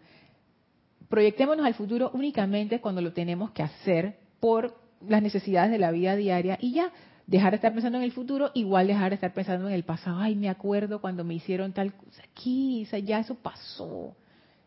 Proyectémonos 1.08 1.64
al 1.64 1.74
futuro 1.74 2.10
únicamente 2.12 2.80
cuando 2.80 3.00
lo 3.00 3.12
tenemos 3.12 3.52
que 3.52 3.62
hacer 3.62 4.18
por 4.40 4.76
las 5.06 5.22
necesidades 5.22 5.70
de 5.70 5.78
la 5.78 5.90
vida 5.90 6.16
diaria 6.16 6.58
y 6.60 6.72
ya 6.72 6.92
dejar 7.28 7.52
de 7.52 7.56
estar 7.56 7.72
pensando 7.74 7.98
en 7.98 8.04
el 8.04 8.12
futuro, 8.12 8.50
igual 8.54 8.86
dejar 8.86 9.10
de 9.10 9.16
estar 9.16 9.32
pensando 9.34 9.68
en 9.68 9.74
el 9.74 9.84
pasado. 9.84 10.18
Ay, 10.18 10.34
me 10.34 10.48
acuerdo 10.48 11.00
cuando 11.00 11.24
me 11.24 11.34
hicieron 11.34 11.72
tal 11.72 11.92
cosa 11.92 12.22
aquí, 12.24 12.86
ya 13.04 13.20
eso 13.20 13.34
pasó. 13.34 14.16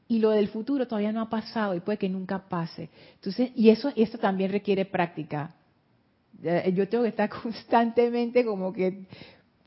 Y 0.08 0.20
lo 0.20 0.30
del 0.30 0.48
futuro 0.48 0.88
todavía 0.88 1.12
no 1.12 1.22
ha 1.22 1.30
pasado 1.30 1.74
y 1.74 1.80
puede 1.80 1.98
que 1.98 2.08
nunca 2.08 2.48
pase. 2.48 2.90
Entonces, 3.16 3.52
y 3.56 3.70
eso, 3.70 3.92
esto 3.96 4.20
también 4.20 4.52
requiere 4.52 4.86
práctica. 4.86 5.56
Yo 6.74 6.88
tengo 6.88 7.04
que 7.04 7.10
estar 7.10 7.30
constantemente 7.42 8.46
como 8.46 8.72
que, 8.72 9.06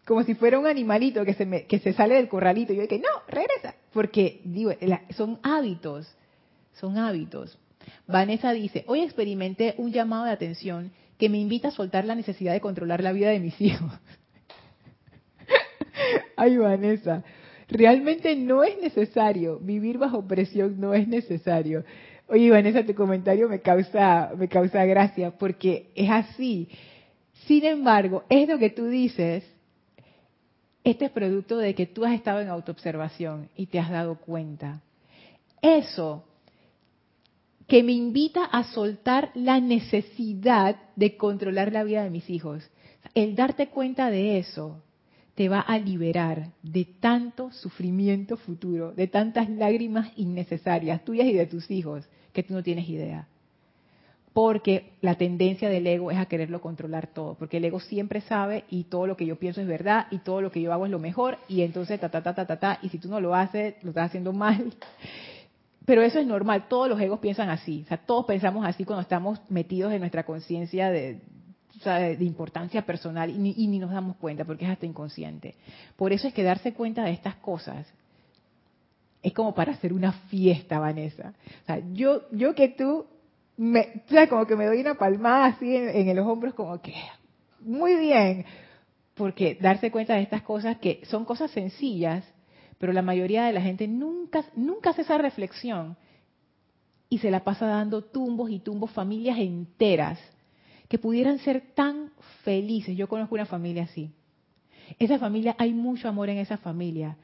como 0.06 0.22
si 0.22 0.36
fuera 0.36 0.58
un 0.58 0.66
animalito 0.66 1.24
que 1.24 1.34
se, 1.34 1.46
me, 1.46 1.64
que 1.64 1.80
se 1.80 1.94
sale 1.94 2.14
del 2.14 2.28
corralito. 2.28 2.72
Yo 2.72 2.86
que 2.86 2.98
no, 3.00 3.08
regresa. 3.26 3.74
Porque, 3.92 4.40
digo, 4.44 4.70
son 5.16 5.40
hábitos, 5.42 6.14
son 6.74 6.96
hábitos. 6.96 7.58
Vanessa 8.06 8.52
dice, 8.52 8.84
hoy 8.86 9.00
experimenté 9.00 9.74
un 9.78 9.90
llamado 9.90 10.26
de 10.26 10.30
atención 10.30 10.92
que 11.18 11.28
me 11.28 11.38
invita 11.38 11.68
a 11.68 11.72
soltar 11.72 12.04
la 12.04 12.14
necesidad 12.14 12.52
de 12.52 12.60
controlar 12.60 13.02
la 13.02 13.12
vida 13.12 13.30
de 13.30 13.40
mis 13.40 13.60
hijos. 13.60 13.92
Ay, 16.36 16.56
Vanessa, 16.56 17.22
realmente 17.68 18.34
no 18.36 18.64
es 18.64 18.80
necesario, 18.80 19.58
vivir 19.60 19.98
bajo 19.98 20.26
presión 20.26 20.80
no 20.80 20.94
es 20.94 21.06
necesario. 21.06 21.84
Oye, 22.26 22.50
Vanessa, 22.50 22.84
tu 22.84 22.94
comentario 22.94 23.48
me 23.48 23.60
causa, 23.60 24.32
me 24.36 24.48
causa 24.48 24.84
gracia 24.84 25.30
porque 25.30 25.90
es 25.94 26.10
así. 26.10 26.68
Sin 27.46 27.64
embargo, 27.64 28.24
es 28.28 28.48
lo 28.48 28.58
que 28.58 28.70
tú 28.70 28.86
dices, 28.86 29.44
este 30.82 31.06
es 31.06 31.10
producto 31.10 31.58
de 31.58 31.74
que 31.74 31.86
tú 31.86 32.04
has 32.04 32.14
estado 32.14 32.40
en 32.40 32.48
autoobservación 32.48 33.48
y 33.56 33.66
te 33.66 33.78
has 33.78 33.90
dado 33.90 34.16
cuenta. 34.16 34.80
Eso 35.60 36.24
que 37.66 37.82
me 37.82 37.92
invita 37.92 38.44
a 38.44 38.64
soltar 38.64 39.30
la 39.34 39.60
necesidad 39.60 40.76
de 40.96 41.16
controlar 41.16 41.72
la 41.72 41.84
vida 41.84 42.04
de 42.04 42.10
mis 42.10 42.28
hijos. 42.28 42.68
El 43.14 43.34
darte 43.34 43.68
cuenta 43.68 44.10
de 44.10 44.38
eso 44.38 44.82
te 45.34 45.48
va 45.48 45.60
a 45.60 45.78
liberar 45.78 46.52
de 46.62 46.84
tanto 46.84 47.50
sufrimiento 47.52 48.36
futuro, 48.36 48.92
de 48.92 49.08
tantas 49.08 49.48
lágrimas 49.50 50.12
innecesarias 50.16 51.04
tuyas 51.04 51.26
y 51.26 51.32
de 51.32 51.46
tus 51.46 51.70
hijos, 51.70 52.08
que 52.32 52.42
tú 52.42 52.54
no 52.54 52.62
tienes 52.62 52.88
idea. 52.88 53.28
Porque 54.32 54.92
la 55.00 55.14
tendencia 55.14 55.68
del 55.68 55.86
ego 55.86 56.10
es 56.10 56.18
a 56.18 56.26
quererlo 56.26 56.60
controlar 56.60 57.06
todo, 57.06 57.34
porque 57.34 57.58
el 57.58 57.64
ego 57.64 57.80
siempre 57.80 58.20
sabe 58.20 58.64
y 58.68 58.84
todo 58.84 59.06
lo 59.06 59.16
que 59.16 59.26
yo 59.26 59.36
pienso 59.36 59.60
es 59.60 59.66
verdad 59.66 60.06
y 60.10 60.18
todo 60.18 60.40
lo 60.40 60.50
que 60.50 60.60
yo 60.60 60.72
hago 60.72 60.86
es 60.86 60.90
lo 60.90 60.98
mejor 60.98 61.38
y 61.48 61.62
entonces 61.62 62.00
ta 62.00 62.08
ta 62.08 62.22
ta 62.22 62.34
ta 62.34 62.46
ta, 62.46 62.58
ta 62.58 62.78
y 62.82 62.88
si 62.88 62.98
tú 62.98 63.08
no 63.08 63.20
lo 63.20 63.34
haces, 63.34 63.74
lo 63.82 63.90
estás 63.90 64.06
haciendo 64.06 64.32
mal 64.32 64.72
pero 65.84 66.02
eso 66.02 66.18
es 66.18 66.26
normal, 66.26 66.66
todos 66.68 66.88
los 66.88 67.00
egos 67.00 67.20
piensan 67.20 67.50
así, 67.50 67.82
o 67.84 67.88
sea, 67.88 67.98
todos 67.98 68.24
pensamos 68.26 68.66
así 68.66 68.84
cuando 68.84 69.02
estamos 69.02 69.40
metidos 69.48 69.92
en 69.92 70.00
nuestra 70.00 70.24
conciencia 70.24 70.90
de, 70.90 71.20
de, 71.84 72.24
importancia 72.24 72.82
personal 72.86 73.30
y 73.30 73.66
ni, 73.66 73.78
nos 73.78 73.90
damos 73.90 74.16
cuenta 74.16 74.44
porque 74.44 74.64
es 74.64 74.70
hasta 74.70 74.86
inconsciente. 74.86 75.54
Por 75.96 76.12
eso 76.12 76.28
es 76.28 76.34
que 76.34 76.42
darse 76.42 76.72
cuenta 76.72 77.04
de 77.04 77.10
estas 77.10 77.36
cosas 77.36 77.86
es 79.22 79.32
como 79.32 79.54
para 79.54 79.72
hacer 79.72 79.92
una 79.92 80.12
fiesta, 80.12 80.78
Vanessa. 80.78 81.32
O 81.62 81.66
sea, 81.66 81.80
yo, 81.92 82.22
yo 82.30 82.54
que 82.54 82.68
tú, 82.68 83.06
me, 83.56 84.02
o 84.06 84.10
sea, 84.10 84.28
como 84.28 84.46
que 84.46 84.56
me 84.56 84.66
doy 84.66 84.80
una 84.80 84.94
palmada 84.94 85.46
así 85.46 85.74
en, 85.74 86.08
en 86.08 86.16
los 86.16 86.26
hombros 86.26 86.54
como 86.54 86.80
que, 86.80 86.94
muy 87.60 87.96
bien, 87.96 88.44
porque 89.14 89.56
darse 89.60 89.90
cuenta 89.90 90.14
de 90.14 90.22
estas 90.22 90.42
cosas 90.42 90.78
que 90.78 91.00
son 91.06 91.24
cosas 91.24 91.50
sencillas, 91.50 92.24
pero 92.78 92.92
la 92.92 93.02
mayoría 93.02 93.44
de 93.44 93.52
la 93.52 93.60
gente 93.60 93.88
nunca, 93.88 94.44
nunca 94.56 94.90
hace 94.90 95.02
esa 95.02 95.18
reflexión 95.18 95.96
y 97.08 97.18
se 97.18 97.30
la 97.30 97.44
pasa 97.44 97.66
dando 97.66 98.02
tumbos 98.02 98.50
y 98.50 98.58
tumbos 98.58 98.90
familias 98.90 99.38
enteras 99.38 100.18
que 100.88 100.98
pudieran 100.98 101.38
ser 101.38 101.72
tan 101.74 102.10
felices. 102.42 102.96
Yo 102.96 103.08
conozco 103.08 103.34
una 103.34 103.46
familia 103.46 103.84
así. 103.84 104.10
Esa 104.98 105.18
familia, 105.18 105.56
hay 105.58 105.72
mucho 105.72 106.08
amor 106.08 106.28
en 106.28 106.38
esa 106.38 106.58
familia, 106.58 107.16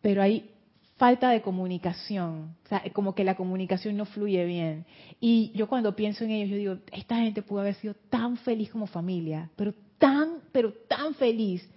pero 0.00 0.22
hay 0.22 0.50
falta 0.96 1.30
de 1.30 1.42
comunicación, 1.42 2.54
o 2.64 2.68
sea, 2.68 2.82
como 2.92 3.14
que 3.14 3.24
la 3.24 3.34
comunicación 3.34 3.96
no 3.96 4.04
fluye 4.04 4.44
bien. 4.44 4.86
Y 5.18 5.50
yo 5.52 5.68
cuando 5.68 5.96
pienso 5.96 6.22
en 6.24 6.30
ellos, 6.30 6.50
yo 6.50 6.56
digo, 6.56 6.76
esta 6.92 7.16
gente 7.16 7.42
pudo 7.42 7.60
haber 7.60 7.74
sido 7.74 7.94
tan 8.08 8.36
feliz 8.36 8.70
como 8.70 8.86
familia, 8.86 9.50
pero 9.56 9.74
tan, 9.98 10.40
pero 10.52 10.72
tan 10.72 11.14
feliz. 11.14 11.68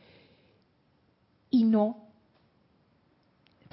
Y 1.49 1.63
no, 1.63 2.04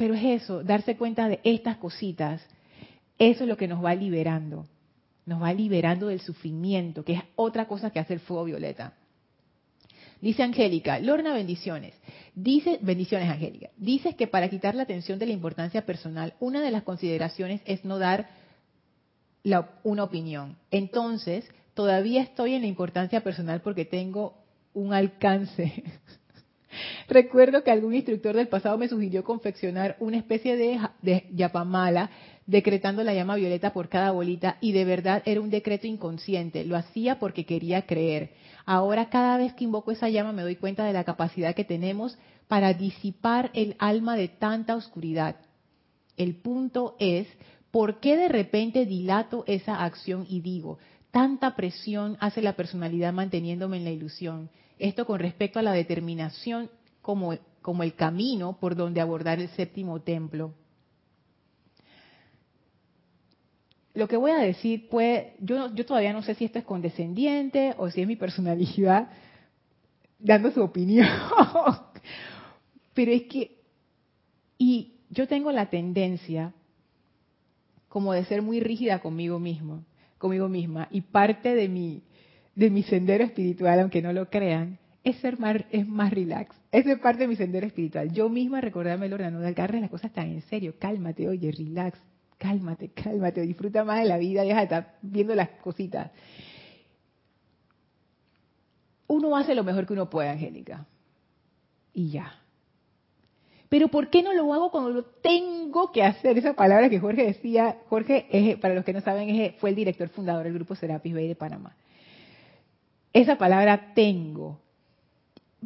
pero 0.03 0.15
es 0.15 0.43
eso, 0.43 0.65
darse 0.65 0.97
cuenta 0.97 1.29
de 1.29 1.39
estas 1.45 1.77
cositas, 1.77 2.45
eso 3.21 3.45
es 3.45 3.49
lo 3.49 3.57
que 3.57 3.69
nos 3.69 3.85
va 3.85 3.95
liberando. 3.95 4.67
Nos 5.27 5.41
va 5.41 5.55
liberando 5.55 6.09
del 6.09 6.19
sufrimiento, 6.21 7.05
que 7.05 7.13
es 7.13 7.23
otra 7.37 7.69
cosa 7.69 7.91
que 7.91 8.01
hace 8.01 8.15
el 8.15 8.19
fuego 8.19 8.43
violeta. 8.43 8.95
Dice 10.21 10.43
Angélica, 10.43 10.99
Lorna, 10.99 11.33
bendiciones. 11.33 11.95
Dice, 12.35 12.81
bendiciones 12.83 13.31
Angélica. 13.31 13.71
Dices 13.77 14.17
que 14.17 14.27
para 14.27 14.51
quitar 14.51 14.75
la 14.75 14.83
atención 14.83 15.21
de 15.21 15.27
la 15.27 15.35
importancia 15.35 15.87
personal, 15.87 16.35
una 16.41 16.61
de 16.63 16.73
las 16.73 16.83
consideraciones 16.83 17.61
es 17.65 17.85
no 17.85 18.01
dar 18.01 18.29
una 19.85 20.03
opinión. 20.03 20.57
Entonces, 20.73 21.49
todavía 21.75 22.23
estoy 22.23 22.55
en 22.55 22.63
la 22.63 22.67
importancia 22.67 23.21
personal 23.21 23.61
porque 23.61 23.85
tengo 23.85 24.35
un 24.75 24.95
alcance 24.95 25.85
Recuerdo 27.09 27.63
que 27.63 27.71
algún 27.71 27.95
instructor 27.95 28.35
del 28.37 28.49
pasado 28.49 28.79
me 28.79 28.89
sugirió 28.89 29.25
confeccionar 29.25 29.97
una 30.01 30.17
especie 30.17 30.57
de, 30.57 30.81
de 31.03 31.27
yapamala 31.33 32.11
decretando 32.47 33.05
la 33.05 33.15
llama 33.15 33.37
violeta 33.37 33.73
por 33.73 33.89
cada 33.89 34.11
bolita 34.11 34.57
y 34.61 34.73
de 34.73 34.85
verdad 34.85 35.23
era 35.27 35.41
un 35.41 35.51
decreto 35.51 35.87
inconsciente. 35.87 36.65
Lo 36.65 36.77
hacía 36.77 37.19
porque 37.19 37.45
quería 37.45 37.83
creer. 37.83 38.33
Ahora 38.65 39.11
cada 39.11 39.39
vez 39.39 39.53
que 39.55 39.65
invoco 39.65 39.93
esa 39.93 40.09
llama 40.09 40.33
me 40.33 40.43
doy 40.43 40.57
cuenta 40.57 40.85
de 40.85 40.93
la 40.93 41.05
capacidad 41.05 41.55
que 41.55 41.65
tenemos 41.65 42.19
para 42.49 42.75
disipar 42.75 43.51
el 43.55 43.77
alma 43.79 44.17
de 44.17 44.29
tanta 44.29 44.77
oscuridad. 44.77 45.37
El 46.17 46.37
punto 46.37 46.97
es, 46.99 47.27
¿por 47.71 48.01
qué 48.01 48.17
de 48.17 48.29
repente 48.29 48.87
dilato 48.87 49.45
esa 49.47 49.83
acción 49.83 50.27
y 50.29 50.41
digo, 50.41 50.79
tanta 51.11 51.57
presión 51.57 52.17
hace 52.21 52.43
la 52.43 52.55
personalidad 52.55 53.13
manteniéndome 53.13 53.79
en 53.79 53.85
la 53.85 53.91
ilusión? 53.91 54.51
Esto 54.83 55.07
con 55.07 55.21
respecto 55.21 55.61
a 55.61 55.63
la 55.63 55.71
determinación 55.75 56.69
como, 57.03 57.39
como 57.61 57.85
el 57.85 57.95
camino 57.95 58.59
por 58.59 58.75
donde 58.75 59.01
abordar 59.01 59.39
el 59.39 59.49
séptimo 59.51 60.01
templo. 60.01 60.55
Lo 63.95 64.09
que 64.09 64.17
voy 64.17 64.33
a 64.33 64.39
decir, 64.39 64.89
pues, 64.91 65.27
yo, 65.39 65.73
yo 65.73 65.87
todavía 65.87 66.13
no 66.13 66.25
sé 66.25 66.35
si 66.35 66.47
esto 66.47 66.59
es 66.59 66.65
condescendiente 66.65 67.77
o 67.79 67.91
si 67.91 68.01
es 68.01 68.09
mi 68.09 68.17
personalidad 68.17 69.09
dando 70.19 70.51
su 70.51 70.61
opinión. 70.61 71.07
Pero 72.93 73.13
es 73.13 73.23
que, 73.29 73.61
y 74.59 74.95
yo 75.11 75.29
tengo 75.29 75.53
la 75.53 75.71
tendencia 75.71 76.53
como 77.89 78.15
de 78.15 78.25
ser 78.25 78.43
muy 78.43 78.59
rígida 78.59 78.99
conmigo 78.99 79.39
mismo, 79.39 79.85
conmigo 80.19 80.49
misma, 80.49 80.89
y 80.91 81.03
parte 81.03 81.55
de 81.55 81.69
mi, 81.69 82.03
de 82.55 82.71
mi 82.71 82.83
sendero 82.83 83.25
espiritual, 83.25 83.81
aunque 83.81 84.03
no 84.03 84.13
lo 84.13 84.29
crean, 84.29 84.79
es 85.05 85.17
ser 85.17 85.39
más, 85.39 85.57
es 85.71 85.87
más 85.87 86.13
relax. 86.13 86.55
Esa 86.71 86.93
es 86.93 86.99
parte 86.99 87.23
de 87.23 87.29
mi 87.29 87.37
sendero 87.37 87.67
espiritual. 87.67 88.13
Yo 88.13 88.29
misma 88.29 88.61
recordarme, 88.61 89.09
Lorna, 89.09 89.31
no 89.31 89.47
agarres 89.47 89.81
las 89.81 89.91
cosas 89.91 90.13
tan 90.13 90.29
en 90.29 90.43
serio, 90.43 90.75
cálmate, 90.79 91.29
oye, 91.29 91.51
relax, 91.51 91.99
cálmate, 92.39 92.91
cálmate, 92.91 93.41
disfruta 93.43 93.85
más 93.85 94.01
de 94.01 94.07
la 94.07 94.19
vida, 94.19 94.43
deja 94.43 94.59
de 94.59 94.65
estar 94.65 94.95
viendo 95.03 95.35
las 95.35 95.49
cositas. 95.63 96.11
Uno 99.09 99.37
hace 99.37 99.55
lo 99.55 99.65
mejor 99.65 99.87
que 99.87 99.93
uno 99.93 100.09
puede, 100.09 100.31
Angélica. 100.31 100.87
Y 101.93 102.11
ya. 102.11 102.39
Pero 103.69 103.89
¿por 103.89 104.09
qué 104.09 104.23
no 104.23 104.33
lo 104.35 104.53
hago 104.53 104.71
cuando 104.71 104.91
lo 104.91 105.05
tengo 105.05 105.93
que 105.93 106.03
hacer? 106.03 106.39
Esa 106.39 106.55
palabra 106.55 106.89
que 106.91 107.01
Jorge 107.01 107.25
decía, 107.25 107.79
Jorge, 107.89 108.59
para 108.61 108.75
los 108.75 108.85
que 108.85 108.93
no 108.93 109.01
saben, 109.01 109.55
fue 109.59 109.71
el 109.71 109.77
director 109.77 110.09
fundador 110.09 110.45
del 110.45 110.55
grupo 110.55 110.75
Serapis 110.75 111.15
Bay 111.15 111.29
de 111.29 111.35
Panamá. 111.35 111.75
Esa 113.13 113.37
palabra 113.37 113.93
tengo. 113.95 114.61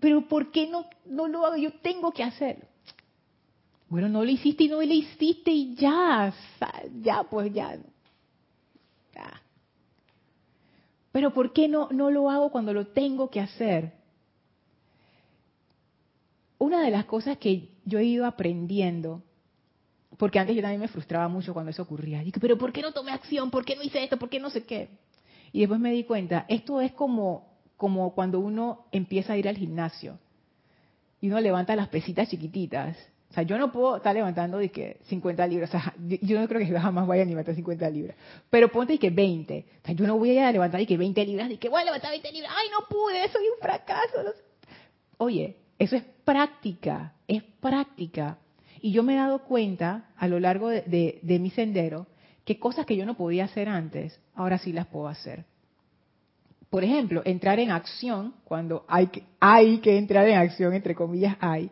Pero 0.01 0.23
¿por 0.29 0.51
qué 0.51 0.69
no, 0.69 0.87
no 1.07 1.29
lo 1.29 1.47
hago? 1.47 1.57
Yo 1.57 1.73
tengo 1.81 2.13
que 2.13 2.23
hacerlo. 2.23 2.67
Bueno, 3.89 4.09
no 4.09 4.25
lo 4.25 4.31
hiciste 4.31 4.65
y 4.65 4.69
no 4.69 4.77
lo 4.77 4.83
hiciste 4.83 5.51
y 5.51 5.75
ya, 5.75 6.35
ya, 7.03 7.23
pues 7.23 7.53
ya. 7.53 7.79
Pero 11.13 11.33
¿por 11.33 11.53
qué 11.55 11.67
no, 11.67 11.89
no 11.93 12.11
lo 12.11 12.29
hago 12.29 12.51
cuando 12.51 12.75
lo 12.75 12.89
tengo 12.89 13.31
que 13.31 13.41
hacer? 13.41 13.93
Una 16.59 16.83
de 16.83 16.91
las 16.91 17.07
cosas 17.07 17.39
que 17.39 17.71
yo 17.85 17.99
he 17.99 18.05
ido 18.05 18.27
aprendiendo, 18.27 19.23
porque 20.19 20.39
antes 20.39 20.55
yo 20.55 20.61
también 20.61 20.81
me 20.81 20.89
frustraba 20.89 21.29
mucho 21.29 21.55
cuando 21.55 21.71
eso 21.71 21.83
ocurría. 21.83 22.21
Dije, 22.21 22.39
pero 22.41 22.59
¿por 22.59 22.73
qué 22.73 22.83
no 22.83 22.93
tomé 22.93 23.13
acción? 23.13 23.51
¿Por 23.51 23.65
qué 23.65 23.77
no 23.77 23.83
hice 23.83 24.03
esto? 24.05 24.19
¿Por 24.19 24.29
qué 24.29 24.41
no 24.41 24.51
sé 24.51 24.65
qué? 24.65 24.91
Y 25.57 25.61
después 25.61 25.81
me 25.81 25.91
di 25.91 26.05
cuenta, 26.05 26.45
esto 26.49 26.83
es 26.83 26.93
como, 26.93 27.49
como 27.79 28.15
cuando 28.15 28.41
uno 28.41 28.85
empieza 28.93 29.33
a 29.33 29.39
ir 29.39 29.49
al 29.49 29.57
gimnasio 29.57 30.19
y 31.19 31.29
uno 31.29 31.41
levanta 31.41 31.75
las 31.75 31.89
pesitas 31.89 32.29
chiquititas 32.29 32.95
o 33.31 33.33
sea, 33.33 33.43
yo 33.43 33.57
no 33.57 33.73
puedo 33.73 33.97
estar 33.97 34.15
levantando 34.15 34.59
de 34.59 34.71
que 34.71 34.99
50 35.05 35.47
libras. 35.47 35.71
O 35.71 35.73
sea, 35.73 35.95
yo 35.99 36.41
no 36.41 36.47
creo 36.47 36.61
que 36.61 36.79
jamás 36.79 37.07
vaya 37.07 37.23
a 37.23 37.27
levantar 37.27 37.55
50 37.55 37.91
libras. 37.91 38.17
Pero 38.49 38.71
ponte 38.71 38.95
de 38.95 38.99
que 38.99 39.11
20. 39.11 39.67
O 39.83 39.87
sea, 39.87 39.95
yo 39.95 40.07
no 40.07 40.17
voy 40.17 40.39
a 40.39 40.53
levantar 40.53 40.81
de 40.81 40.87
que 40.87 40.97
20 40.97 41.27
libras, 41.27 41.49
de 41.49 41.59
que 41.59 41.69
voy 41.69 41.83
a 41.83 41.85
levantar 41.85 42.13
20 42.13 42.33
libras. 42.33 42.53
¡Ay, 42.57 42.69
no 42.71 42.87
pude! 42.89 43.29
Soy 43.29 43.43
un 43.49 43.61
fracaso. 43.61 44.33
Oye, 45.19 45.57
eso 45.79 45.97
es 45.97 46.05
práctica. 46.25 47.15
Es 47.27 47.43
práctica. 47.61 48.39
Y 48.81 48.93
yo 48.93 49.03
me 49.03 49.15
he 49.15 49.17
dado 49.17 49.41
cuenta 49.41 50.11
a 50.17 50.29
lo 50.29 50.39
largo 50.39 50.69
de, 50.69 51.19
de 51.21 51.39
mi 51.39 51.51
sendero 51.51 52.07
que 52.47 52.59
cosas 52.59 52.87
que 52.87 52.97
yo 52.97 53.05
no 53.05 53.19
podía 53.19 53.45
hacer 53.45 53.69
antes, 53.69 54.19
ahora 54.35 54.57
sí 54.57 54.73
las 54.73 54.87
puedo 54.87 55.09
hacer. 55.09 55.45
Por 56.71 56.83
ejemplo, 56.85 57.21
entrar 57.27 57.61
en 57.61 57.71
acción 57.71 58.35
cuando 58.45 58.87
hay 58.89 59.09
que, 59.09 59.25
hay 59.39 59.79
que 59.79 59.99
entrar 59.99 60.27
en 60.27 60.39
acción, 60.39 60.73
entre 60.73 60.95
comillas, 60.95 61.37
hay 61.41 61.71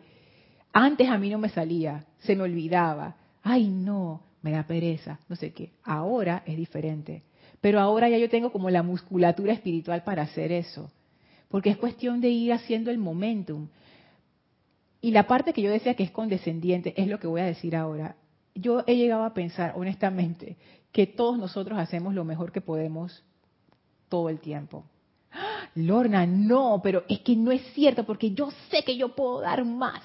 antes 0.77 1.07
a 1.07 1.17
mí 1.17 1.29
no 1.29 1.37
me 1.37 1.47
salía, 1.47 2.05
se 2.19 2.35
me 2.35 2.43
olvidaba. 2.43 3.15
Ay, 3.41 3.69
no, 3.69 4.23
me 4.41 4.51
da 4.51 4.67
pereza, 4.67 5.19
no 5.29 5.37
sé 5.37 5.53
qué. 5.53 5.71
Ahora 5.85 6.43
es 6.45 6.57
diferente. 6.57 7.23
Pero 7.61 7.79
ahora 7.79 8.09
ya 8.09 8.17
yo 8.17 8.29
tengo 8.29 8.51
como 8.51 8.69
la 8.69 8.83
musculatura 8.83 9.53
espiritual 9.53 10.03
para 10.03 10.23
hacer 10.23 10.51
eso. 10.51 10.91
Porque 11.47 11.69
es 11.69 11.77
cuestión 11.77 12.19
de 12.19 12.27
ir 12.27 12.51
haciendo 12.51 12.91
el 12.91 12.97
momentum. 12.97 13.69
Y 14.99 15.11
la 15.11 15.27
parte 15.27 15.53
que 15.53 15.61
yo 15.61 15.71
decía 15.71 15.93
que 15.93 16.03
es 16.03 16.11
condescendiente 16.11 16.93
es 17.01 17.07
lo 17.07 17.21
que 17.21 17.27
voy 17.27 17.39
a 17.39 17.45
decir 17.45 17.77
ahora. 17.77 18.17
Yo 18.55 18.83
he 18.87 18.95
llegado 18.95 19.25
a 19.25 19.33
pensar, 19.33 19.73
honestamente, 19.75 20.57
que 20.91 21.05
todos 21.05 21.37
nosotros 21.37 21.77
hacemos 21.77 22.13
lo 22.13 22.23
mejor 22.23 22.51
que 22.51 22.61
podemos 22.61 23.23
todo 24.07 24.29
el 24.29 24.39
tiempo. 24.39 24.85
¡Ah! 25.31 25.69
Lorna, 25.75 26.25
no, 26.25 26.79
pero 26.81 27.03
es 27.09 27.19
que 27.19 27.35
no 27.35 27.51
es 27.51 27.61
cierto 27.73 28.05
porque 28.05 28.31
yo 28.31 28.49
sé 28.71 28.83
que 28.83 28.95
yo 28.95 29.13
puedo 29.13 29.41
dar 29.41 29.65
más. 29.65 30.01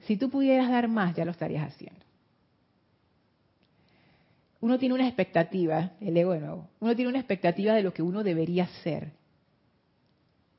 Si 0.00 0.16
tú 0.16 0.28
pudieras 0.28 0.68
dar 0.68 0.88
más, 0.88 1.14
ya 1.14 1.24
lo 1.24 1.30
estarías 1.30 1.72
haciendo. 1.72 2.04
Uno 4.60 4.78
tiene 4.78 4.94
una 4.94 5.06
expectativa, 5.06 5.92
el 6.00 6.16
ego 6.16 6.32
de 6.32 6.40
nuevo, 6.40 6.68
uno 6.80 6.94
tiene 6.94 7.08
una 7.08 7.18
expectativa 7.18 7.74
de 7.74 7.82
lo 7.82 7.92
que 7.92 8.02
uno 8.02 8.22
debería 8.22 8.66
ser. 8.82 9.12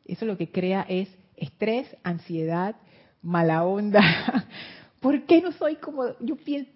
Eso 0.05 0.25
lo 0.25 0.37
que 0.37 0.51
crea 0.51 0.85
es 0.87 1.09
estrés, 1.37 1.87
ansiedad, 2.03 2.75
mala 3.21 3.65
onda. 3.65 4.01
¿Por 5.03 5.25
qué 5.25 5.41
no 5.41 5.51
soy 5.51 5.75
como 5.75 6.17
yo 6.21 6.37
pienso? 6.37 6.71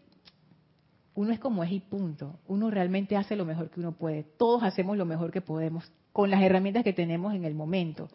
Uno 1.16 1.32
es 1.32 1.40
como 1.40 1.64
es 1.64 1.72
y 1.72 1.80
punto. 1.80 2.38
Uno 2.46 2.70
realmente 2.70 3.16
hace 3.16 3.38
lo 3.38 3.46
mejor 3.46 3.70
que 3.70 3.80
uno 3.80 3.94
puede. 3.94 4.24
Todos 4.24 4.64
hacemos 4.64 4.98
lo 4.98 5.06
mejor 5.06 5.32
que 5.32 5.40
podemos 5.40 5.90
con 6.12 6.30
las 6.30 6.42
herramientas 6.44 6.84
que 6.84 6.92
tenemos 6.92 7.34
en 7.34 7.46
el 7.46 7.56
momento. 7.56 8.10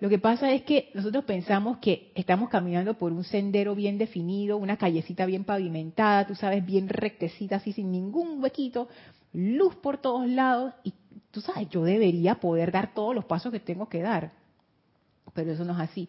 Lo 0.00 0.08
que 0.08 0.18
pasa 0.18 0.50
es 0.50 0.62
que 0.62 0.90
nosotros 0.94 1.24
pensamos 1.24 1.78
que 1.78 2.10
estamos 2.16 2.48
caminando 2.48 2.94
por 2.94 3.12
un 3.12 3.22
sendero 3.22 3.76
bien 3.76 3.98
definido, 3.98 4.56
una 4.56 4.76
callecita 4.76 5.26
bien 5.26 5.44
pavimentada, 5.44 6.26
tú 6.26 6.34
sabes, 6.34 6.66
bien 6.66 6.88
rectecita, 6.88 7.56
así 7.56 7.72
sin 7.72 7.92
ningún 7.92 8.42
huequito, 8.42 8.88
luz 9.32 9.76
por 9.76 9.98
todos 9.98 10.26
lados, 10.26 10.74
y 10.82 10.92
tú 11.30 11.40
sabes, 11.40 11.68
yo 11.68 11.84
debería 11.84 12.36
poder 12.36 12.72
dar 12.72 12.94
todos 12.94 13.14
los 13.14 13.26
pasos 13.26 13.52
que 13.52 13.60
tengo 13.60 13.88
que 13.88 14.00
dar. 14.00 14.39
Pero 15.34 15.52
eso 15.52 15.64
no 15.64 15.72
es 15.74 15.80
así. 15.80 16.08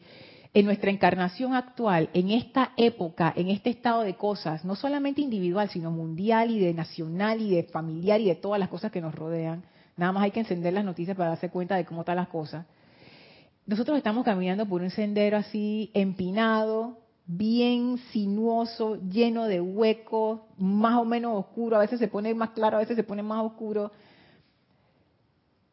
En 0.54 0.66
nuestra 0.66 0.92
encarnación 0.92 1.54
actual, 1.54 2.10
en 2.14 2.32
esta 2.32 2.72
época, 2.76 3.34
en 3.36 3.48
este 3.48 3.70
estado 3.70 4.02
de 4.02 4.16
cosas, 4.16 4.66
no 4.66 4.76
solamente 4.76 5.22
individual, 5.22 5.70
sino 5.70 5.92
mundial 5.92 6.52
y 6.52 6.60
de 6.60 6.74
nacional 6.74 7.42
y 7.42 7.56
de 7.56 7.64
familiar 7.64 8.20
y 8.20 8.28
de 8.28 8.36
todas 8.36 8.60
las 8.60 8.70
cosas 8.70 8.92
que 8.92 9.00
nos 9.00 9.16
rodean, 9.16 9.64
nada 9.96 10.12
más 10.12 10.24
hay 10.24 10.32
que 10.32 10.42
encender 10.42 10.74
las 10.74 10.84
noticias 10.84 11.16
para 11.16 11.30
darse 11.30 11.50
cuenta 11.50 11.76
de 11.76 11.86
cómo 11.86 12.02
están 12.02 12.18
las 12.18 12.28
cosas 12.28 12.66
nosotros 13.66 13.98
estamos 13.98 14.26
caminando 14.26 14.66
por 14.66 14.82
un 14.82 14.90
sendero 14.90 15.38
así 15.38 15.92
empinado, 15.94 16.98
bien 17.26 17.98
sinuoso, 18.12 18.98
lleno 19.10 19.46
de 19.46 19.62
huecos, 19.62 20.42
más 20.58 20.98
o 20.98 21.06
menos 21.06 21.40
oscuro, 21.40 21.78
a 21.78 21.80
veces 21.80 22.00
se 22.00 22.08
pone 22.08 22.34
más 22.34 22.50
claro, 22.50 22.78
a 22.78 22.82
veces 22.82 22.96
se 22.96 23.04
pone 23.04 23.24
más 23.24 23.46
oscuro. 23.46 23.92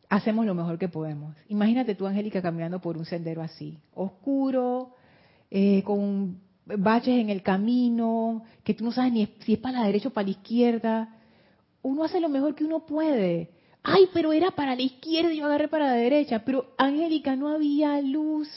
Hacemos 0.08 0.46
lo 0.46 0.54
mejor 0.54 0.78
que 0.78 0.88
podemos. 0.88 1.36
Imagínate 1.48 1.94
tú, 1.94 2.06
Angélica, 2.06 2.40
caminando 2.40 2.80
por 2.80 2.96
un 2.96 3.04
sendero 3.04 3.42
así, 3.42 3.78
oscuro, 3.94 4.94
eh, 5.50 5.82
con 5.82 6.40
baches 6.64 7.18
en 7.18 7.30
el 7.30 7.42
camino, 7.42 8.44
que 8.64 8.74
tú 8.74 8.84
no 8.84 8.92
sabes 8.92 9.12
ni 9.12 9.26
si 9.40 9.54
es 9.54 9.58
para 9.58 9.80
la 9.80 9.86
derecha 9.86 10.08
o 10.08 10.12
para 10.12 10.26
la 10.26 10.30
izquierda. 10.32 11.16
Uno 11.82 12.04
hace 12.04 12.20
lo 12.20 12.28
mejor 12.28 12.54
que 12.54 12.64
uno 12.64 12.86
puede 12.86 13.50
ay, 13.82 14.08
pero 14.12 14.32
era 14.32 14.50
para 14.50 14.76
la 14.76 14.82
izquierda 14.82 15.32
y 15.32 15.38
yo 15.38 15.46
agarré 15.46 15.68
para 15.68 15.86
la 15.86 15.92
derecha, 15.94 16.44
pero 16.44 16.74
Angélica 16.76 17.36
no 17.36 17.48
había 17.48 18.00
luz, 18.00 18.48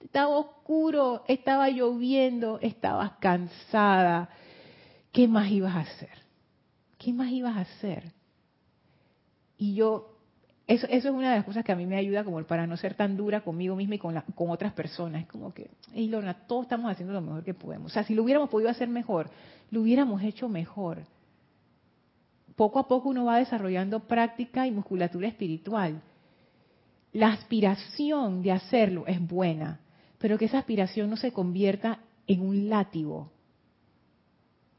estaba 0.00 0.28
oscuro, 0.28 1.24
estaba 1.26 1.68
lloviendo, 1.68 2.58
estabas 2.60 3.12
cansada. 3.20 4.30
¿Qué 5.12 5.26
más 5.26 5.50
ibas 5.50 5.74
a 5.74 5.80
hacer? 5.80 6.10
¿Qué 6.98 7.12
más 7.12 7.30
ibas 7.30 7.56
a 7.56 7.62
hacer? 7.62 8.12
Y 9.58 9.74
yo, 9.74 10.19
eso, 10.74 10.86
es 10.88 11.04
una 11.04 11.30
de 11.30 11.36
las 11.36 11.44
cosas 11.44 11.64
que 11.64 11.72
a 11.72 11.76
mí 11.76 11.86
me 11.86 11.96
ayuda 11.96 12.24
como 12.24 12.42
para 12.44 12.66
no 12.66 12.76
ser 12.76 12.94
tan 12.94 13.16
dura 13.16 13.40
conmigo 13.42 13.76
misma 13.76 13.96
y 13.96 13.98
con, 13.98 14.14
la, 14.14 14.22
con 14.22 14.50
otras 14.50 14.72
personas. 14.72 15.22
Es 15.22 15.28
como 15.28 15.52
que, 15.52 15.70
hey 15.92 16.08
Lorna, 16.08 16.34
todos 16.46 16.62
estamos 16.62 16.90
haciendo 16.90 17.12
lo 17.12 17.20
mejor 17.20 17.44
que 17.44 17.54
podemos. 17.54 17.92
O 17.92 17.94
sea, 17.94 18.04
si 18.04 18.14
lo 18.14 18.22
hubiéramos 18.22 18.50
podido 18.50 18.70
hacer 18.70 18.88
mejor, 18.88 19.30
lo 19.70 19.82
hubiéramos 19.82 20.22
hecho 20.22 20.48
mejor 20.48 20.98
poco 22.60 22.78
a 22.78 22.86
poco 22.86 23.08
uno 23.08 23.24
va 23.24 23.38
desarrollando 23.38 24.00
práctica 24.00 24.66
y 24.66 24.70
musculatura 24.70 25.26
espiritual. 25.26 26.02
La 27.10 27.28
aspiración 27.28 28.42
de 28.42 28.52
hacerlo 28.52 29.06
es 29.06 29.18
buena, 29.18 29.80
pero 30.18 30.36
que 30.36 30.44
esa 30.44 30.58
aspiración 30.58 31.08
no 31.08 31.16
se 31.16 31.32
convierta 31.32 32.00
en 32.26 32.42
un 32.42 32.68
látigo. 32.68 33.32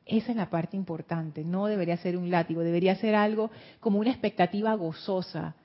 Esa 0.05 0.29
es 0.29 0.37
la 0.37 0.51
parte 0.51 0.77
importante. 0.77 1.43
No 1.43 1.65
debería 1.65 1.97
ser 1.97 2.17
un 2.17 2.29
látigo, 2.29 2.61
debería 2.61 2.93
ser 2.97 3.15
algo 3.15 3.49
como 3.79 3.97
una 3.97 4.11
expectativa 4.11 4.75
gozosa, 4.75 5.55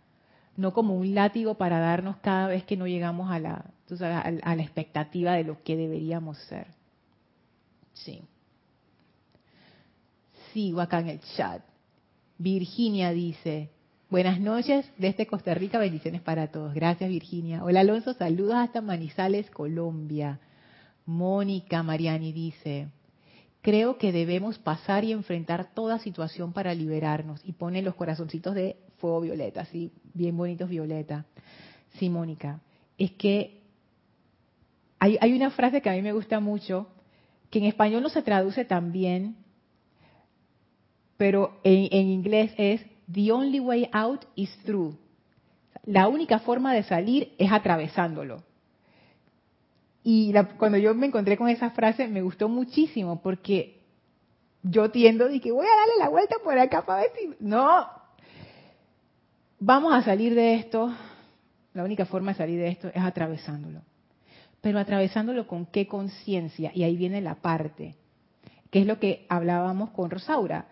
no 0.56 0.72
como 0.72 0.94
un 0.94 1.14
látigo 1.14 1.54
para 1.54 1.78
darnos 1.78 2.16
cada 2.18 2.48
vez 2.48 2.64
que 2.64 2.76
no 2.76 2.86
llegamos 2.86 3.30
a 3.30 3.38
la, 3.38 3.64
a 4.42 4.56
la 4.56 4.62
expectativa 4.62 5.32
de 5.34 5.44
lo 5.44 5.62
que 5.62 5.76
deberíamos 5.76 6.38
ser. 6.48 6.66
Sí. 7.92 8.22
Sigo 10.52 10.80
acá 10.80 11.00
en 11.00 11.08
el 11.08 11.20
chat. 11.36 11.62
Virginia 12.38 13.12
dice, 13.12 13.70
buenas 14.10 14.40
noches 14.40 14.90
desde 14.98 15.26
Costa 15.26 15.54
Rica, 15.54 15.78
bendiciones 15.78 16.20
para 16.20 16.48
todos. 16.48 16.74
Gracias 16.74 17.08
Virginia. 17.08 17.64
Hola 17.64 17.80
Alonso, 17.80 18.14
saludos 18.14 18.56
hasta 18.56 18.80
Manizales, 18.80 19.50
Colombia. 19.50 20.38
Mónica 21.06 21.82
Mariani 21.82 22.32
dice, 22.32 22.88
creo 23.62 23.96
que 23.96 24.12
debemos 24.12 24.58
pasar 24.58 25.04
y 25.04 25.12
enfrentar 25.12 25.72
toda 25.72 25.98
situación 25.98 26.52
para 26.52 26.74
liberarnos. 26.74 27.40
Y 27.44 27.52
pone 27.52 27.80
los 27.82 27.94
corazoncitos 27.94 28.54
de 28.54 28.76
fuego 28.98 29.20
violeta, 29.20 29.62
así, 29.62 29.90
bien 30.14 30.36
bonitos 30.36 30.68
violeta. 30.68 31.26
Sí, 31.98 32.08
Mónica, 32.08 32.60
es 32.98 33.12
que 33.12 33.56
hay, 34.98 35.32
una 35.34 35.50
frase 35.50 35.82
que 35.82 35.90
a 35.90 35.92
mí 35.92 36.02
me 36.02 36.12
gusta 36.12 36.40
mucho, 36.40 36.88
que 37.50 37.58
en 37.58 37.66
español 37.66 38.02
no 38.02 38.08
se 38.08 38.22
traduce 38.22 38.64
tan 38.64 38.92
bien, 38.92 39.36
pero 41.16 41.58
en, 41.62 42.08
inglés 42.08 42.52
es 42.56 42.84
The 43.12 43.30
only 43.30 43.60
way 43.60 43.88
out 43.92 44.24
is 44.34 44.50
through. 44.64 44.96
La 45.84 46.08
única 46.08 46.40
forma 46.40 46.74
de 46.74 46.82
salir 46.82 47.34
es 47.38 47.52
atravesándolo. 47.52 48.42
Y 50.02 50.32
cuando 50.58 50.78
yo 50.78 50.94
me 50.94 51.06
encontré 51.06 51.36
con 51.36 51.48
esa 51.48 51.70
frase 51.70 52.08
me 52.08 52.22
gustó 52.22 52.48
muchísimo 52.48 53.22
porque 53.22 53.80
yo 54.62 54.90
tiendo 54.90 55.28
de 55.28 55.40
que 55.40 55.52
voy 55.52 55.66
a 55.66 55.76
darle 55.76 55.94
la 55.98 56.08
vuelta 56.08 56.36
por 56.42 56.58
acá 56.58 56.84
para 56.84 57.02
ver 57.02 57.10
si... 57.16 57.30
No, 57.38 57.88
vamos 59.58 59.94
a 59.94 60.02
salir 60.02 60.34
de 60.34 60.54
esto. 60.54 60.94
La 61.74 61.84
única 61.84 62.06
forma 62.06 62.32
de 62.32 62.38
salir 62.38 62.58
de 62.58 62.68
esto 62.68 62.88
es 62.88 63.02
atravesándolo. 63.02 63.82
Pero 64.60 64.78
atravesándolo 64.78 65.46
con 65.46 65.66
qué 65.66 65.86
conciencia. 65.86 66.70
Y 66.74 66.82
ahí 66.82 66.96
viene 66.96 67.20
la 67.20 67.36
parte, 67.36 67.94
que 68.70 68.80
es 68.80 68.86
lo 68.86 68.98
que 68.98 69.26
hablábamos 69.28 69.90
con 69.90 70.10
Rosaura 70.10 70.66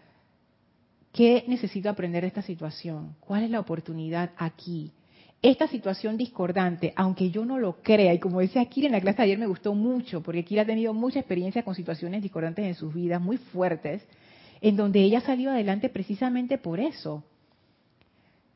¿Qué 1.15 1.45
necesito 1.47 1.89
aprender 1.89 2.23
de 2.23 2.27
esta 2.27 2.43
situación? 2.43 3.15
¿Cuál 3.21 3.45
es 3.45 3.51
la 3.51 3.61
oportunidad 3.61 4.33
aquí? 4.37 4.91
Esta 5.41 5.69
situación 5.69 6.17
discordante, 6.17 6.93
aunque 6.97 7.31
yo 7.31 7.45
no 7.45 7.61
lo 7.61 7.81
crea, 7.83 8.13
y 8.13 8.19
como 8.19 8.41
decía 8.41 8.65
Kira 8.65 8.89
en 8.89 8.95
la 8.95 9.01
clase 9.01 9.19
de 9.19 9.23
ayer 9.23 9.39
me 9.39 9.47
gustó 9.47 9.75
mucho, 9.75 10.25
porque 10.25 10.45
Kira 10.45 10.63
ha 10.63 10.67
tenido 10.67 10.93
mucha 10.93 11.21
experiencia 11.21 11.63
con 11.63 11.77
situaciones 11.77 12.21
discordantes 12.21 12.65
en 12.65 12.75
sus 12.75 12.93
vidas, 12.93 13.21
muy 13.21 13.37
fuertes, 13.37 14.03
en 14.61 14.75
donde 14.75 15.03
ella 15.03 15.21
salió 15.21 15.53
adelante 15.53 15.89
precisamente 15.89 16.59
por 16.59 16.81
eso. 16.81 17.23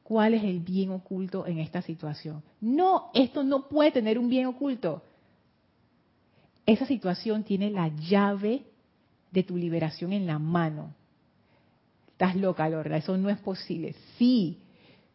¿Cuál 0.09 0.33
es 0.33 0.43
el 0.43 0.61
bien 0.61 0.91
oculto 0.91 1.47
en 1.47 1.59
esta 1.59 1.83
situación? 1.83 2.43
No, 2.61 3.11
esto 3.13 3.45
no 3.45 3.69
puede 3.69 3.93
tener 3.93 4.19
un 4.19 4.31
bien 4.31 4.47
oculto. 4.47 5.03
Esa 6.65 6.87
situación 6.87 7.45
tiene 7.45 7.71
la 7.71 7.89
llave 7.89 8.63
de 9.31 9.43
tu 9.43 9.57
liberación 9.57 10.15
en 10.15 10.27
la 10.27 10.39
mano 10.39 10.95
estás 12.19 12.35
loca, 12.35 12.69
Lorna, 12.69 12.97
eso 12.97 13.17
no 13.17 13.31
es 13.31 13.39
posible. 13.39 13.95
Sí, 14.17 14.59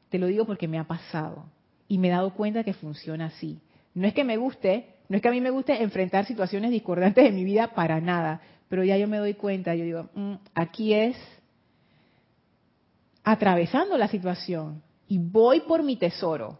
te 0.07 0.17
lo 0.17 0.27
digo 0.27 0.45
porque 0.45 0.69
me 0.69 0.79
ha 0.79 0.85
pasado 0.85 1.43
y 1.89 1.97
me 1.97 2.07
he 2.07 2.11
dado 2.11 2.33
cuenta 2.33 2.63
que 2.63 2.73
funciona 2.73 3.25
así. 3.25 3.59
No 3.93 4.07
es 4.07 4.13
que 4.13 4.23
me 4.23 4.37
guste, 4.37 4.87
no 5.09 5.17
es 5.17 5.21
que 5.21 5.27
a 5.27 5.31
mí 5.31 5.41
me 5.41 5.49
guste 5.49 5.83
enfrentar 5.83 6.25
situaciones 6.25 6.71
discordantes 6.71 7.25
en 7.25 7.35
mi 7.35 7.43
vida 7.43 7.73
para 7.75 7.99
nada, 7.99 8.39
pero 8.69 8.85
ya 8.85 8.97
yo 8.97 9.09
me 9.09 9.17
doy 9.17 9.33
cuenta, 9.33 9.75
yo 9.75 9.83
digo, 9.83 10.09
mm, 10.15 10.35
aquí 10.55 10.93
es 10.93 11.17
atravesando 13.24 13.97
la 13.97 14.07
situación 14.07 14.82
y 15.07 15.17
voy 15.17 15.61
por 15.61 15.84
mi 15.84 15.95
tesoro. 15.95 16.59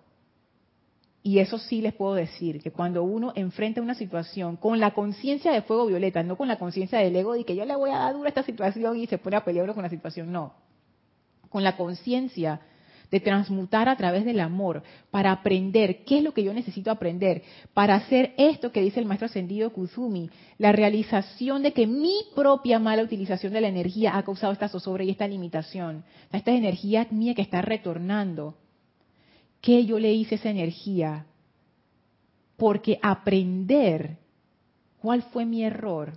Y 1.26 1.40
eso 1.40 1.58
sí 1.58 1.82
les 1.82 1.94
puedo 1.94 2.16
decir, 2.16 2.62
que 2.62 2.72
cuando 2.72 3.04
uno 3.04 3.32
enfrenta 3.36 3.82
una 3.82 3.96
situación 3.96 4.58
con 4.58 4.80
la 4.80 4.94
conciencia 4.94 5.54
de 5.54 5.62
fuego 5.62 5.86
violeta, 5.86 6.22
no 6.22 6.36
con 6.36 6.50
la 6.50 6.60
conciencia 6.60 7.00
del 7.00 7.16
ego 7.16 7.34
de 7.34 7.46
que 7.46 7.56
yo 7.56 7.64
le 7.64 7.76
voy 7.78 7.92
a 7.92 7.98
dar 8.00 8.14
dura 8.14 8.28
a 8.28 8.30
esta 8.30 8.44
situación 8.44 8.98
y 8.98 9.08
se 9.08 9.18
pone 9.18 9.38
a 9.38 9.46
pelear 9.46 9.74
con 9.74 9.84
la 9.84 9.90
situación, 9.90 10.34
no. 10.34 10.54
Con 11.50 11.64
la 11.64 11.78
conciencia 11.78 12.60
de 13.14 13.20
transmutar 13.20 13.90
a 13.90 13.96
través 13.96 14.26
del 14.26 14.40
amor 14.40 14.82
para 15.12 15.32
aprender 15.32 16.04
qué 16.04 16.18
es 16.18 16.24
lo 16.24 16.34
que 16.34 16.44
yo 16.44 16.52
necesito 16.52 16.90
aprender, 16.90 17.44
para 17.76 17.94
hacer 17.94 18.34
esto 18.40 18.72
que 18.72 18.82
dice 18.82 19.00
el 19.00 19.06
maestro 19.06 19.28
ascendido 19.28 19.72
Kuzumi, 19.72 20.32
la 20.58 20.72
realización 20.72 21.62
de 21.62 21.74
que 21.74 21.86
mi 21.86 22.16
propia 22.34 22.80
mala 22.80 23.04
utilización 23.04 23.54
de 23.54 23.62
la 23.62 23.68
energía 23.68 24.18
ha 24.18 24.24
causado 24.24 24.52
esta 24.52 24.68
zozobra 24.68 25.04
y 25.04 25.12
esta 25.12 25.28
limitación, 25.28 26.04
esta 26.32 26.50
energía 26.54 27.06
mía 27.12 27.36
que 27.36 27.44
está 27.44 27.62
retornando 27.62 28.56
qué 29.62 29.86
yo 29.86 30.00
le 30.00 30.12
hice 30.12 30.34
esa 30.34 30.50
energía. 30.50 31.28
Porque 32.58 32.98
aprender 33.04 34.18
cuál 35.00 35.22
fue 35.22 35.46
mi 35.46 35.64
error, 35.64 36.14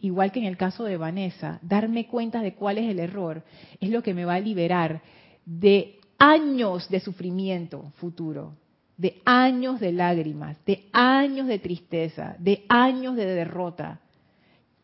igual 0.00 0.32
que 0.32 0.40
en 0.40 0.46
el 0.46 0.56
caso 0.56 0.82
de 0.82 0.96
Vanessa, 0.96 1.60
darme 1.62 2.08
cuenta 2.08 2.42
de 2.42 2.54
cuál 2.54 2.78
es 2.78 2.90
el 2.90 2.98
error, 2.98 3.44
es 3.80 3.90
lo 3.90 4.02
que 4.02 4.14
me 4.14 4.24
va 4.24 4.34
a 4.34 4.40
liberar 4.40 5.00
de 5.46 5.99
años 6.20 6.88
de 6.88 7.00
sufrimiento 7.00 7.92
futuro, 7.96 8.54
de 8.96 9.20
años 9.24 9.80
de 9.80 9.90
lágrimas, 9.90 10.56
de 10.64 10.88
años 10.92 11.48
de 11.48 11.58
tristeza, 11.58 12.36
de 12.38 12.64
años 12.68 13.16
de 13.16 13.26
derrota. 13.26 14.00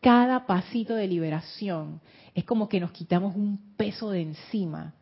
Cada 0.01 0.45
pasito 0.45 0.95
de 0.95 1.07
liberación 1.07 2.01
es 2.35 2.43
como 2.43 2.67
que 2.67 2.81
nos 2.81 2.91
quitamos 2.91 3.33
un 3.37 3.57
peso 3.77 4.11
de 4.11 4.23
encima 4.23 4.93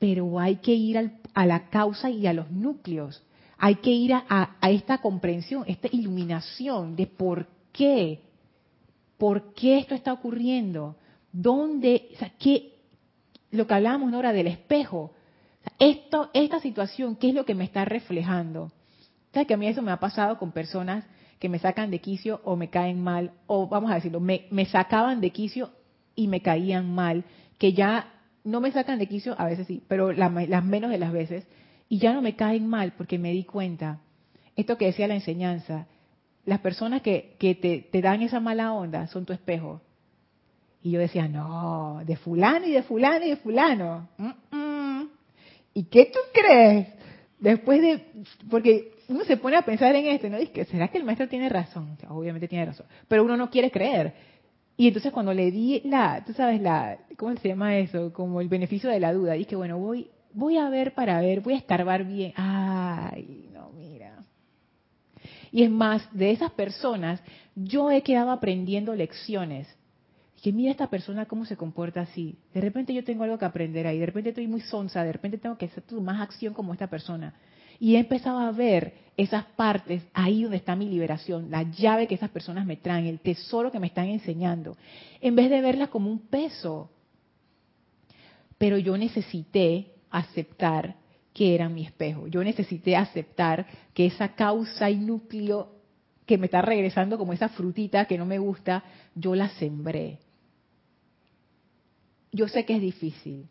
pero 0.00 0.40
hay 0.40 0.56
que 0.56 0.72
ir 0.72 1.12
a 1.34 1.46
la 1.46 1.68
causa 1.68 2.08
y 2.08 2.26
a 2.26 2.32
los 2.32 2.50
núcleos. 2.50 3.22
Hay 3.58 3.76
que 3.76 3.90
ir 3.90 4.14
a, 4.14 4.56
esta 4.62 4.98
comprensión, 4.98 5.64
esta 5.66 5.88
iluminación 5.92 6.96
de 6.96 7.06
por 7.06 7.46
qué, 7.70 8.22
por 9.18 9.52
qué 9.52 9.78
esto 9.78 9.94
está 9.94 10.14
ocurriendo, 10.14 10.96
dónde, 11.30 12.08
o 12.14 12.18
sea, 12.18 12.32
qué, 12.38 12.79
lo 13.50 13.66
que 13.66 13.74
hablábamos 13.74 14.12
ahora 14.12 14.32
del 14.32 14.46
espejo, 14.46 15.12
esto, 15.78 16.30
esta 16.32 16.60
situación, 16.60 17.16
¿qué 17.16 17.30
es 17.30 17.34
lo 17.34 17.44
que 17.44 17.54
me 17.54 17.64
está 17.64 17.84
reflejando? 17.84 18.72
¿Sabes 19.32 19.46
que 19.46 19.54
a 19.54 19.56
mí 19.56 19.66
eso 19.66 19.82
me 19.82 19.92
ha 19.92 20.00
pasado 20.00 20.38
con 20.38 20.52
personas 20.52 21.04
que 21.38 21.48
me 21.48 21.58
sacan 21.58 21.90
de 21.90 22.00
quicio 22.00 22.40
o 22.44 22.56
me 22.56 22.68
caen 22.68 23.02
mal, 23.02 23.32
o 23.46 23.66
vamos 23.66 23.90
a 23.90 23.94
decirlo, 23.94 24.20
me, 24.20 24.48
sacaban 24.66 25.20
de 25.20 25.30
quicio 25.30 25.70
y 26.14 26.28
me 26.28 26.42
caían 26.42 26.94
mal, 26.94 27.24
que 27.58 27.72
ya 27.72 28.12
no 28.44 28.60
me 28.60 28.72
sacan 28.72 28.98
de 28.98 29.06
quicio, 29.06 29.34
a 29.38 29.46
veces 29.46 29.66
sí, 29.66 29.82
pero 29.88 30.12
las 30.12 30.64
menos 30.64 30.90
de 30.90 30.98
las 30.98 31.12
veces, 31.12 31.46
y 31.88 31.98
ya 31.98 32.12
no 32.12 32.20
me 32.20 32.36
caen 32.36 32.66
mal 32.66 32.92
porque 32.92 33.18
me 33.18 33.32
di 33.32 33.44
cuenta, 33.44 34.00
esto 34.54 34.76
que 34.76 34.86
decía 34.86 35.08
la 35.08 35.14
enseñanza, 35.14 35.86
las 36.44 36.60
personas 36.60 37.00
que, 37.02 37.36
que 37.38 37.54
te, 37.54 37.80
te, 37.80 38.02
dan 38.02 38.22
esa 38.22 38.40
mala 38.40 38.72
onda 38.72 39.06
son 39.06 39.24
tu 39.24 39.32
espejo. 39.32 39.80
Y 40.82 40.92
yo 40.92 41.00
decía, 41.00 41.28
no, 41.28 42.00
de 42.06 42.16
fulano 42.16 42.66
y 42.66 42.72
de 42.72 42.82
fulano 42.82 43.24
y 43.24 43.30
de 43.30 43.36
fulano. 43.36 44.08
¿Y 45.74 45.84
qué 45.84 46.06
tú 46.06 46.18
crees? 46.32 46.88
Después 47.38 47.80
de, 47.80 48.04
porque 48.50 48.92
uno 49.08 49.24
se 49.24 49.36
pone 49.36 49.56
a 49.56 49.62
pensar 49.62 49.94
en 49.94 50.06
esto, 50.06 50.28
¿no? 50.28 50.38
Dice, 50.38 50.64
¿será 50.66 50.88
que 50.88 50.98
el 50.98 51.04
maestro 51.04 51.28
tiene 51.28 51.48
razón? 51.48 51.96
Obviamente 52.08 52.48
tiene 52.48 52.66
razón, 52.66 52.86
pero 53.08 53.24
uno 53.24 53.36
no 53.36 53.50
quiere 53.50 53.70
creer. 53.70 54.14
Y 54.76 54.88
entonces 54.88 55.12
cuando 55.12 55.34
le 55.34 55.50
di 55.50 55.82
la, 55.84 56.24
tú 56.24 56.32
sabes, 56.32 56.60
la, 56.60 56.98
¿cómo 57.18 57.36
se 57.36 57.48
llama 57.48 57.76
eso? 57.76 58.12
Como 58.12 58.40
el 58.40 58.48
beneficio 58.48 58.88
de 58.88 59.00
la 59.00 59.12
duda. 59.12 59.34
Dije, 59.34 59.54
bueno, 59.54 59.78
voy, 59.78 60.08
voy 60.32 60.56
a 60.56 60.70
ver 60.70 60.94
para 60.94 61.20
ver, 61.20 61.40
voy 61.40 61.54
a 61.54 61.58
escarbar 61.58 62.04
bien. 62.04 62.32
Ay, 62.36 63.50
no, 63.52 63.72
mira. 63.72 64.24
Y 65.52 65.64
es 65.64 65.70
más, 65.70 66.08
de 66.16 66.30
esas 66.30 66.50
personas, 66.52 67.22
yo 67.54 67.90
he 67.90 68.02
quedado 68.02 68.30
aprendiendo 68.30 68.94
lecciones. 68.94 69.68
Dije, 70.42 70.56
mira 70.56 70.70
esta 70.70 70.88
persona 70.88 71.26
cómo 71.26 71.44
se 71.44 71.58
comporta 71.58 72.00
así. 72.00 72.38
De 72.54 72.62
repente 72.62 72.94
yo 72.94 73.04
tengo 73.04 73.24
algo 73.24 73.36
que 73.38 73.44
aprender 73.44 73.86
ahí. 73.86 73.98
De 73.98 74.06
repente 74.06 74.30
estoy 74.30 74.46
muy 74.46 74.62
sonsa. 74.62 75.04
De 75.04 75.12
repente 75.12 75.36
tengo 75.36 75.58
que 75.58 75.66
hacer 75.66 75.84
más 76.00 76.18
acción 76.18 76.54
como 76.54 76.72
esta 76.72 76.86
persona. 76.86 77.34
Y 77.78 77.96
he 77.96 77.98
empezado 77.98 78.38
a 78.38 78.50
ver 78.50 78.94
esas 79.18 79.44
partes 79.44 80.02
ahí 80.14 80.42
donde 80.42 80.56
está 80.56 80.76
mi 80.76 80.88
liberación, 80.88 81.50
la 81.50 81.62
llave 81.62 82.06
que 82.06 82.14
esas 82.14 82.30
personas 82.30 82.64
me 82.64 82.76
traen, 82.76 83.06
el 83.06 83.20
tesoro 83.20 83.70
que 83.70 83.78
me 83.78 83.88
están 83.88 84.06
enseñando, 84.06 84.78
en 85.20 85.34
vez 85.34 85.50
de 85.50 85.60
verlas 85.60 85.90
como 85.90 86.10
un 86.10 86.20
peso. 86.20 86.90
Pero 88.56 88.78
yo 88.78 88.96
necesité 88.96 89.92
aceptar 90.10 90.96
que 91.34 91.54
era 91.54 91.68
mi 91.68 91.84
espejo. 91.84 92.26
Yo 92.28 92.42
necesité 92.42 92.96
aceptar 92.96 93.66
que 93.92 94.06
esa 94.06 94.34
causa 94.34 94.88
y 94.88 94.96
núcleo 94.96 95.68
que 96.24 96.38
me 96.38 96.46
está 96.46 96.62
regresando 96.62 97.18
como 97.18 97.34
esa 97.34 97.50
frutita 97.50 98.06
que 98.06 98.16
no 98.16 98.24
me 98.24 98.38
gusta, 98.38 98.84
yo 99.14 99.34
la 99.34 99.48
sembré. 99.50 100.18
Yo 102.32 102.48
sé 102.48 102.64
que 102.64 102.76
es 102.76 102.82
difícil, 102.82 103.48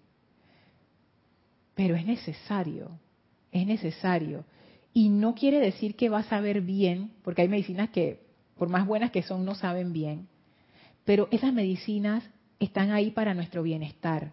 pero 1.75 1.95
es 1.95 2.05
necesario 2.05 2.99
es 3.51 3.65
necesario. 3.65 4.45
Y 4.93 5.09
no 5.09 5.36
quiere 5.36 5.59
decir 5.59 5.95
que 5.95 6.09
va 6.09 6.19
a 6.19 6.30
saber 6.30 6.61
bien, 6.61 7.11
porque 7.23 7.41
hay 7.41 7.47
medicinas 7.47 7.89
que, 7.89 8.21
por 8.57 8.69
más 8.69 8.86
buenas 8.88 9.11
que 9.11 9.23
son, 9.23 9.45
no 9.45 9.55
saben 9.55 9.93
bien. 9.93 10.27
Pero 11.05 11.27
esas 11.32 11.53
medicinas 11.53 12.23
están 12.59 12.91
ahí 12.91 13.11
para 13.11 13.34
nuestro 13.34 13.63
bienestar. 13.63 14.32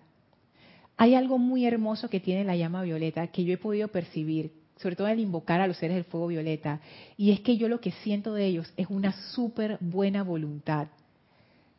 Hay 0.97 1.15
algo 1.15 1.39
muy 1.39 1.67
hermoso 1.67 2.09
que 2.09 2.21
tiene 2.21 2.45
la 2.45 2.57
llama 2.57 2.83
violeta 2.83 3.27
que 3.29 3.45
yo 3.45 3.53
he 3.53 3.59
podido 3.59 3.89
percibir, 3.89 4.53
sobre 4.77 4.97
todo 4.97 5.07
al 5.07 5.21
invocar 5.21 5.61
a 5.61 5.67
los 5.67 5.77
seres 5.77 5.95
del 5.95 6.05
fuego 6.05 6.27
violeta, 6.29 6.81
y 7.17 7.33
es 7.33 7.41
que 7.41 7.57
yo 7.57 7.69
lo 7.69 7.81
que 7.81 7.93
siento 7.93 8.33
de 8.33 8.47
ellos 8.47 8.73
es 8.77 8.89
una 8.89 9.13
súper 9.33 9.79
buena 9.81 10.23
voluntad 10.23 10.89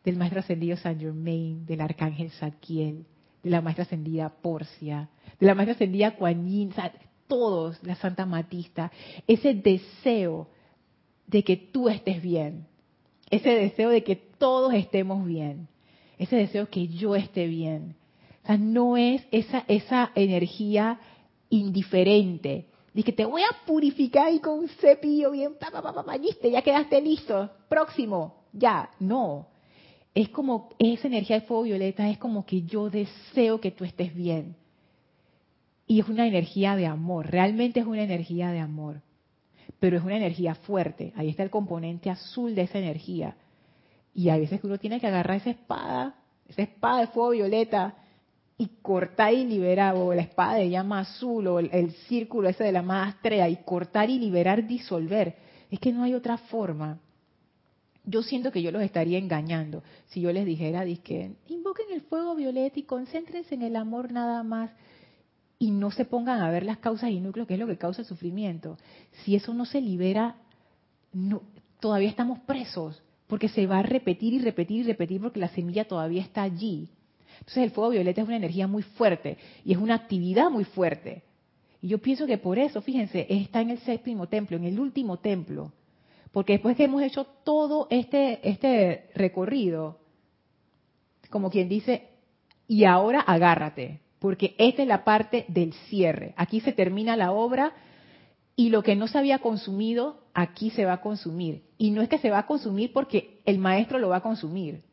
del 0.08 0.16
maestro 0.16 0.40
ascendido 0.40 0.78
Saint 0.78 1.02
Germain, 1.02 1.66
del 1.66 1.82
arcángel 1.82 2.32
Zadkiel, 2.32 3.06
de 3.44 3.50
la 3.50 3.60
maestra 3.60 3.84
ascendida 3.84 4.30
Porcia, 4.30 5.10
de 5.38 5.46
la 5.46 5.54
maestra 5.54 5.74
ascendida 5.74 6.16
Kuan 6.16 6.48
todos, 7.28 7.78
la 7.84 7.96
Santa 7.96 8.26
Matista, 8.26 8.90
ese 9.28 9.54
deseo 9.54 10.48
de 11.26 11.44
que 11.44 11.58
tú 11.58 11.90
estés 11.90 12.22
bien, 12.22 12.68
ese 13.30 13.50
deseo 13.50 13.90
de 13.90 14.06
que 14.06 14.16
todos 14.16 14.74
estemos 14.74 15.26
bien, 15.26 15.68
ese 16.18 16.38
deseo 16.38 16.70
que 16.70 16.88
yo 16.88 17.14
esté 17.14 17.46
bien. 17.48 17.98
No 18.60 18.96
es 18.96 19.28
esa, 19.32 19.66
esa 19.68 20.14
energía 20.16 21.02
indiferente, 21.50 22.70
de 22.94 23.04
que 23.04 23.12
te 23.12 23.26
voy 23.26 23.42
a 23.42 23.66
purificar 23.66 24.32
y 24.32 24.40
con 24.40 24.60
un 24.60 24.70
cepillo 24.70 25.32
bien, 25.32 25.56
pa, 25.60 25.70
pa, 25.70 25.82
pa, 25.82 26.06
pa, 26.06 26.16
ya 26.16 26.62
quedaste 26.62 27.02
listo, 27.02 27.50
próximo, 27.68 28.46
ya, 28.54 28.90
no. 29.02 29.57
Es 30.18 30.30
como, 30.30 30.70
esa 30.80 31.06
energía 31.06 31.42
de 31.42 31.46
fuego 31.46 31.62
violeta 31.62 32.10
es 32.10 32.18
como 32.18 32.44
que 32.44 32.64
yo 32.64 32.90
deseo 32.90 33.62
que 33.62 33.70
tú 33.70 33.86
estés 33.86 34.16
bien 34.16 34.56
y 35.86 36.00
es 36.00 36.10
una 36.10 36.26
energía 36.26 36.76
de 36.76 36.88
amor, 36.88 37.28
realmente 37.28 37.82
es 37.82 37.86
una 37.86 38.02
energía 38.02 38.50
de 38.50 38.58
amor, 38.58 39.04
pero 39.80 39.96
es 39.96 40.04
una 40.04 40.18
energía 40.18 40.56
fuerte. 40.56 41.14
Ahí 41.16 41.30
está 41.30 41.44
el 41.44 41.52
componente 41.52 42.10
azul 42.10 42.56
de 42.56 42.64
esa 42.64 42.80
energía. 42.80 43.36
Y 44.16 44.30
hay 44.30 44.40
veces 44.40 44.60
que 44.60 44.66
uno 44.66 44.80
tiene 44.80 45.00
que 45.00 45.06
agarrar 45.06 45.38
esa 45.38 45.52
espada, 45.52 46.16
esa 46.50 46.64
espada 46.64 47.02
de 47.02 47.08
fuego 47.10 47.30
violeta, 47.30 47.94
y 48.58 48.70
cortar 48.82 49.36
y 49.36 49.46
liberar, 49.46 49.94
o 49.96 50.16
la 50.16 50.24
espada 50.24 50.56
de 50.56 50.72
llama 50.72 51.02
azul, 51.02 51.46
o 51.46 51.60
el, 51.60 51.92
círculo 52.08 52.50
ese 52.50 52.64
de 52.64 52.72
la 52.72 52.82
maestría, 52.82 53.48
y 53.50 53.58
cortar 53.58 54.10
y 54.10 54.18
liberar, 54.18 54.66
disolver. 54.66 55.36
Es 55.70 55.80
que 55.80 55.94
no 55.94 56.02
hay 56.02 56.16
otra 56.16 56.40
forma. 56.40 56.98
Yo 58.10 58.24
siento 58.24 58.54
que 58.54 58.62
yo 58.62 58.72
los 58.72 58.82
estaría 58.82 59.18
engañando 59.18 59.84
si 60.06 60.22
yo 60.22 60.32
les 60.32 60.46
dijera, 60.46 60.86
que 61.04 61.36
invoquen 61.50 61.88
el 61.92 62.00
fuego 62.02 62.36
violeta 62.36 62.80
y 62.80 62.84
concéntrense 62.84 63.54
en 63.54 63.64
el 63.64 63.76
amor 63.76 64.14
nada 64.14 64.44
más 64.44 64.72
y 65.60 65.72
no 65.72 65.92
se 65.92 66.06
pongan 66.06 66.40
a 66.40 66.50
ver 66.50 66.64
las 66.64 66.78
causas 66.78 67.10
y 67.10 67.20
núcleos, 67.20 67.50
que 67.50 67.56
es 67.56 67.60
lo 67.60 67.68
que 67.68 67.78
causa 67.78 68.04
el 68.04 68.08
sufrimiento. 68.08 68.78
Si 69.24 69.36
eso 69.36 69.54
no 69.54 69.66
se 69.66 69.82
libera, 69.82 70.38
no, 71.12 71.42
todavía 71.82 72.08
estamos 72.08 72.40
presos, 72.40 73.04
porque 73.28 73.50
se 73.50 73.68
va 73.68 73.80
a 73.80 73.84
repetir 73.84 74.34
y 74.34 74.40
repetir 74.40 74.80
y 74.80 74.84
repetir 74.84 75.20
porque 75.20 75.42
la 75.42 75.50
semilla 75.50 75.86
todavía 75.86 76.22
está 76.22 76.44
allí. 76.44 76.88
Entonces 77.40 77.64
el 77.64 77.72
fuego 77.72 77.90
violeta 77.90 78.22
es 78.22 78.28
una 78.28 78.38
energía 78.38 78.68
muy 78.68 78.84
fuerte 78.84 79.38
y 79.66 79.74
es 79.74 79.78
una 79.78 79.96
actividad 79.96 80.50
muy 80.50 80.64
fuerte. 80.64 81.24
Y 81.82 81.90
yo 81.90 81.98
pienso 81.98 82.26
que 82.26 82.38
por 82.38 82.58
eso, 82.58 82.82
fíjense, 82.82 83.28
está 83.30 83.60
en 83.60 83.72
el 83.72 83.80
séptimo 83.80 84.28
templo, 84.28 84.56
en 84.56 84.64
el 84.64 84.80
último 84.80 85.18
templo. 85.18 85.74
Porque 86.38 86.54
después 86.54 86.78
que 86.78 86.84
hemos 86.84 87.02
hecho 87.02 87.26
todo 87.44 87.88
este, 87.90 88.48
este 88.48 89.10
recorrido, 89.16 89.98
como 91.32 91.50
quien 91.50 91.68
dice, 91.68 92.10
y 92.68 92.84
ahora 92.84 93.22
agárrate, 93.22 94.02
porque 94.20 94.54
esta 94.60 94.84
es 94.84 94.88
la 94.88 95.04
parte 95.04 95.46
del 95.48 95.74
cierre. 95.90 96.36
Aquí 96.38 96.62
se 96.62 96.74
termina 96.74 97.18
la 97.18 97.32
obra 97.32 97.74
y 98.56 98.70
lo 98.70 98.84
que 98.84 98.96
no 98.96 99.08
se 99.08 99.18
había 99.18 99.40
consumido, 99.40 100.28
aquí 100.36 100.70
se 100.70 100.86
va 100.86 100.94
a 100.94 101.02
consumir. 101.02 101.64
Y 101.80 101.90
no 101.90 102.04
es 102.04 102.08
que 102.08 102.20
se 102.20 102.30
va 102.30 102.38
a 102.38 102.46
consumir 102.46 102.94
porque 102.94 103.42
el 103.44 103.58
maestro 103.58 103.98
lo 103.98 104.10
va 104.10 104.18
a 104.18 104.22
consumir. 104.22 104.84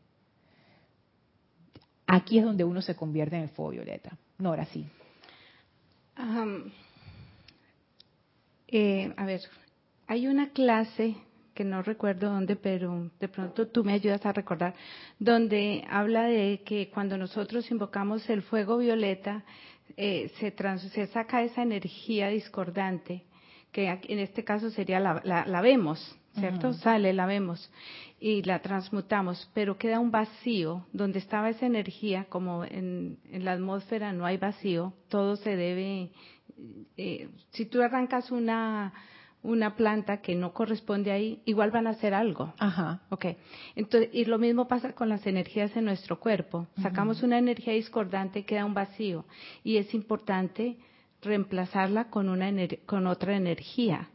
Aquí 2.07 2.39
es 2.39 2.45
donde 2.47 2.65
uno 2.65 2.81
se 2.81 2.97
convierte 2.97 3.37
en 3.37 3.43
el 3.43 3.49
fuego 3.51 3.73
violeta. 3.73 4.17
No, 4.39 4.49
ahora 4.49 4.65
sí. 4.65 4.87
Eh, 8.69 9.13
a 9.15 9.27
ver, 9.27 9.43
hay 10.07 10.27
una 10.27 10.49
clase 10.49 11.17
que 11.55 11.65
no 11.65 11.83
recuerdo 11.83 12.31
dónde, 12.31 12.57
pero 12.57 13.11
de 13.21 13.29
pronto 13.29 13.69
tú 13.69 13.85
me 13.85 13.93
ayudas 13.93 14.25
a 14.27 14.33
recordar, 14.33 14.75
donde 15.19 15.85
habla 15.89 16.25
de 16.25 16.63
que 16.65 16.91
cuando 16.91 17.17
nosotros 17.17 17.71
invocamos 17.71 18.29
el 18.29 18.43
fuego 18.43 18.79
violeta, 18.79 19.45
eh, 19.97 20.33
se, 20.41 20.53
se 20.91 21.07
saca 21.09 21.43
esa 21.43 21.63
energía 21.63 22.29
discordante, 22.29 23.25
que 23.71 23.89
en 23.89 24.19
este 24.19 24.45
caso 24.45 24.71
sería 24.71 25.01
la, 25.01 25.23
la, 25.25 25.61
vemos, 25.61 26.17
¿cierto? 26.39 26.73
Sale, 26.75 27.13
la 27.13 27.27
vemos 27.27 27.71
y 28.21 28.43
la 28.43 28.61
transmutamos, 28.61 29.51
pero 29.53 29.77
queda 29.79 30.01
un 30.01 30.11
vacío 30.11 30.87
donde 30.93 31.19
estaba 31.19 31.51
esa 31.51 31.67
energía, 31.67 32.27
como 32.29 32.65
en, 32.65 33.19
en 33.31 33.45
la 33.45 33.53
atmósfera 33.53 34.13
no 34.13 34.27
hay 34.27 34.37
vacío, 34.37 34.95
todo 35.09 35.37
se 35.37 35.57
debe, 35.57 36.11
eh, 36.97 37.29
si 37.51 37.67
tú 37.67 37.83
arrancas 37.83 38.31
una 38.31 38.93
una 39.45 39.77
planta 39.77 40.23
que 40.23 40.35
no 40.35 40.53
corresponde 40.53 41.13
ahí, 41.13 41.41
igual 41.45 41.71
van 41.71 41.87
a 41.87 41.91
hacer 41.91 42.15
algo. 42.15 42.53
Ajá. 42.59 43.03
Ok. 43.11 43.27
Entonces, 43.77 44.11
y 44.13 44.25
lo 44.25 44.39
mismo 44.39 44.67
pasa 44.67 44.95
con 44.95 45.09
las 45.09 45.27
energías 45.27 45.77
en 45.77 45.85
nuestro 45.85 46.19
cuerpo. 46.19 46.67
Sacamos 46.83 47.23
una 47.23 47.39
energía 47.39 47.75
discordante 47.75 48.41
y 48.41 48.43
queda 48.45 48.65
un 48.65 48.75
vacío. 48.75 49.25
Y 49.63 49.77
es 49.77 49.95
importante 49.95 50.77
reemplazarla 51.23 52.09
con, 52.11 52.29
una 52.29 52.51
con 52.87 53.07
otra 53.07 53.37
energía. 53.37 54.09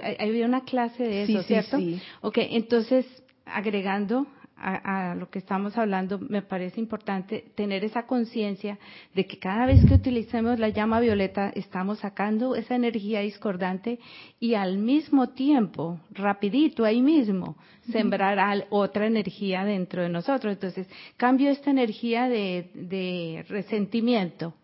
hay, 0.00 0.42
una 0.42 0.64
clase 0.64 1.02
de 1.02 1.22
eso, 1.24 1.42
¿cierto? 1.42 1.78
Sí, 1.78 1.96
sí. 1.96 2.02
Ok, 2.20 2.38
entonces, 2.38 3.04
agregando 3.44 4.26
a, 4.58 5.14
lo 5.14 5.28
que 5.28 5.38
estamos 5.38 5.76
hablando, 5.76 6.18
me 6.18 6.42
parece 6.42 6.80
importante 6.80 7.44
tener 7.54 7.84
esa 7.84 8.06
conciencia 8.06 8.78
de 9.14 9.26
que 9.26 9.38
cada 9.38 9.66
vez 9.66 9.84
que 9.84 9.94
utilicemos 9.94 10.58
la 10.58 10.70
llama 10.70 11.00
violeta 11.00 11.50
estamos 11.54 11.98
sacando 11.98 12.56
esa 12.56 12.74
energía 12.74 13.20
discordante 13.20 13.98
y 14.40 14.54
al 14.54 14.78
mismo 14.78 15.28
tiempo, 15.30 16.00
rapidito 16.10 16.84
ahí 16.84 17.02
mismo, 17.02 17.56
sembrar 17.92 18.66
otra 18.70 19.06
energía 19.06 19.64
dentro 19.64 20.02
de 20.02 20.08
nosotros. 20.08 20.54
Entonces, 20.54 20.88
cambio 21.16 21.50
esta 21.50 21.70
energía 21.70 22.28
de, 22.28 22.70
de 22.74 23.44
resentimiento 23.48 24.54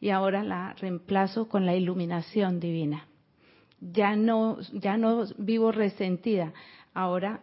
y 0.00 0.10
ahora 0.10 0.44
la 0.44 0.74
reemplazo 0.74 1.48
con 1.48 1.64
la 1.64 1.74
iluminación 1.74 2.60
divina. 2.60 3.06
Ya 3.80 4.14
no, 4.14 4.58
ya 4.72 4.96
no 4.96 5.24
vivo 5.38 5.72
resentida, 5.72 6.52
ahora 6.94 7.40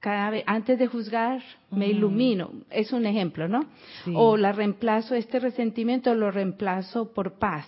cada 0.00 0.30
vez, 0.30 0.44
antes 0.46 0.78
de 0.78 0.86
juzgar, 0.86 1.42
me 1.70 1.88
ilumino. 1.88 2.50
Es 2.70 2.92
un 2.92 3.06
ejemplo, 3.06 3.48
¿no? 3.48 3.66
O 4.14 4.36
la 4.36 4.52
reemplazo, 4.52 5.14
este 5.14 5.40
resentimiento 5.40 6.14
lo 6.14 6.30
reemplazo 6.30 7.12
por 7.12 7.38
paz. 7.38 7.66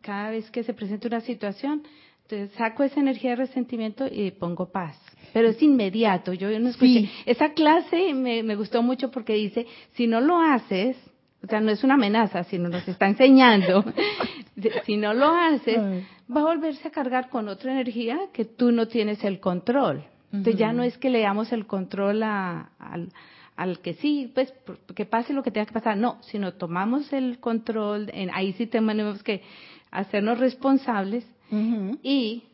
Cada 0.00 0.30
vez 0.30 0.50
que 0.50 0.64
se 0.64 0.74
presenta 0.74 1.08
una 1.08 1.20
situación, 1.20 1.82
entonces 2.22 2.56
saco 2.56 2.82
esa 2.82 3.00
energía 3.00 3.30
de 3.30 3.36
resentimiento 3.36 4.06
y 4.10 4.30
pongo 4.32 4.70
paz. 4.70 4.98
Pero 5.32 5.48
es 5.48 5.62
inmediato. 5.62 6.32
Yo 6.32 6.58
no 6.58 6.68
escuché. 6.68 7.08
Esa 7.26 7.52
clase 7.52 8.14
me, 8.14 8.42
me 8.42 8.56
gustó 8.56 8.82
mucho 8.82 9.10
porque 9.10 9.34
dice, 9.34 9.66
si 9.92 10.06
no 10.06 10.20
lo 10.20 10.40
haces, 10.40 10.96
o 11.42 11.46
sea, 11.46 11.60
no 11.60 11.70
es 11.70 11.82
una 11.82 11.94
amenaza, 11.94 12.44
sino 12.44 12.68
nos 12.68 12.86
está 12.86 13.06
enseñando. 13.06 13.84
si 14.84 14.96
no 14.96 15.12
lo 15.12 15.28
haces, 15.28 15.78
va 15.78 16.40
a 16.40 16.44
volverse 16.44 16.88
a 16.88 16.90
cargar 16.90 17.28
con 17.28 17.48
otra 17.48 17.72
energía 17.72 18.18
que 18.32 18.44
tú 18.44 18.70
no 18.70 18.86
tienes 18.86 19.24
el 19.24 19.40
control. 19.40 20.04
Entonces 20.32 20.56
ya 20.56 20.72
no 20.72 20.82
es 20.82 20.96
que 20.98 21.10
le 21.10 21.20
damos 21.20 21.52
el 21.52 21.66
control 21.66 22.22
al, 22.22 23.12
al 23.56 23.78
que 23.80 23.94
sí, 23.94 24.30
pues 24.34 24.52
que 24.94 25.04
pase 25.04 25.32
lo 25.32 25.42
que 25.42 25.50
tenga 25.50 25.66
que 25.66 25.74
pasar, 25.74 25.96
no, 25.96 26.18
sino 26.22 26.54
tomamos 26.54 27.12
el 27.12 27.38
control, 27.38 28.10
en, 28.14 28.30
ahí 28.32 28.52
sí 28.54 28.66
tenemos 28.66 29.22
que 29.22 29.42
hacernos 29.90 30.38
responsables 30.38 31.24
y 32.02 32.44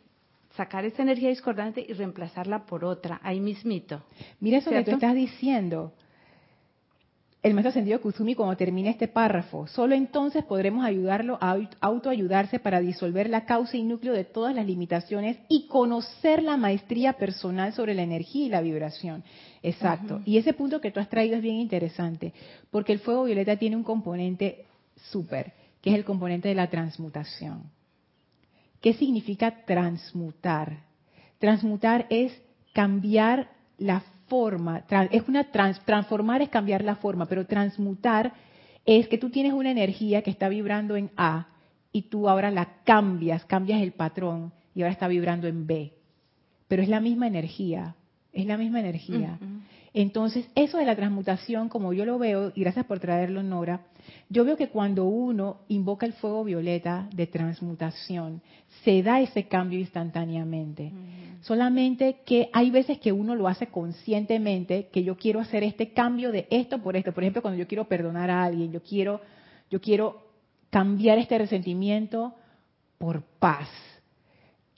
sacar 0.56 0.84
esa 0.84 1.02
energía 1.02 1.28
discordante 1.28 1.86
y 1.88 1.92
reemplazarla 1.92 2.66
por 2.66 2.84
otra, 2.84 3.20
ahí 3.22 3.38
mismito. 3.38 4.02
Mira 4.40 4.58
eso 4.58 4.70
que 4.70 4.82
tú 4.82 4.90
estás 4.90 5.14
diciendo 5.14 5.92
el 7.40 7.54
maestro 7.54 7.70
ascendido 7.70 8.00
Kusumi 8.00 8.34
cuando 8.34 8.56
termine 8.56 8.90
este 8.90 9.06
párrafo. 9.06 9.68
Solo 9.68 9.94
entonces 9.94 10.44
podremos 10.44 10.84
ayudarlo 10.84 11.38
a 11.40 11.56
autoayudarse 11.80 12.58
para 12.58 12.80
disolver 12.80 13.30
la 13.30 13.44
causa 13.44 13.76
y 13.76 13.84
núcleo 13.84 14.12
de 14.12 14.24
todas 14.24 14.54
las 14.54 14.66
limitaciones 14.66 15.38
y 15.48 15.68
conocer 15.68 16.42
la 16.42 16.56
maestría 16.56 17.12
personal 17.12 17.72
sobre 17.72 17.94
la 17.94 18.02
energía 18.02 18.46
y 18.46 18.48
la 18.48 18.60
vibración. 18.60 19.22
Exacto. 19.62 20.20
Y 20.24 20.38
ese 20.38 20.52
punto 20.52 20.80
que 20.80 20.90
tú 20.90 20.98
has 20.98 21.08
traído 21.08 21.36
es 21.36 21.42
bien 21.42 21.56
interesante, 21.56 22.32
porque 22.70 22.92
el 22.92 22.98
fuego 22.98 23.24
violeta 23.24 23.56
tiene 23.56 23.76
un 23.76 23.84
componente 23.84 24.64
súper, 25.10 25.52
que 25.80 25.90
es 25.90 25.96
el 25.96 26.04
componente 26.04 26.48
de 26.48 26.56
la 26.56 26.68
transmutación. 26.68 27.70
¿Qué 28.80 28.94
significa 28.94 29.64
transmutar? 29.64 30.84
Transmutar 31.38 32.06
es 32.10 32.32
cambiar 32.72 33.50
la 33.78 34.02
forma, 34.28 34.84
es 35.10 35.28
una 35.28 35.44
transformar 35.50 36.42
es 36.42 36.48
cambiar 36.48 36.84
la 36.84 36.96
forma, 36.96 37.26
pero 37.26 37.46
transmutar 37.46 38.32
es 38.84 39.08
que 39.08 39.18
tú 39.18 39.30
tienes 39.30 39.52
una 39.52 39.70
energía 39.70 40.22
que 40.22 40.30
está 40.30 40.48
vibrando 40.48 40.96
en 40.96 41.10
A 41.16 41.48
y 41.92 42.02
tú 42.02 42.28
ahora 42.28 42.50
la 42.50 42.82
cambias, 42.84 43.44
cambias 43.44 43.82
el 43.82 43.92
patrón 43.92 44.52
y 44.74 44.82
ahora 44.82 44.92
está 44.92 45.08
vibrando 45.08 45.48
en 45.48 45.66
B. 45.66 45.92
Pero 46.68 46.82
es 46.82 46.88
la 46.88 47.00
misma 47.00 47.26
energía, 47.26 47.96
es 48.32 48.46
la 48.46 48.56
misma 48.56 48.80
energía. 48.80 49.38
Entonces, 49.94 50.48
eso 50.54 50.78
de 50.78 50.84
la 50.84 50.96
transmutación, 50.96 51.68
como 51.68 51.92
yo 51.92 52.04
lo 52.04 52.18
veo, 52.18 52.52
y 52.54 52.60
gracias 52.60 52.86
por 52.86 53.00
traerlo, 53.00 53.42
Nora, 53.42 53.80
yo 54.28 54.44
veo 54.44 54.56
que 54.56 54.68
cuando 54.68 55.04
uno 55.04 55.58
invoca 55.68 56.06
el 56.06 56.12
fuego 56.14 56.44
violeta 56.44 57.08
de 57.14 57.26
transmutación, 57.26 58.42
se 58.84 59.02
da 59.02 59.20
ese 59.20 59.48
cambio 59.48 59.78
instantáneamente. 59.78 60.92
Solamente 61.42 62.20
que 62.26 62.50
hay 62.52 62.70
veces 62.70 62.98
que 62.98 63.12
uno 63.12 63.34
lo 63.34 63.48
hace 63.48 63.68
conscientemente, 63.68 64.88
que 64.92 65.02
yo 65.02 65.16
quiero 65.16 65.40
hacer 65.40 65.62
este 65.62 65.92
cambio 65.92 66.32
de 66.32 66.46
esto 66.50 66.78
por 66.78 66.96
esto. 66.96 67.12
Por 67.12 67.22
ejemplo, 67.22 67.42
cuando 67.42 67.58
yo 67.58 67.66
quiero 67.66 67.84
perdonar 67.84 68.30
a 68.30 68.44
alguien, 68.44 68.72
yo 68.72 68.82
quiero, 68.82 69.20
yo 69.70 69.80
quiero 69.80 70.22
cambiar 70.70 71.18
este 71.18 71.38
resentimiento 71.38 72.34
por 72.98 73.22
paz. 73.38 73.68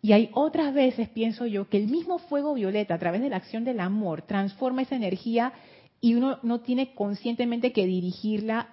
Y 0.02 0.12
hay 0.12 0.30
otras 0.32 0.72
veces, 0.72 1.08
pienso 1.08 1.46
yo, 1.46 1.68
que 1.68 1.76
el 1.76 1.88
mismo 1.88 2.18
fuego 2.18 2.54
violeta, 2.54 2.94
a 2.94 2.98
través 2.98 3.20
de 3.20 3.28
la 3.28 3.36
acción 3.36 3.64
del 3.64 3.80
amor, 3.80 4.22
transforma 4.22 4.82
esa 4.82 4.96
energía 4.96 5.52
y 6.00 6.14
uno 6.14 6.38
no 6.42 6.60
tiene 6.60 6.94
conscientemente 6.94 7.72
que 7.72 7.86
dirigirla, 7.86 8.68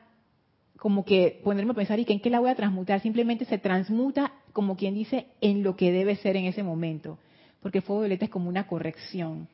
como 0.77 1.05
que 1.05 1.41
ponerme 1.43 1.71
a 1.71 1.75
pensar 1.75 1.99
y 1.99 2.05
que 2.05 2.13
en 2.13 2.19
qué 2.19 2.29
la 2.29 2.39
voy 2.39 2.49
a 2.49 2.55
transmutar. 2.55 3.01
Simplemente 3.01 3.45
se 3.45 3.57
transmuta, 3.57 4.33
como 4.53 4.77
quien 4.77 4.93
dice, 4.93 5.27
en 5.41 5.63
lo 5.63 5.75
que 5.75 5.91
debe 5.91 6.15
ser 6.15 6.37
en 6.37 6.45
ese 6.45 6.63
momento. 6.63 7.17
Porque 7.61 7.79
el 7.79 7.83
fuego 7.83 8.01
violeta 8.01 8.25
es 8.25 8.31
como 8.31 8.49
una 8.49 8.67
corrección. 8.67 9.47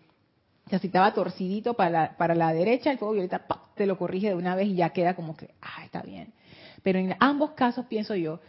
O 0.65 0.69
sea, 0.69 0.79
si 0.79 0.87
estaba 0.87 1.13
torcidito 1.13 1.73
para 1.73 1.89
la, 1.89 2.17
para 2.17 2.35
la 2.35 2.53
derecha, 2.53 2.91
el 2.91 2.97
fuego 2.97 3.13
violeta 3.13 3.45
te 3.75 3.85
lo 3.85 3.97
corrige 3.97 4.29
de 4.29 4.35
una 4.35 4.55
vez 4.55 4.67
y 4.67 4.75
ya 4.75 4.89
queda 4.89 5.15
como 5.15 5.35
que, 5.35 5.49
ah, 5.61 5.83
está 5.83 6.01
bien. 6.01 6.33
Pero 6.83 6.99
en 6.99 7.15
ambos 7.19 7.51
casos, 7.51 7.85
pienso 7.85 8.15
yo, 8.15 8.39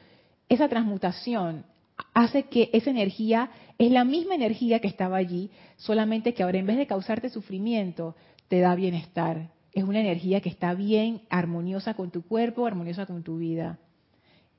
esa 0.48 0.68
transmutación 0.68 1.64
hace 2.12 2.44
que 2.44 2.70
esa 2.72 2.90
energía 2.90 3.50
es 3.78 3.90
la 3.90 4.04
misma 4.04 4.34
energía 4.34 4.80
que 4.80 4.88
estaba 4.88 5.16
allí, 5.16 5.50
solamente 5.76 6.34
que 6.34 6.42
ahora 6.42 6.58
en 6.58 6.66
vez 6.66 6.76
de 6.76 6.86
causarte 6.86 7.28
sufrimiento, 7.28 8.16
te 8.48 8.60
da 8.60 8.74
bienestar. 8.74 9.50
Es 9.74 9.84
una 9.84 10.00
energía 10.00 10.40
que 10.40 10.48
está 10.48 10.74
bien, 10.74 11.22
armoniosa 11.28 11.94
con 11.94 12.10
tu 12.10 12.22
cuerpo, 12.22 12.66
armoniosa 12.66 13.06
con 13.06 13.22
tu 13.22 13.38
vida. 13.38 13.78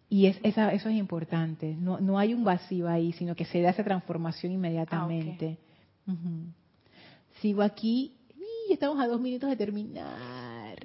Y 0.09 0.27
es, 0.27 0.39
eso 0.43 0.69
es 0.69 0.85
importante. 0.95 1.75
No, 1.75 1.99
no 1.99 2.19
hay 2.19 2.33
un 2.33 2.43
vacío 2.43 2.87
ahí, 2.87 3.11
sino 3.13 3.35
que 3.35 3.45
se 3.45 3.61
da 3.61 3.71
esa 3.71 3.83
transformación 3.83 4.51
inmediatamente. 4.51 5.57
Ah, 6.07 6.13
Sigo 7.41 7.61
aquí. 7.61 8.13
Y 8.67 8.73
estamos 8.73 8.99
a 8.99 9.07
dos 9.07 9.19
minutos 9.21 9.49
de 9.49 9.55
terminar. 9.55 10.77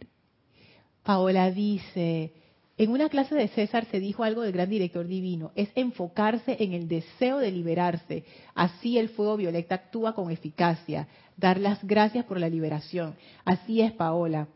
Paola 1.03 1.51
dice, 1.51 2.33
en 2.81 2.93
una 2.93 3.11
clase 3.11 3.35
de 3.35 3.49
César 3.49 3.85
se 3.91 4.01
dijo 4.01 4.25
algo 4.25 4.41
del 4.41 4.53
gran 4.53 4.71
director 4.71 5.07
divino, 5.07 5.53
es 5.55 5.69
enfocarse 5.75 6.57
en 6.61 6.73
el 6.73 6.89
deseo 6.89 7.37
de 7.37 7.51
liberarse. 7.51 8.25
Así 8.55 8.97
el 8.97 9.11
fuego 9.11 9.37
violeta 9.37 9.75
actúa 9.75 10.15
con 10.15 10.31
eficacia. 10.31 11.07
Dar 11.37 11.61
las 11.61 11.87
gracias 11.87 12.25
por 12.25 12.41
la 12.41 12.49
liberación. 12.49 13.17
Así 13.45 13.83
es, 13.83 13.93
Paola. 13.93 14.49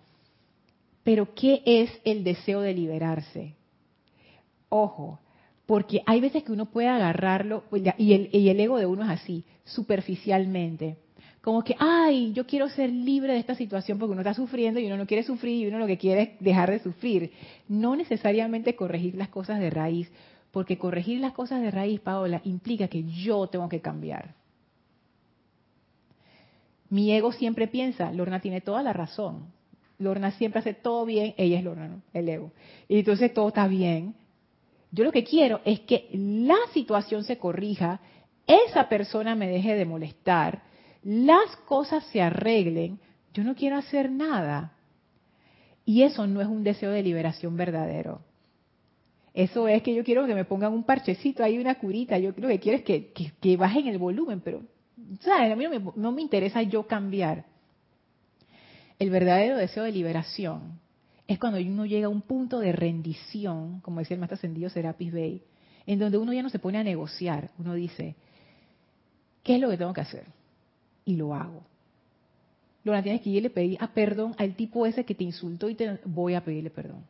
Pero 1.03 1.35
¿qué 1.35 1.63
es 1.67 1.91
el 2.07 2.25
deseo 2.25 2.63
de 2.63 2.73
liberarse? 2.73 3.57
Ojo, 4.71 5.21
porque 5.67 6.01
hay 6.07 6.23
veces 6.23 6.45
que 6.45 6.53
uno 6.53 6.71
puede 6.71 6.89
agarrarlo, 6.89 7.65
y 7.99 8.15
el, 8.15 8.31
y 8.33 8.49
el 8.49 8.59
ego 8.59 8.79
de 8.79 8.87
uno 8.87 9.03
es 9.03 9.11
así, 9.11 9.45
superficialmente 9.65 10.97
como 11.45 11.63
que, 11.63 11.77
ay, 11.79 12.33
yo 12.33 12.47
quiero 12.47 12.71
ser 12.71 12.89
libre 12.89 13.35
de 13.35 13.39
esta 13.39 13.55
situación 13.55 13.99
porque 13.99 14.13
uno 14.13 14.23
está 14.23 14.33
sufriendo 14.33 14.81
y 14.81 14.87
uno 14.87 14.97
no 14.97 15.07
quiere 15.07 15.23
sufrir 15.23 15.63
y 15.63 15.67
uno 15.67 15.79
lo 15.79 15.87
que 15.87 15.99
quiere 15.99 16.23
es 16.23 16.31
dejar 16.41 16.71
de 16.71 16.79
sufrir. 16.79 17.33
No 17.69 17.97
necesariamente 17.97 18.75
corregir 18.75 19.15
las 19.15 19.29
cosas 19.29 19.61
de 19.61 19.69
raíz, 19.69 20.11
porque 20.53 20.79
corregir 20.79 21.21
las 21.21 21.35
cosas 21.35 21.61
de 21.61 21.71
raíz, 21.71 22.01
Paola, 22.01 22.41
implica 22.45 22.89
que 22.89 23.05
yo 23.05 23.47
tengo 23.49 23.69
que 23.69 23.83
cambiar. 23.83 24.35
Mi 26.89 27.13
ego 27.13 27.31
siempre 27.31 27.69
piensa, 27.69 28.11
Lorna 28.11 28.41
tiene 28.41 28.63
toda 28.63 28.83
la 28.83 28.95
razón. 28.95 29.45
Lorna 29.99 30.31
siempre 30.31 30.61
hace 30.61 30.73
todo 30.73 31.05
bien, 31.05 31.35
ella 31.37 31.59
es 31.59 31.65
Lorna, 31.65 31.89
¿no? 31.89 32.01
el 32.15 32.27
ego. 32.27 32.53
Y 32.89 33.01
entonces 33.01 33.35
todo 33.35 33.49
está 33.49 33.69
bien. 33.69 34.15
Yo 34.93 35.05
lo 35.05 35.13
que 35.13 35.25
quiero 35.25 35.61
es 35.67 35.81
que 35.81 36.09
la 36.15 36.57
situación 36.73 37.23
se 37.23 37.37
corrija, 37.37 38.01
esa 38.47 38.89
persona 38.89 39.35
me 39.35 39.47
deje 39.47 39.75
de 39.75 39.85
molestar, 39.85 40.63
las 41.05 41.55
cosas 41.67 42.03
se 42.07 42.23
arreglen, 42.23 42.99
yo 43.35 43.45
no 43.45 43.55
quiero 43.55 43.77
hacer 43.77 44.11
nada. 44.11 44.73
Y 45.85 46.03
eso 46.03 46.27
no 46.27 46.41
es 46.41 46.49
un 46.49 46.65
deseo 46.65 46.91
de 46.91 47.03
liberación 47.03 47.57
verdadero. 47.57 48.23
Eso 49.35 49.69
es 49.69 49.83
que 49.83 49.95
yo 49.95 50.03
quiero 50.03 50.27
que 50.27 50.35
me 50.35 50.45
pongan 50.45 50.73
un 50.73 50.85
parchecito 50.85 51.45
ahí, 51.45 51.59
una 51.59 51.75
curita. 51.75 52.19
Yo 52.19 52.35
creo 52.35 52.49
que 52.49 52.61
quiero 52.61 52.79
es 52.79 52.85
que, 52.85 53.13
que, 53.13 53.57
bajen 53.57 53.89
el 53.89 53.99
volumen, 53.99 54.41
pero 54.41 54.63
¿sabes? 55.21 55.53
a 55.53 55.57
mí 55.57 55.65
no 55.65 55.71
me, 55.71 55.93
no 55.97 56.13
me 56.13 56.23
interesa 56.23 56.63
yo 56.63 56.87
cambiar. 56.87 57.45
El 58.99 59.11
verdadero 59.11 59.59
deseo 59.59 59.85
de 59.85 59.93
liberación 59.93 60.81
es 61.27 61.39
cuando 61.39 61.59
uno 61.59 61.85
llega 61.85 62.07
a 62.07 62.11
un 62.11 62.23
punto 62.23 62.61
de 62.61 62.73
rendición, 62.73 63.81
como 63.81 63.99
decía 63.99 64.15
el 64.15 64.21
maestro 64.21 64.37
ascendido 64.37 64.71
Serapis 64.71 65.13
Bey, 65.13 65.43
en 65.87 65.99
donde 65.99 66.17
uno 66.17 66.33
ya 66.33 66.43
no 66.43 66.49
se 66.49 66.61
pone 66.61 66.79
a 66.79 66.85
negociar. 66.85 67.51
Uno 67.59 67.75
dice, 67.75 68.15
¿qué 69.43 69.57
es 69.57 69.61
lo 69.61 69.69
que 69.69 69.77
tengo 69.77 69.93
que 69.93 70.01
hacer? 70.01 70.25
Y 71.05 71.17
lo 71.17 71.35
hago. 71.35 71.63
Lorna, 72.85 73.03
tienes 73.03 73.23
que 73.23 73.31
irle 73.31 73.51
pedir 73.51 73.79
a 73.81 73.89
perdón 73.89 74.35
al 74.39 74.55
tipo 74.55 74.87
ese 74.87 75.05
que 75.05 75.15
te 75.15 75.25
insultó 75.25 75.69
y 75.69 75.75
te 75.75 75.99
voy 76.05 76.35
a 76.35 76.45
pedirle 76.45 76.71
perdón. 76.71 77.05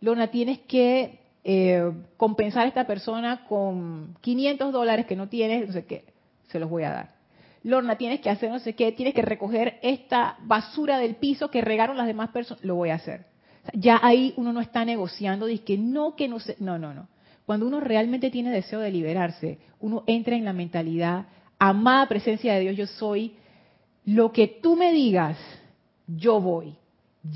Lorna, 0.00 0.28
tienes 0.28 0.58
que 0.60 1.18
eh, 1.44 1.92
compensar 2.16 2.64
a 2.64 2.68
esta 2.68 2.86
persona 2.86 3.46
con 3.48 4.16
500 4.20 4.72
dólares 4.72 5.06
que 5.06 5.16
no 5.16 5.28
tienes, 5.28 5.66
no 5.66 5.72
sé 5.72 5.86
qué, 5.86 6.04
se 6.48 6.58
los 6.58 6.68
voy 6.68 6.82
a 6.82 6.90
dar. 6.90 7.14
Lorna, 7.62 7.96
tienes 7.96 8.20
que 8.20 8.28
hacer 8.28 8.50
no 8.50 8.58
sé 8.58 8.74
qué, 8.74 8.92
tienes 8.92 9.14
que 9.14 9.22
recoger 9.22 9.78
esta 9.82 10.36
basura 10.42 10.98
del 10.98 11.14
piso 11.14 11.50
que 11.50 11.62
regaron 11.62 11.96
las 11.96 12.06
demás 12.06 12.28
personas, 12.28 12.62
lo 12.62 12.74
voy 12.74 12.90
a 12.90 12.96
hacer. 12.96 13.24
ya 13.72 13.98
ahí 14.02 14.34
uno 14.36 14.52
no 14.52 14.60
está 14.60 14.84
negociando, 14.84 15.46
dice 15.46 15.64
que 15.64 15.78
no, 15.78 16.16
que 16.16 16.28
no 16.28 16.38
sé, 16.38 16.56
no, 16.60 16.78
no, 16.78 16.92
no. 16.92 17.08
Cuando 17.46 17.66
uno 17.66 17.80
realmente 17.80 18.30
tiene 18.30 18.50
deseo 18.50 18.80
de 18.80 18.90
liberarse, 18.90 19.58
uno 19.80 20.04
entra 20.06 20.36
en 20.36 20.44
la 20.44 20.52
mentalidad 20.52 21.26
amada 21.58 22.06
presencia 22.08 22.54
de 22.54 22.60
Dios, 22.60 22.76
yo 22.76 22.86
soy, 22.86 23.34
lo 24.04 24.32
que 24.32 24.46
tú 24.46 24.76
me 24.76 24.92
digas, 24.92 25.38
yo 26.06 26.40
voy, 26.40 26.74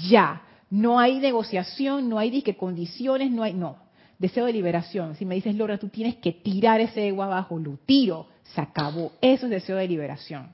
ya. 0.08 0.42
No 0.70 1.00
hay 1.00 1.18
negociación, 1.18 2.08
no 2.08 2.18
hay 2.18 2.30
disque 2.30 2.56
condiciones, 2.56 3.30
no 3.30 3.42
hay, 3.42 3.54
no. 3.54 3.76
Deseo 4.18 4.46
de 4.46 4.52
liberación. 4.52 5.14
Si 5.14 5.24
me 5.24 5.34
dices, 5.34 5.54
Laura, 5.54 5.78
tú 5.78 5.88
tienes 5.88 6.16
que 6.16 6.32
tirar 6.32 6.80
ese 6.80 7.08
ego 7.08 7.22
abajo, 7.22 7.58
lo 7.58 7.78
tiro, 7.86 8.26
se 8.42 8.60
acabó. 8.60 9.12
Eso 9.20 9.46
es 9.46 9.50
deseo 9.50 9.76
de 9.76 9.88
liberación. 9.88 10.52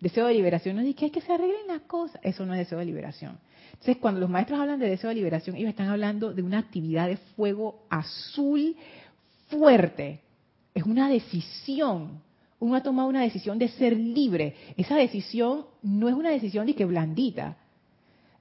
Deseo 0.00 0.26
de 0.26 0.34
liberación 0.34 0.76
no 0.76 0.82
es 0.82 0.94
que 0.94 1.06
hay 1.06 1.10
que 1.10 1.20
se 1.20 1.32
arreglen 1.32 1.68
las 1.68 1.82
cosas. 1.82 2.20
Eso 2.22 2.44
no 2.44 2.52
es 2.52 2.58
deseo 2.58 2.78
de 2.78 2.86
liberación. 2.86 3.38
Entonces, 3.72 3.96
cuando 3.98 4.20
los 4.20 4.28
maestros 4.28 4.60
hablan 4.60 4.78
de 4.78 4.90
deseo 4.90 5.08
de 5.08 5.16
liberación, 5.16 5.56
ellos 5.56 5.70
están 5.70 5.88
hablando 5.88 6.34
de 6.34 6.42
una 6.42 6.58
actividad 6.58 7.06
de 7.06 7.16
fuego 7.16 7.86
azul 7.88 8.76
fuerte. 9.48 10.20
Es 10.74 10.84
una 10.84 11.08
decisión 11.08 12.20
uno 12.60 12.76
ha 12.76 12.82
tomado 12.82 13.08
una 13.08 13.22
decisión 13.22 13.58
de 13.58 13.68
ser 13.68 13.96
libre. 13.96 14.54
Esa 14.76 14.94
decisión 14.94 15.66
no 15.82 16.08
es 16.08 16.14
una 16.14 16.30
decisión 16.30 16.66
de 16.66 16.74
que 16.74 16.84
blandita. 16.84 17.56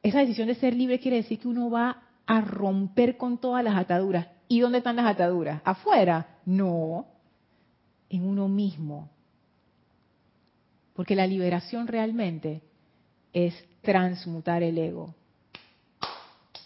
Esa 0.04 0.20
decisión 0.20 0.48
de 0.48 0.56
ser 0.56 0.76
libre 0.76 1.00
quiere 1.00 1.18
decir 1.18 1.40
que 1.40 1.48
uno 1.48 1.70
va 1.70 2.04
a 2.26 2.42
romper 2.42 3.18
con 3.18 3.38
todas 3.38 3.64
las 3.64 3.78
ataduras. 3.78 4.28
¿Y 4.48 4.60
dónde 4.60 4.80
están 4.80 4.98
las 4.98 5.06
ataduras? 5.06 5.62
¿Afuera? 5.64 6.40
No, 6.46 7.08
en 8.10 8.26
uno 8.26 8.48
mismo. 8.48 9.10
Porque 10.94 11.16
la 11.16 11.26
liberación 11.26 11.88
realmente 11.88 12.62
es 13.32 13.54
transmutar 13.82 14.64
el 14.64 14.78
ego. 14.78 15.16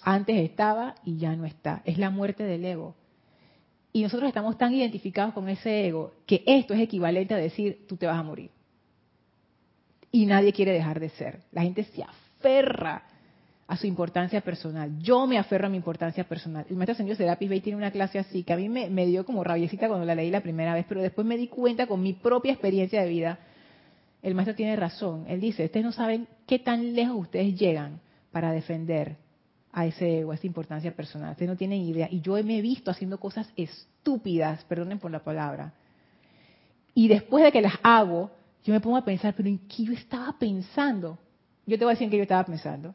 Antes 0.01 0.37
estaba 0.37 0.95
y 1.05 1.17
ya 1.17 1.35
no 1.35 1.45
está. 1.45 1.83
Es 1.85 1.99
la 1.99 2.09
muerte 2.09 2.43
del 2.43 2.65
ego. 2.65 2.95
Y 3.95 4.01
nosotros 4.01 4.27
estamos 4.27 4.57
tan 4.57 4.73
identificados 4.73 5.35
con 5.35 5.47
ese 5.47 5.85
ego 5.85 6.13
que 6.25 6.43
esto 6.47 6.73
es 6.73 6.81
equivalente 6.81 7.35
a 7.35 7.37
decir, 7.37 7.85
tú 7.87 7.95
te 7.95 8.07
vas 8.07 8.17
a 8.17 8.23
morir. 8.23 8.49
Y 10.11 10.25
nadie 10.25 10.51
quiere 10.51 10.73
dejar 10.73 10.99
de 10.99 11.09
ser. 11.09 11.41
La 11.51 11.61
gente 11.61 11.83
se 11.83 12.03
aferra 12.03 13.03
a 13.67 13.77
su 13.77 13.85
importancia 13.85 14.41
personal. 14.41 14.99
Yo 14.99 15.27
me 15.27 15.37
aferro 15.37 15.67
a 15.67 15.69
mi 15.69 15.77
importancia 15.77 16.23
personal. 16.23 16.65
El 16.69 16.75
maestro 16.75 16.95
señor 16.95 17.17
Serapis 17.17 17.47
Bey 17.47 17.61
tiene 17.61 17.77
una 17.77 17.91
clase 17.91 18.17
así 18.17 18.43
que 18.43 18.53
a 18.53 18.57
mí 18.57 18.67
me, 18.67 18.89
me, 18.89 19.05
dio 19.05 19.25
como 19.25 19.43
rabiecita 19.43 19.87
cuando 19.87 20.05
la 20.05 20.15
leí 20.15 20.31
la 20.31 20.41
primera 20.41 20.73
vez, 20.73 20.85
pero 20.89 21.01
después 21.01 21.25
me 21.25 21.37
di 21.37 21.47
cuenta 21.47 21.85
con 21.85 22.01
mi 22.01 22.13
propia 22.13 22.51
experiencia 22.51 23.03
de 23.03 23.09
vida. 23.09 23.39
El 24.23 24.33
maestro 24.33 24.55
tiene 24.55 24.75
razón. 24.75 25.25
Él 25.27 25.39
dice, 25.39 25.65
ustedes 25.65 25.85
no 25.85 25.91
saben 25.91 26.27
qué 26.47 26.57
tan 26.57 26.93
lejos 26.93 27.15
ustedes 27.15 27.59
llegan 27.59 27.99
para 28.31 28.51
defender 28.51 29.17
a 29.73 29.87
ese 29.87 30.19
ego, 30.19 30.31
a 30.31 30.35
esa 30.35 30.47
importancia 30.47 30.95
personal. 30.95 31.31
Ustedes 31.31 31.49
no 31.49 31.57
tienen 31.57 31.81
idea. 31.81 32.07
Y 32.09 32.21
yo 32.21 32.33
me 32.43 32.59
he 32.59 32.61
visto 32.61 32.91
haciendo 32.91 33.19
cosas 33.19 33.51
estúpidas, 33.57 34.63
perdonen 34.65 34.99
por 34.99 35.11
la 35.11 35.23
palabra. 35.23 35.73
Y 36.93 37.07
después 37.07 37.43
de 37.43 37.51
que 37.51 37.61
las 37.61 37.73
hago, 37.81 38.29
yo 38.63 38.71
me 38.73 38.79
pongo 38.79 38.97
a 38.97 39.03
pensar, 39.03 39.33
pero 39.35 39.49
¿en 39.49 39.57
qué 39.67 39.83
yo 39.83 39.93
estaba 39.93 40.37
pensando? 40.37 41.17
Yo 41.65 41.77
te 41.77 41.83
voy 41.83 41.91
a 41.91 41.95
decir 41.95 42.05
en 42.05 42.11
qué 42.11 42.17
yo 42.17 42.23
estaba 42.23 42.45
pensando. 42.45 42.93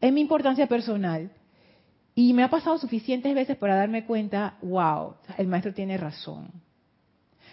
En 0.00 0.14
mi 0.14 0.20
importancia 0.20 0.66
personal. 0.68 1.30
Y 2.14 2.32
me 2.32 2.44
ha 2.44 2.50
pasado 2.50 2.78
suficientes 2.78 3.34
veces 3.34 3.56
para 3.56 3.74
darme 3.74 4.04
cuenta, 4.04 4.56
wow, 4.62 5.14
el 5.36 5.48
maestro 5.48 5.74
tiene 5.74 5.96
razón. 5.96 6.50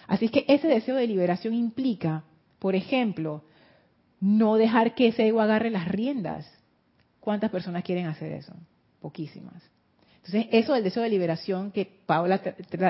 Así 0.08 0.26
es 0.26 0.32
que 0.32 0.46
ese 0.48 0.68
deseo 0.68 0.96
de 0.96 1.08
liberación 1.08 1.54
implica, 1.54 2.24
por 2.60 2.76
ejemplo, 2.76 3.44
no 4.20 4.56
dejar 4.56 4.94
que 4.96 5.08
ese 5.08 5.28
ego 5.28 5.42
agarre 5.42 5.70
las 5.70 5.88
riendas. 5.88 6.50
¿Cuántas 7.28 7.52
personas 7.52 7.84
quieren 7.84 8.06
hacer 8.06 8.32
eso? 8.32 8.54
Poquísimas. 9.02 9.62
Entonces, 10.24 10.48
eso 10.50 10.72
del 10.72 10.86
deseo 10.86 11.04
de 11.04 11.10
liberación 11.10 11.74
que 11.74 11.86
Paola 12.06 12.42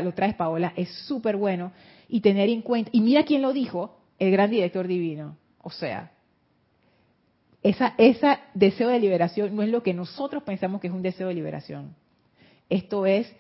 lo 0.04 0.14
trae 0.14 0.36
Paola 0.36 0.74
es 0.76 0.90
súper 1.08 1.38
bueno 1.38 1.72
y 2.08 2.22
tener 2.22 2.48
en 2.48 2.62
cuenta. 2.62 2.92
Y 2.94 3.02
mira 3.02 3.24
quién 3.24 3.42
lo 3.42 3.52
dijo, 3.52 3.98
el 4.20 4.30
gran 4.30 4.52
director 4.52 4.86
divino. 4.86 5.38
O 5.58 5.72
sea, 5.72 6.12
esa, 7.64 7.96
ese 7.98 8.38
deseo 8.54 8.90
de 8.90 9.00
liberación 9.00 9.56
no 9.56 9.64
es 9.64 9.70
lo 9.70 9.82
que 9.82 9.96
nosotros 9.96 10.44
pensamos 10.44 10.82
que 10.82 10.86
es 10.86 10.94
un 10.94 11.02
deseo 11.02 11.30
de 11.30 11.34
liberación. 11.34 11.96
Esto 12.70 13.08
es 13.08 13.36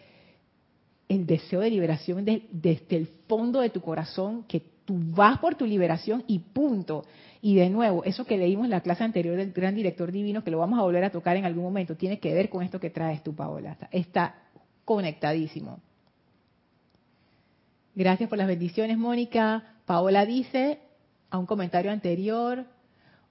el 1.10 1.28
deseo 1.28 1.60
de 1.60 1.70
liberación 1.70 2.26
desde 2.26 2.98
el 2.98 3.06
fondo 3.28 3.60
de 3.60 3.70
tu 3.70 3.82
corazón, 3.82 4.46
que 4.46 4.64
tú 4.88 4.98
vas 4.98 5.38
por 5.40 5.56
tu 5.56 5.66
liberación 5.66 6.24
y 6.28 6.40
punto. 6.40 7.04
Y 7.42 7.56
de 7.56 7.70
nuevo, 7.70 8.06
eso 8.06 8.26
que 8.26 8.38
leímos 8.38 8.66
en 8.66 8.72
la 8.72 8.82
clase 8.82 9.04
anterior 9.04 9.36
del 9.36 9.52
gran 9.52 9.76
director 9.76 10.12
divino, 10.14 10.46
que 10.46 10.50
lo 10.50 10.60
vamos 10.60 10.80
a 10.80 10.84
volver 10.84 11.04
a 11.04 11.12
tocar 11.12 11.36
en 11.36 11.44
algún 11.44 11.66
momento, 11.66 11.98
tiene 11.98 12.20
que 12.20 12.34
ver 12.34 12.50
con 12.50 12.64
esto 12.64 12.80
que 12.80 12.90
traes 12.90 13.22
tú, 13.22 13.36
Paola. 13.36 13.78
Está 13.92 14.36
conectadísimo. 14.86 15.82
Gracias 17.94 18.30
por 18.30 18.38
las 18.38 18.48
bendiciones, 18.48 18.98
Mónica. 18.98 19.76
Paola 19.86 20.26
dice, 20.26 20.80
a 21.30 21.38
un 21.38 21.46
comentario 21.46 21.92
anterior, 21.92 22.66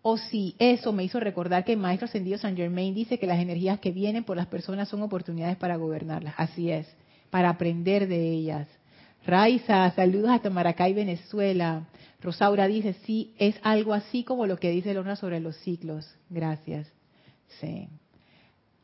o 0.02 0.10
oh, 0.10 0.16
si 0.18 0.54
eso 0.58 0.92
me 0.92 1.04
hizo 1.04 1.18
recordar 1.18 1.64
que 1.64 1.72
el 1.72 1.78
Maestro 1.78 2.04
Ascendido 2.04 2.36
San 2.36 2.54
Germain 2.54 2.94
dice 2.94 3.18
que 3.18 3.26
las 3.26 3.40
energías 3.40 3.80
que 3.80 3.92
vienen 3.92 4.24
por 4.24 4.36
las 4.36 4.46
personas 4.46 4.88
son 4.88 5.00
oportunidades 5.02 5.56
para 5.56 5.76
gobernarlas. 5.76 6.34
Así 6.36 6.70
es, 6.70 6.86
para 7.30 7.48
aprender 7.48 8.06
de 8.06 8.30
ellas. 8.30 8.68
Raiza, 9.26 9.90
saludos 9.90 10.30
hasta 10.30 10.50
Maracay, 10.50 10.94
Venezuela. 10.94 11.88
Rosaura 12.20 12.68
dice, 12.68 12.94
sí, 13.04 13.34
es 13.38 13.56
algo 13.62 13.92
así 13.92 14.22
como 14.22 14.46
lo 14.46 14.56
que 14.56 14.70
dice 14.70 14.94
Lorna 14.94 15.16
sobre 15.16 15.40
los 15.40 15.56
ciclos. 15.56 16.08
Gracias. 16.30 16.86
Sí. 17.60 17.88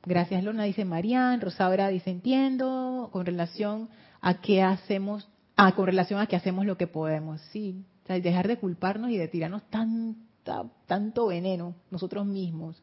Gracias, 0.05 0.43
Lorna, 0.43 0.64
dice 0.64 0.84
Marian. 0.84 1.40
Rosaura 1.40 1.88
dice, 1.88 2.11
entiendo, 2.11 3.09
con 3.12 3.24
relación 3.24 3.88
a 4.20 4.40
qué 4.40 4.62
hacemos, 4.62 5.28
ah, 5.57 5.76
con 5.76 5.86
relación 5.86 6.18
a 6.18 6.26
que 6.26 6.34
hacemos 6.34 6.66
lo 6.66 6.76
que 6.76 6.88
podemos. 6.88 7.40
Sí, 7.53 7.84
dejar 8.09 8.49
de 8.49 8.59
culparnos 8.59 9.11
y 9.11 9.18
de 9.18 9.28
tirarnos 9.28 9.62
tanta, 9.70 10.64
tanto 10.86 11.28
veneno 11.28 11.76
nosotros 11.93 12.26
mismos. 12.26 12.82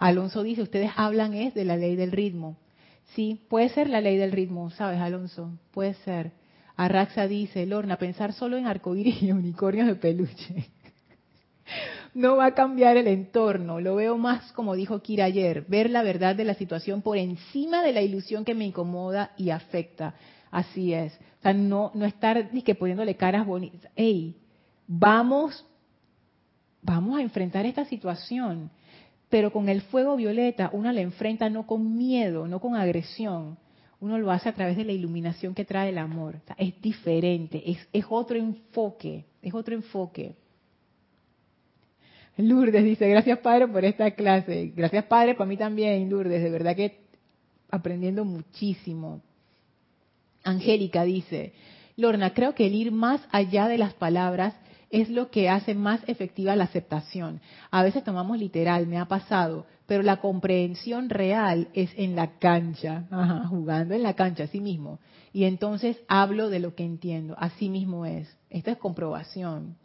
Alonso 0.00 0.42
dice, 0.42 0.62
ustedes 0.62 0.90
hablan 0.96 1.34
es 1.34 1.54
de 1.54 1.64
la 1.64 1.76
ley 1.76 1.94
del 1.94 2.10
ritmo. 2.10 2.56
Sí, 3.14 3.40
puede 3.48 3.68
ser 3.70 3.88
la 3.88 4.00
ley 4.00 4.16
del 4.16 4.32
ritmo, 4.32 4.70
¿sabes, 4.70 5.00
Alonso? 5.00 5.58
Puede 5.72 5.94
ser. 5.94 6.32
Arraxa 6.76 7.26
dice, 7.26 7.66
Lorna, 7.66 7.96
pensar 7.96 8.32
solo 8.32 8.56
en 8.56 8.66
arcoíris 8.66 9.22
y 9.22 9.32
unicornios 9.32 9.86
de 9.86 9.96
peluche. 9.96 10.70
no 12.14 12.36
va 12.36 12.46
a 12.46 12.54
cambiar 12.54 12.96
el 12.96 13.08
entorno. 13.08 13.80
Lo 13.80 13.96
veo 13.96 14.16
más 14.16 14.52
como 14.52 14.74
dijo 14.74 15.02
Kira 15.02 15.24
ayer, 15.24 15.64
ver 15.68 15.90
la 15.90 16.02
verdad 16.02 16.36
de 16.36 16.44
la 16.44 16.54
situación 16.54 17.02
por 17.02 17.18
encima 17.18 17.82
de 17.82 17.92
la 17.92 18.02
ilusión 18.02 18.44
que 18.44 18.54
me 18.54 18.64
incomoda 18.64 19.32
y 19.36 19.50
afecta. 19.50 20.14
Así 20.50 20.94
es. 20.94 21.12
O 21.40 21.42
sea, 21.42 21.52
no, 21.52 21.90
no 21.94 22.06
estar 22.06 22.50
ni 22.52 22.62
que 22.62 22.74
poniéndole 22.74 23.16
caras 23.16 23.46
bonitas. 23.46 23.90
Ey, 23.96 24.36
vamos, 24.86 25.66
vamos 26.82 27.18
a 27.18 27.22
enfrentar 27.22 27.66
esta 27.66 27.84
situación 27.84 28.70
pero 29.30 29.52
con 29.52 29.68
el 29.68 29.80
fuego 29.82 30.16
violeta 30.16 30.70
uno 30.72 30.92
la 30.92 31.00
enfrenta 31.00 31.48
no 31.48 31.66
con 31.66 31.96
miedo, 31.96 32.46
no 32.46 32.60
con 32.60 32.74
agresión, 32.74 33.56
uno 34.00 34.18
lo 34.18 34.30
hace 34.30 34.48
a 34.48 34.54
través 34.54 34.76
de 34.76 34.84
la 34.84 34.92
iluminación 34.92 35.54
que 35.54 35.64
trae 35.64 35.90
el 35.90 35.98
amor. 35.98 36.40
es 36.58 36.80
diferente, 36.82 37.62
es, 37.70 37.78
es 37.92 38.04
otro 38.08 38.36
enfoque, 38.36 39.24
es 39.40 39.54
otro 39.54 39.74
enfoque. 39.74 40.34
Lourdes 42.36 42.84
dice, 42.84 43.08
gracias 43.08 43.38
Padre 43.38 43.68
por 43.68 43.84
esta 43.84 44.10
clase. 44.12 44.72
Gracias 44.74 45.04
Padre 45.04 45.34
para 45.34 45.48
mí 45.48 45.56
también, 45.56 46.08
Lourdes, 46.08 46.42
de 46.42 46.50
verdad 46.50 46.74
que 46.74 46.98
aprendiendo 47.70 48.24
muchísimo. 48.24 49.20
Angélica 50.42 51.04
dice, 51.04 51.52
Lorna, 51.96 52.32
creo 52.32 52.54
que 52.54 52.66
el 52.66 52.74
ir 52.74 52.92
más 52.92 53.20
allá 53.30 53.68
de 53.68 53.76
las 53.76 53.92
palabras 53.92 54.54
es 54.90 55.08
lo 55.08 55.30
que 55.30 55.48
hace 55.48 55.74
más 55.74 56.00
efectiva 56.08 56.56
la 56.56 56.64
aceptación. 56.64 57.40
A 57.70 57.82
veces 57.82 58.02
tomamos 58.02 58.38
literal, 58.38 58.86
me 58.86 58.98
ha 58.98 59.06
pasado, 59.06 59.66
pero 59.86 60.02
la 60.02 60.16
comprensión 60.18 61.08
real 61.08 61.68
es 61.74 61.90
en 61.96 62.16
la 62.16 62.38
cancha, 62.38 63.04
jugando 63.48 63.94
en 63.94 64.02
la 64.02 64.14
cancha, 64.14 64.44
así 64.44 64.60
mismo. 64.60 64.98
Y 65.32 65.44
entonces 65.44 65.96
hablo 66.08 66.50
de 66.50 66.58
lo 66.58 66.74
que 66.74 66.84
entiendo, 66.84 67.36
así 67.38 67.68
mismo 67.68 68.04
es. 68.04 68.36
Esto 68.50 68.72
es 68.72 68.78
comprobación. 68.78 69.76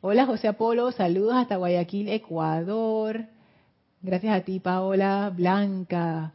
Hola 0.00 0.26
José 0.26 0.46
Apolo, 0.46 0.92
saludos 0.92 1.34
hasta 1.34 1.56
Guayaquil, 1.56 2.08
Ecuador. 2.08 3.26
Gracias 4.00 4.36
a 4.36 4.44
ti, 4.44 4.60
Paola, 4.60 5.32
Blanca. 5.34 6.32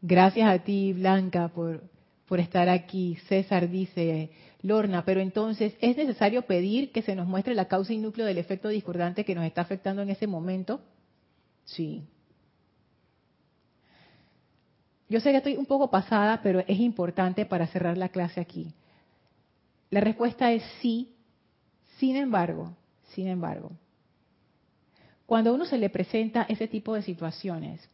Gracias 0.00 0.48
a 0.48 0.60
ti, 0.60 0.92
Blanca, 0.92 1.48
por, 1.48 1.82
por 2.28 2.38
estar 2.38 2.68
aquí. 2.68 3.16
César 3.26 3.68
dice, 3.68 4.30
Lorna, 4.62 5.04
pero 5.04 5.20
entonces, 5.20 5.74
¿es 5.80 5.96
necesario 5.96 6.42
pedir 6.42 6.92
que 6.92 7.02
se 7.02 7.14
nos 7.14 7.26
muestre 7.26 7.54
la 7.54 7.68
causa 7.68 7.92
y 7.92 7.98
núcleo 7.98 8.26
del 8.26 8.38
efecto 8.38 8.68
discordante 8.68 9.24
que 9.24 9.34
nos 9.34 9.44
está 9.44 9.62
afectando 9.62 10.02
en 10.02 10.10
ese 10.10 10.26
momento? 10.26 10.80
Sí. 11.64 12.02
Yo 15.08 15.20
sé 15.20 15.30
que 15.30 15.38
estoy 15.38 15.56
un 15.56 15.66
poco 15.66 15.90
pasada, 15.90 16.40
pero 16.42 16.60
es 16.60 16.78
importante 16.78 17.46
para 17.46 17.66
cerrar 17.68 17.96
la 17.96 18.10
clase 18.10 18.40
aquí. 18.40 18.72
La 19.90 20.00
respuesta 20.00 20.52
es 20.52 20.62
sí. 20.80 21.14
Sin 21.98 22.16
embargo, 22.16 22.74
sin 23.08 23.28
embargo, 23.28 23.72
cuando 25.26 25.52
uno 25.52 25.64
se 25.64 25.78
le 25.78 25.90
presenta 25.90 26.46
ese 26.48 26.66
tipo 26.66 26.94
de 26.94 27.02
situaciones, 27.02 27.86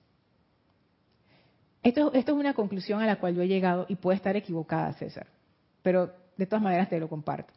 esto, 1.83 2.13
esto 2.13 2.33
es 2.33 2.39
una 2.39 2.55
conclusión 2.55 3.01
a 3.01 3.07
la 3.07 3.17
cual 3.17 3.35
yo 3.35 3.43
he 3.43 3.49
llegado 3.49 3.87
y 3.89 3.97
puede 3.97 4.17
estar 4.17 4.37
equivocada, 4.37 4.93
César, 4.95 5.27
pero 5.83 6.13
de 6.37 6.47
todas 6.47 6.63
maneras 6.63 6.89
te 6.89 7.01
lo 7.01 7.09
comparto. 7.09 7.53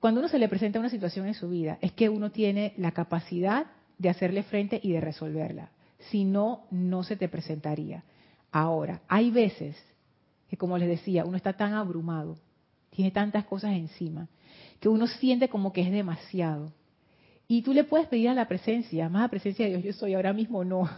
Cuando 0.00 0.20
uno 0.20 0.28
se 0.28 0.38
le 0.38 0.48
presenta 0.48 0.78
una 0.78 0.90
situación 0.90 1.26
en 1.26 1.34
su 1.34 1.48
vida, 1.48 1.78
es 1.80 1.92
que 1.92 2.08
uno 2.08 2.30
tiene 2.30 2.72
la 2.76 2.92
capacidad 2.92 3.66
de 3.98 4.08
hacerle 4.08 4.44
frente 4.44 4.80
y 4.82 4.92
de 4.92 5.00
resolverla. 5.00 5.70
Si 6.10 6.24
no, 6.24 6.66
no 6.70 7.02
se 7.02 7.16
te 7.16 7.28
presentaría. 7.28 8.04
Ahora, 8.52 9.00
hay 9.08 9.30
veces 9.30 9.76
que, 10.48 10.56
como 10.56 10.78
les 10.78 10.88
decía, 10.88 11.24
uno 11.24 11.36
está 11.36 11.54
tan 11.54 11.74
abrumado, 11.74 12.36
tiene 12.90 13.10
tantas 13.10 13.44
cosas 13.44 13.72
encima, 13.72 14.28
que 14.80 14.88
uno 14.88 15.06
siente 15.06 15.48
como 15.48 15.72
que 15.72 15.82
es 15.82 15.90
demasiado. 15.90 16.72
Y 17.48 17.62
tú 17.62 17.72
le 17.72 17.84
puedes 17.84 18.06
pedir 18.06 18.28
a 18.28 18.34
la 18.34 18.46
presencia, 18.46 19.08
más 19.08 19.24
a 19.24 19.28
presencia 19.28 19.64
de 19.64 19.72
Dios, 19.72 19.82
yo 19.82 19.92
soy 19.92 20.14
ahora 20.14 20.32
mismo 20.32 20.64
no. 20.64 20.88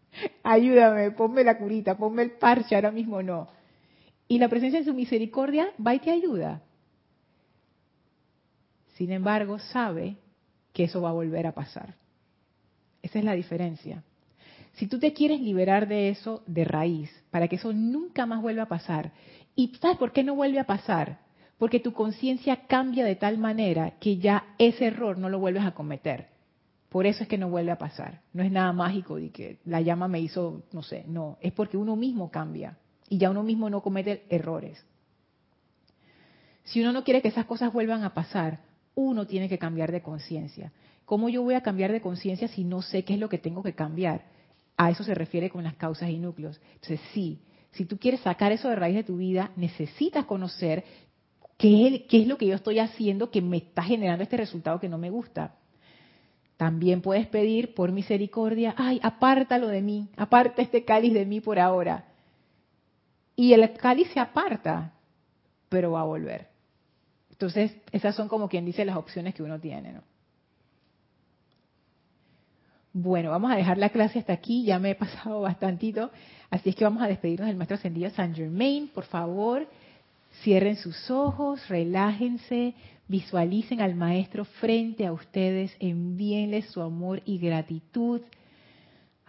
Ayúdame, 0.42 1.12
ponme 1.12 1.44
la 1.44 1.56
curita, 1.56 1.96
ponme 1.96 2.22
el 2.22 2.32
parche, 2.32 2.74
ahora 2.74 2.90
mismo 2.90 3.22
no. 3.22 3.48
Y 4.30 4.38
la 4.38 4.48
presencia 4.48 4.78
de 4.78 4.84
su 4.84 4.94
misericordia 4.94 5.70
va 5.84 5.92
y 5.92 5.98
te 5.98 6.12
ayuda. 6.12 6.62
Sin 8.94 9.10
embargo, 9.10 9.58
sabe 9.58 10.18
que 10.72 10.84
eso 10.84 11.02
va 11.02 11.08
a 11.08 11.14
volver 11.14 11.48
a 11.48 11.52
pasar. 11.52 11.96
Esa 13.02 13.18
es 13.18 13.24
la 13.24 13.32
diferencia. 13.32 14.04
Si 14.74 14.86
tú 14.86 15.00
te 15.00 15.12
quieres 15.14 15.40
liberar 15.40 15.88
de 15.88 16.10
eso 16.10 16.44
de 16.46 16.64
raíz, 16.64 17.10
para 17.32 17.48
que 17.48 17.56
eso 17.56 17.72
nunca 17.72 18.24
más 18.24 18.40
vuelva 18.40 18.62
a 18.62 18.68
pasar, 18.68 19.10
¿y 19.56 19.74
sabes 19.80 19.98
por 19.98 20.12
qué 20.12 20.22
no 20.22 20.36
vuelve 20.36 20.60
a 20.60 20.64
pasar? 20.64 21.18
Porque 21.58 21.80
tu 21.80 21.92
conciencia 21.92 22.68
cambia 22.68 23.04
de 23.04 23.16
tal 23.16 23.36
manera 23.36 23.94
que 23.98 24.18
ya 24.18 24.54
ese 24.58 24.86
error 24.86 25.18
no 25.18 25.28
lo 25.28 25.40
vuelves 25.40 25.64
a 25.64 25.74
cometer. 25.74 26.28
Por 26.88 27.04
eso 27.04 27.24
es 27.24 27.28
que 27.28 27.36
no 27.36 27.50
vuelve 27.50 27.72
a 27.72 27.78
pasar. 27.78 28.20
No 28.32 28.44
es 28.44 28.52
nada 28.52 28.72
mágico 28.72 29.16
de 29.16 29.30
que 29.30 29.58
la 29.64 29.80
llama 29.80 30.06
me 30.06 30.20
hizo, 30.20 30.62
no 30.70 30.84
sé, 30.84 31.02
no, 31.08 31.36
es 31.40 31.52
porque 31.52 31.76
uno 31.76 31.96
mismo 31.96 32.30
cambia 32.30 32.78
y 33.10 33.18
ya 33.18 33.28
uno 33.28 33.42
mismo 33.42 33.68
no 33.68 33.82
comete 33.82 34.24
errores. 34.30 34.82
Si 36.64 36.80
uno 36.80 36.92
no 36.92 37.04
quiere 37.04 37.20
que 37.20 37.28
esas 37.28 37.44
cosas 37.44 37.72
vuelvan 37.72 38.04
a 38.04 38.14
pasar, 38.14 38.60
uno 38.94 39.26
tiene 39.26 39.48
que 39.48 39.58
cambiar 39.58 39.90
de 39.90 40.00
conciencia. 40.00 40.72
¿Cómo 41.04 41.28
yo 41.28 41.42
voy 41.42 41.54
a 41.54 41.62
cambiar 41.62 41.90
de 41.90 42.00
conciencia 42.00 42.46
si 42.46 42.62
no 42.62 42.80
sé 42.80 43.04
qué 43.04 43.14
es 43.14 43.20
lo 43.20 43.28
que 43.28 43.38
tengo 43.38 43.64
que 43.64 43.74
cambiar? 43.74 44.22
A 44.76 44.90
eso 44.90 45.02
se 45.02 45.14
refiere 45.14 45.50
con 45.50 45.64
las 45.64 45.74
causas 45.74 46.08
y 46.08 46.18
núcleos. 46.18 46.60
Entonces, 46.74 47.00
sí, 47.12 47.40
si 47.72 47.84
tú 47.84 47.98
quieres 47.98 48.20
sacar 48.20 48.52
eso 48.52 48.68
de 48.68 48.76
raíz 48.76 48.94
de 48.94 49.04
tu 49.04 49.16
vida, 49.16 49.50
necesitas 49.56 50.24
conocer 50.26 50.84
qué 51.58 51.88
es, 51.88 52.02
qué 52.08 52.22
es 52.22 52.28
lo 52.28 52.38
que 52.38 52.46
yo 52.46 52.54
estoy 52.54 52.78
haciendo 52.78 53.32
que 53.32 53.42
me 53.42 53.56
está 53.56 53.82
generando 53.82 54.22
este 54.22 54.36
resultado 54.36 54.78
que 54.78 54.88
no 54.88 54.98
me 54.98 55.10
gusta. 55.10 55.56
También 56.56 57.00
puedes 57.00 57.26
pedir 57.26 57.74
por 57.74 57.90
misericordia, 57.90 58.74
ay, 58.76 59.00
apártalo 59.02 59.66
de 59.66 59.82
mí, 59.82 60.08
aparta 60.16 60.62
este 60.62 60.84
cáliz 60.84 61.12
de 61.12 61.26
mí 61.26 61.40
por 61.40 61.58
ahora. 61.58 62.09
Y 63.40 63.54
el 63.54 63.72
cáliz 63.72 64.06
se 64.12 64.20
aparta, 64.20 64.92
pero 65.70 65.92
va 65.92 66.02
a 66.02 66.04
volver. 66.04 66.48
Entonces, 67.30 67.74
esas 67.90 68.14
son 68.14 68.28
como 68.28 68.50
quien 68.50 68.66
dice 68.66 68.84
las 68.84 68.98
opciones 68.98 69.34
que 69.34 69.42
uno 69.42 69.58
tiene. 69.58 69.94
¿no? 69.94 70.02
Bueno, 72.92 73.30
vamos 73.30 73.50
a 73.50 73.56
dejar 73.56 73.78
la 73.78 73.88
clase 73.88 74.18
hasta 74.18 74.34
aquí, 74.34 74.64
ya 74.64 74.78
me 74.78 74.90
he 74.90 74.94
pasado 74.94 75.40
bastantito, 75.48 76.10
así 76.50 76.68
es 76.68 76.76
que 76.76 76.84
vamos 76.84 77.02
a 77.02 77.06
despedirnos 77.06 77.46
del 77.46 77.56
maestro 77.56 77.78
ascendido 77.78 78.10
San 78.10 78.34
Germain. 78.34 78.88
Por 78.88 79.04
favor, 79.04 79.66
cierren 80.42 80.76
sus 80.76 81.10
ojos, 81.10 81.66
relájense, 81.70 82.74
visualicen 83.08 83.80
al 83.80 83.94
maestro 83.94 84.44
frente 84.44 85.06
a 85.06 85.14
ustedes, 85.14 85.74
envíenle 85.80 86.60
su 86.60 86.82
amor 86.82 87.22
y 87.24 87.38
gratitud. 87.38 88.20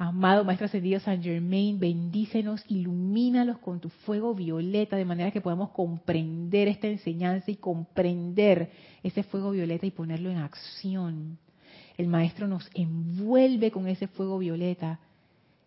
Amado 0.03 0.43
Maestro 0.43 0.65
Ascendido 0.65 0.99
San 0.99 1.21
Germain, 1.21 1.79
bendícenos, 1.79 2.65
ilumínalos 2.67 3.59
con 3.59 3.79
tu 3.79 3.89
fuego 3.89 4.33
violeta, 4.33 4.95
de 4.95 5.05
manera 5.05 5.29
que 5.29 5.41
podamos 5.41 5.69
comprender 5.69 6.67
esta 6.67 6.87
enseñanza 6.87 7.51
y 7.51 7.57
comprender 7.57 8.71
ese 9.03 9.21
fuego 9.21 9.51
violeta 9.51 9.85
y 9.85 9.91
ponerlo 9.91 10.31
en 10.31 10.39
acción. 10.39 11.37
El 11.99 12.07
maestro 12.07 12.47
nos 12.47 12.67
envuelve 12.73 13.69
con 13.69 13.87
ese 13.87 14.07
fuego 14.07 14.39
violeta 14.39 14.99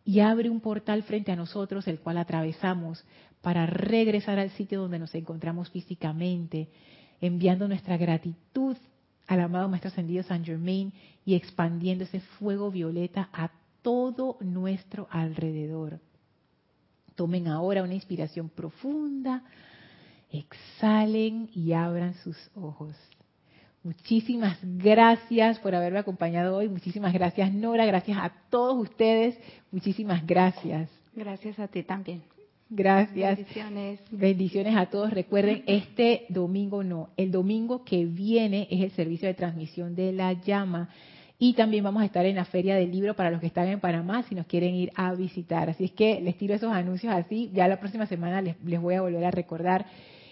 y 0.05 0.19
abre 0.19 0.51
un 0.51 0.59
portal 0.59 1.05
frente 1.05 1.31
a 1.31 1.37
nosotros, 1.37 1.87
el 1.87 2.01
cual 2.01 2.19
atravesamos 2.19 3.05
para 3.41 3.67
regresar 3.67 4.41
al 4.41 4.51
sitio 4.51 4.81
donde 4.81 4.99
nos 4.99 5.15
encontramos 5.15 5.71
físicamente, 5.71 6.71
enviando 7.21 7.69
nuestra 7.69 7.97
gratitud 7.97 8.77
al 9.29 9.41
amado 9.41 9.69
Maestro 9.69 9.93
Ascendido 9.93 10.25
San 10.25 10.45
Germain 10.45 10.93
y 11.25 11.37
expandiendo 11.37 12.03
ese 12.03 12.19
fuego 12.19 12.73
violeta 12.73 13.29
a 13.33 13.53
todo 13.85 14.39
nuestro 14.41 15.07
alrededor. 15.11 16.01
Tomen 17.15 17.47
ahora 17.47 17.83
una 17.83 17.95
inspiración 17.95 18.49
profunda, 18.49 19.45
exhalen 20.31 21.51
y 21.55 21.73
abran 21.73 22.15
sus 22.15 22.37
ojos. 22.57 22.97
Muchísimas 23.85 24.59
gracias 24.63 25.59
por 25.59 25.75
haberme 25.75 25.99
acompañado 25.99 26.57
hoy. 26.57 26.71
Muchísimas 26.71 27.13
gracias, 27.13 27.53
Nora. 27.53 27.85
Gracias 27.85 28.17
a 28.19 28.33
todos 28.49 28.81
ustedes. 28.89 29.39
Muchísimas 29.71 30.27
gracias. 30.27 30.89
Gracias 31.15 31.59
a 31.59 31.69
ti 31.69 31.83
también. 31.83 32.23
Gracias. 32.71 33.37
Bendiciones. 33.37 34.01
Bendiciones 34.11 34.77
a 34.77 34.87
todos. 34.87 35.11
Recuerden, 35.11 35.63
este 35.67 36.25
domingo 36.31 36.83
no, 36.83 37.11
el 37.19 37.31
domingo 37.31 37.85
que 37.85 38.07
viene 38.07 38.67
es 38.71 38.81
el 38.81 38.91
servicio 38.93 39.29
de 39.29 39.35
transmisión 39.35 39.95
de 39.95 40.13
la 40.13 40.33
llama. 40.33 40.89
Y 41.39 41.55
también 41.55 41.83
vamos 41.83 42.03
a 42.03 42.07
estar 42.07 42.25
en 42.27 42.37
la 42.37 42.45
Feria 42.45 42.77
del 42.77 42.93
Libro 42.93 43.15
para 43.15 43.31
los 43.31 43.41
que 43.41 43.49
están 43.49 43.69
en 43.69 43.81
Panamá 43.81 44.23
si 44.23 44.35
nos 44.35 44.47
quieren 44.47 44.75
ir 44.75 44.93
a 44.95 45.15
visitar. 45.15 45.69
Así 45.69 45.85
es 45.85 45.93
que 45.93 46.21
les 46.21 46.39
tiro 46.39 46.55
esos 46.55 46.73
anuncios 46.73 47.13
así. 47.13 47.51
Ya 47.53 47.67
la 47.67 47.81
próxima 47.81 48.07
semana 48.07 48.41
les, 48.41 48.57
les 48.65 48.81
voy 48.81 48.95
a 48.95 49.03
volver 49.03 49.25
a 49.25 49.31
recordar 49.31 49.87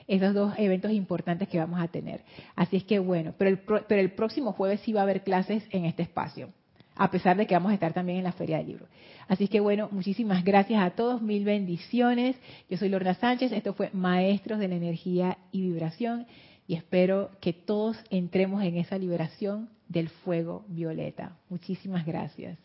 esos 0.07 0.35
dos 0.35 0.55
eventos 0.59 0.93
importantes 0.93 1.49
que 1.49 1.59
vamos 1.59 1.81
a 1.81 1.89
tener. 1.89 2.23
Así 2.55 2.77
es 2.77 2.85
que 2.85 2.99
bueno, 2.99 3.35
pero 3.37 3.51
el, 3.51 3.59
pero 3.59 4.01
el 4.01 4.13
próximo 4.13 4.53
jueves 4.53 4.81
sí 4.81 4.93
va 4.93 5.01
a 5.01 5.05
haber 5.05 5.23
clases 5.23 5.65
en 5.71 5.85
este 5.85 6.03
espacio, 6.03 6.51
a 6.97 7.11
pesar 7.11 7.37
de 7.37 7.47
que 7.47 7.55
vamos 7.55 7.71
a 7.73 7.75
estar 7.75 7.93
también 7.93 8.19
en 8.19 8.25
la 8.25 8.33
Feria 8.33 8.59
del 8.59 8.69
Libro. 8.69 8.87
Así 9.29 9.45
es 9.45 9.51
que 9.51 9.61
bueno, 9.61 9.89
muchísimas 9.91 10.45
gracias 10.45 10.83
a 10.83 10.91
todos, 10.91 11.23
mil 11.23 11.45
bendiciones. 11.45 12.37
Yo 12.69 12.77
soy 12.77 12.89
Lorna 12.89 13.15
Sánchez, 13.15 13.53
esto 13.53 13.75
fue 13.75 13.91
Maestros 13.93 14.59
de 14.59 14.69
la 14.69 14.75
Energía 14.75 15.39
y 15.51 15.63
Vibración 15.63 16.27
y 16.67 16.75
espero 16.75 17.31
que 17.41 17.53
todos 17.53 17.97
entremos 18.11 18.63
en 18.63 18.77
esa 18.77 18.99
liberación 18.99 19.69
del 19.93 20.09
fuego 20.09 20.65
violeta. 20.69 21.37
Muchísimas 21.51 22.07
gracias. 22.07 22.59